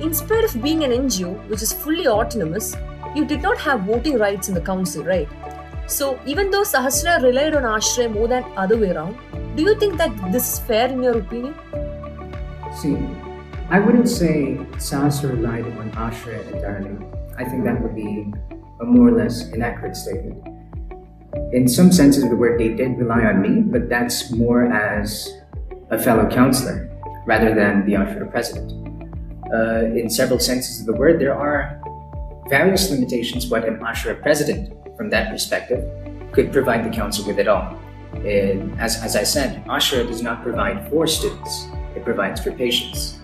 In 0.00 0.14
spite 0.14 0.44
of 0.44 0.62
being 0.62 0.82
an 0.82 0.92
NGO, 0.92 1.46
which 1.48 1.60
is 1.60 1.74
fully 1.74 2.08
autonomous, 2.08 2.74
you 3.14 3.26
did 3.26 3.42
not 3.42 3.58
have 3.58 3.82
voting 3.82 4.18
rights 4.18 4.48
in 4.48 4.54
the 4.54 4.60
council, 4.60 5.04
right? 5.04 5.28
So 5.86 6.18
even 6.24 6.50
though 6.50 6.62
Sahasra 6.62 7.22
relied 7.22 7.54
on 7.54 7.64
Ashray 7.64 8.10
more 8.10 8.26
than 8.26 8.42
other 8.56 8.78
way 8.78 8.92
around, 8.92 9.18
do 9.56 9.62
you 9.62 9.78
think 9.78 9.98
that 9.98 10.10
this 10.32 10.54
is 10.54 10.58
fair 10.60 10.88
in 10.88 11.02
your 11.02 11.18
opinion? 11.18 11.54
See, 12.80 12.96
I 13.68 13.78
wouldn't 13.78 14.08
say 14.08 14.56
Sahasra 14.78 15.32
relied 15.32 15.66
on 15.66 15.90
Ashra 15.90 16.50
entirely. 16.50 16.96
I 17.36 17.44
think 17.44 17.64
that 17.64 17.82
would 17.82 17.94
be 17.94 18.32
a 18.80 18.84
more 18.86 19.08
or 19.08 19.12
less 19.12 19.50
inaccurate 19.50 19.96
statement. 19.96 20.42
In 21.52 21.68
some 21.68 21.92
senses 21.92 22.26
the 22.28 22.36
word, 22.36 22.58
they 22.58 22.70
did 22.70 22.96
rely 22.96 23.24
on 23.24 23.42
me, 23.42 23.60
but 23.60 23.90
that's 23.90 24.30
more 24.30 24.72
as 24.72 25.28
a 25.90 25.98
fellow 25.98 26.26
counselor 26.30 26.88
rather 27.26 27.54
than 27.54 27.84
the 27.84 27.92
Ashra 27.92 28.30
president. 28.30 28.99
Uh, 29.52 29.86
in 29.96 30.08
several 30.08 30.38
senses 30.38 30.80
of 30.80 30.86
the 30.86 30.92
word, 30.92 31.20
there 31.20 31.34
are 31.34 31.80
various 32.48 32.90
limitations 32.90 33.48
what 33.48 33.64
an 33.64 33.78
Ashra 33.80 34.20
president, 34.22 34.72
from 34.96 35.10
that 35.10 35.30
perspective, 35.30 35.82
could 36.32 36.52
provide 36.52 36.84
the 36.84 36.94
council 36.94 37.26
with 37.26 37.38
at 37.38 37.48
all. 37.48 37.76
And 38.24 38.78
as, 38.80 39.02
as 39.02 39.16
I 39.16 39.24
said, 39.24 39.64
Ashra 39.66 40.06
does 40.06 40.22
not 40.22 40.42
provide 40.42 40.88
for 40.88 41.06
students, 41.06 41.66
it 41.96 42.04
provides 42.04 42.40
for 42.40 42.52
patients. 42.52 43.18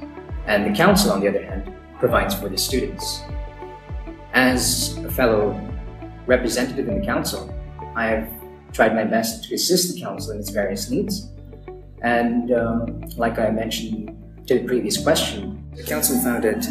And 0.47 0.67
the 0.67 0.77
council, 0.77 1.13
on 1.13 1.21
the 1.21 1.29
other 1.29 1.45
hand, 1.45 1.73
provides 1.99 2.35
for 2.35 2.49
the 2.49 2.59
students. 2.59 3.23
As 4.33 4.97
a 4.99 5.11
fellow 5.11 5.59
representative 6.27 6.89
in 6.89 7.01
the 7.01 7.07
council, 7.07 7.53
I 7.95 8.07
have 8.07 8.29
tried 8.73 8.95
my 8.95 9.05
best 9.05 9.45
to 9.45 9.55
assist 9.55 9.95
the 9.95 10.01
council 10.01 10.33
in 10.33 10.41
its 10.41 10.51
various 10.51 10.91
needs. 10.91 11.31
And 12.03 12.53
uh, 12.53 12.87
like 13.17 13.39
I 13.39 13.51
mentioned 13.51 14.17
to 14.47 14.59
the 14.59 14.65
previous 14.65 15.03
question, 15.03 15.69
the 15.75 15.83
council 15.83 16.19
found 16.23 16.45
it 16.45 16.65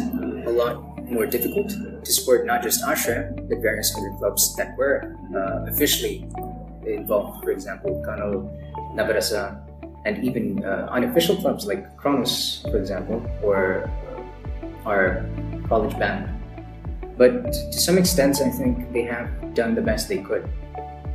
a 0.46 0.50
lot 0.50 0.80
more 1.10 1.26
difficult 1.26 1.68
to 1.68 2.12
support 2.12 2.46
not 2.46 2.62
just 2.62 2.82
Ashra, 2.84 3.36
but 3.48 3.58
various 3.60 3.94
other 3.96 4.10
clubs 4.18 4.56
that 4.56 4.76
were 4.76 5.14
uh, 5.36 5.70
officially 5.70 6.26
involved. 6.86 7.44
For 7.44 7.50
example, 7.50 8.02
Kano, 8.04 8.50
Nabarasa, 8.94 9.60
and 10.06 10.24
even 10.24 10.64
uh, 10.64 10.88
unofficial 10.90 11.36
clubs 11.36 11.66
like 11.66 11.96
Kronos, 11.96 12.62
for 12.62 12.78
example, 12.78 13.20
or 13.42 13.90
our 14.86 15.26
college 15.68 15.98
band. 15.98 16.30
But 17.18 17.52
to 17.52 17.78
some 17.78 17.98
extent, 17.98 18.40
I 18.40 18.50
think 18.50 18.92
they 18.92 19.02
have 19.02 19.54
done 19.54 19.74
the 19.74 19.82
best 19.82 20.08
they 20.08 20.18
could. 20.18 20.48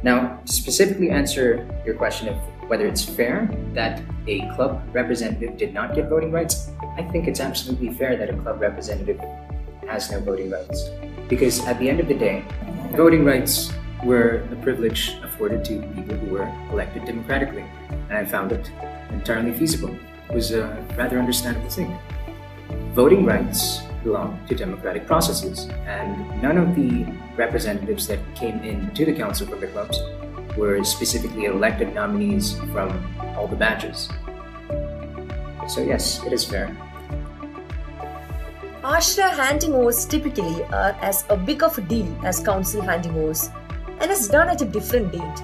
Now, 0.03 0.41
to 0.45 0.51
specifically 0.51 1.09
answer 1.09 1.65
your 1.85 1.95
question 1.95 2.27
of 2.27 2.37
whether 2.71 2.87
it's 2.87 3.03
fair 3.03 3.51
that 3.73 4.01
a 4.27 4.47
club 4.55 4.81
representative 4.93 5.57
did 5.57 5.73
not 5.73 5.93
get 5.93 6.07
voting 6.07 6.31
rights, 6.31 6.71
I 6.95 7.03
think 7.03 7.27
it's 7.27 7.41
absolutely 7.41 7.89
fair 7.91 8.15
that 8.15 8.29
a 8.29 8.33
club 8.33 8.61
representative 8.61 9.19
has 9.89 10.09
no 10.09 10.21
voting 10.21 10.49
rights. 10.49 10.89
Because 11.27 11.59
at 11.67 11.77
the 11.79 11.89
end 11.89 11.99
of 11.99 12.07
the 12.07 12.13
day, 12.13 12.45
voting 12.95 13.25
rights 13.25 13.73
were 14.05 14.47
a 14.53 14.55
privilege 14.63 15.17
afforded 15.21 15.65
to 15.65 15.81
people 15.95 16.15
who 16.15 16.31
were 16.31 16.47
elected 16.71 17.03
democratically, 17.03 17.65
and 18.07 18.13
I 18.13 18.23
found 18.23 18.53
it 18.53 18.71
entirely 19.09 19.51
feasible. 19.51 19.93
It 20.29 20.33
was 20.33 20.51
a 20.51 20.63
rather 20.97 21.19
understandable 21.19 21.69
thing. 21.69 21.99
Voting 22.93 23.25
rights 23.25 23.81
belong 24.01 24.39
to 24.47 24.55
democratic 24.55 25.05
processes, 25.07 25.67
and 25.87 26.41
none 26.41 26.57
of 26.57 26.73
the 26.75 27.03
representatives 27.35 28.07
that 28.07 28.19
came 28.33 28.63
into 28.63 29.03
the 29.03 29.13
council 29.13 29.45
from 29.45 29.59
the 29.59 29.67
clubs 29.67 29.99
were 30.57 30.83
specifically 30.83 31.45
elected 31.45 31.93
nominees 31.93 32.57
from 32.71 32.89
all 33.37 33.47
the 33.47 33.55
batches. 33.55 34.09
So, 35.67 35.81
yes, 35.81 36.23
it 36.25 36.33
is 36.33 36.43
fair. 36.43 36.75
Ashra 38.83 39.29
handing 39.29 39.73
overs 39.73 40.05
typically 40.05 40.63
are 40.65 40.97
as 41.01 41.23
a 41.29 41.37
big 41.37 41.63
of 41.63 41.77
a 41.77 41.81
deal 41.81 42.07
as 42.25 42.39
council 42.39 42.81
handing 42.81 43.15
overs 43.15 43.49
and 43.99 44.09
is 44.09 44.27
done 44.27 44.49
at 44.49 44.61
a 44.61 44.65
different 44.65 45.11
date. 45.11 45.43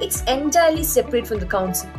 It's 0.00 0.22
entirely 0.24 0.84
separate 0.84 1.26
from 1.26 1.40
the 1.40 1.46
council. 1.46 1.90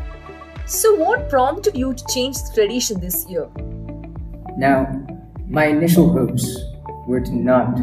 So, 0.66 0.95
what 0.95 1.30
prompted 1.30 1.78
you 1.78 1.93
to 1.93 2.05
change 2.08 2.38
the 2.38 2.51
tradition 2.53 2.99
this 2.99 3.28
year? 3.30 3.49
Now, 4.58 5.05
my 5.47 5.66
initial 5.66 6.10
hopes 6.12 6.58
were 7.08 7.22
to 7.22 7.36
not 7.36 7.78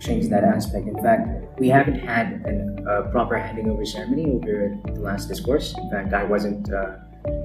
change 0.00 0.28
that 0.28 0.44
aspect. 0.44 0.86
In 0.86 1.02
fact, 1.02 1.28
we 1.58 1.68
haven't 1.68 2.00
had 2.00 2.42
a 2.44 2.90
uh, 2.90 3.10
proper 3.10 3.36
handing 3.36 3.70
over 3.70 3.84
ceremony 3.84 4.26
over 4.26 4.76
the 4.84 5.00
last 5.00 5.28
discourse. 5.28 5.74
In 5.76 5.90
fact, 5.90 6.12
I 6.12 6.24
wasn't 6.24 6.72
uh, 6.72 6.96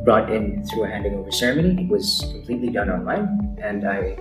brought 0.03 0.31
in 0.31 0.63
through 0.67 0.83
a 0.83 0.87
handing 0.87 1.15
over 1.15 1.31
ceremony, 1.31 1.83
it 1.83 1.89
was 1.89 2.25
completely 2.31 2.69
done 2.69 2.89
online, 2.89 3.57
and 3.61 3.87
I 3.87 4.17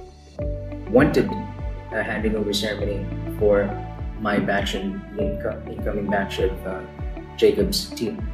wanted 0.88 1.30
a 1.92 2.02
handing 2.02 2.36
over 2.36 2.52
ceremony 2.52 3.04
for 3.38 3.68
my 4.20 4.38
batch 4.38 4.74
and 4.74 5.00
the 5.16 5.22
inco- 5.22 5.66
incoming 5.66 6.08
batch 6.08 6.38
of 6.38 6.66
uh, 6.66 6.80
Jacob's 7.36 7.90
team. 7.90 8.26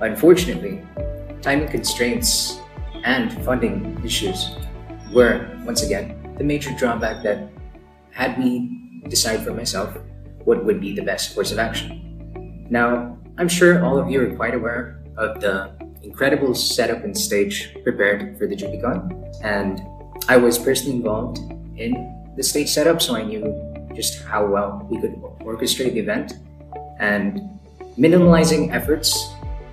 Unfortunately, 0.00 0.82
timing 1.42 1.68
constraints 1.68 2.60
and 3.04 3.32
funding 3.44 4.00
issues 4.04 4.56
were, 5.12 5.48
once 5.64 5.82
again, 5.82 6.34
the 6.38 6.44
major 6.44 6.70
drawback 6.78 7.22
that 7.24 7.50
had 8.10 8.38
me 8.38 9.02
decide 9.08 9.44
for 9.44 9.52
myself 9.52 9.96
what 10.48 10.64
would 10.64 10.80
be 10.80 10.94
the 10.94 11.02
best 11.02 11.34
course 11.34 11.52
of 11.52 11.58
action. 11.58 12.66
Now, 12.70 13.18
I'm 13.36 13.48
sure 13.48 13.84
all 13.84 13.98
of 13.98 14.10
you 14.10 14.22
are 14.22 14.34
quite 14.34 14.54
aware 14.54 14.98
of 15.18 15.40
the 15.42 15.76
incredible 16.02 16.54
setup 16.54 17.04
and 17.04 17.16
stage 17.16 17.76
prepared 17.84 18.38
for 18.38 18.46
the 18.46 18.56
JubiCon, 18.56 19.00
and 19.44 19.82
I 20.26 20.38
was 20.38 20.58
personally 20.58 20.96
involved 20.96 21.38
in 21.76 21.92
the 22.34 22.42
stage 22.42 22.70
setup, 22.70 23.02
so 23.02 23.14
I 23.14 23.24
knew 23.24 23.42
just 23.94 24.24
how 24.24 24.46
well 24.46 24.86
we 24.90 24.98
could 24.98 25.14
orchestrate 25.44 25.92
the 25.92 26.00
event, 26.00 26.32
and 26.98 27.40
minimalizing 27.98 28.72
efforts 28.72 29.10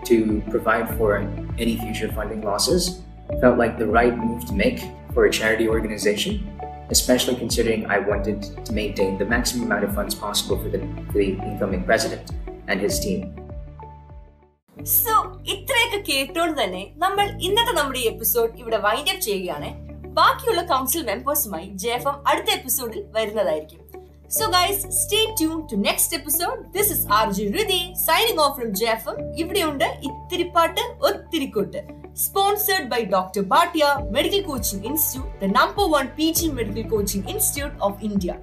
to 0.05 0.43
provide 0.49 0.89
for 0.97 1.17
any 1.57 1.77
future 1.77 2.11
funding 2.11 2.41
losses 2.41 3.01
felt 3.39 3.57
like 3.57 3.79
the 3.79 3.87
right 3.87 4.15
move 4.17 4.45
to 4.45 4.53
make 4.53 4.83
for 5.13 5.25
a 5.25 5.31
charity 5.31 5.69
organization, 5.69 6.54
especially 6.93 7.35
considering 7.35 7.81
I 7.95 7.99
wanted 7.99 8.39
to 8.65 8.73
maintain 8.73 9.17
the 9.17 9.25
maximum 9.25 9.63
amount 9.67 9.85
of 9.85 9.93
funds 9.97 10.15
possible 10.15 10.57
for 10.63 10.69
the, 10.69 10.79
for 11.11 11.17
the 11.21 11.29
incoming 11.49 11.83
president 11.83 12.31
and 12.69 12.79
his 12.87 12.99
team. 13.05 13.21
So 15.03 15.13
ഇത്രയൊക്കെ 15.53 15.99
കേട്ടോണ്ട് 16.09 16.55
തന്നെ 16.61 16.81
നമ്മൾ 17.03 17.25
ഇന്നത്തെ 17.47 17.73
നമ്മുടെ 17.77 17.99
ഈ 18.03 18.07
episode 18.13 18.51
ഇവിടെ 18.61 18.79
wind 18.85 19.11
up 19.13 19.23
ചെയ്യുകയാണ്. 19.27 19.69
ബാക്കിയുള്ള 20.19 20.61
കൗൺസിൽ 20.71 21.03
മെമ്പേഴ്സുമായി 21.11 21.67
ജെഫം 21.83 22.15
അടുത്ത 22.29 22.49
എപ്പിസോഡിൽ 22.57 23.01
വരുന്നതായിരിക്കും. 23.15 23.81
So 24.37 24.45
guys 24.55 24.81
stay 24.99 25.21
tune 25.39 25.57
to 25.71 25.75
next 25.87 26.17
episode 26.19 26.59
this 26.75 26.91
is 26.95 27.05
R 27.17 27.27
G 27.37 27.45
Rithi 27.57 27.81
signing 28.07 28.41
off 28.45 28.55
from 28.57 28.69
Jefam 28.81 29.17
ഇവിടെയുണ്ട് 29.41 29.87
ഇത്തിരി 30.09 30.47
പാട്ട് 30.57 30.83
ഒത്തിരി 31.09 31.49
കൊട്ട്. 31.57 31.81
Sponsored 32.15 32.89
by 32.89 33.03
Dr. 33.03 33.43
Bhatia 33.43 34.09
Medical 34.09 34.55
Coaching 34.55 34.85
Institute, 34.85 35.27
the 35.41 35.49
number 35.49 35.85
one 35.85 36.07
PG 36.15 36.47
medical 36.53 36.89
coaching 36.89 37.27
institute 37.27 37.73
of 37.81 38.01
India. 38.01 38.39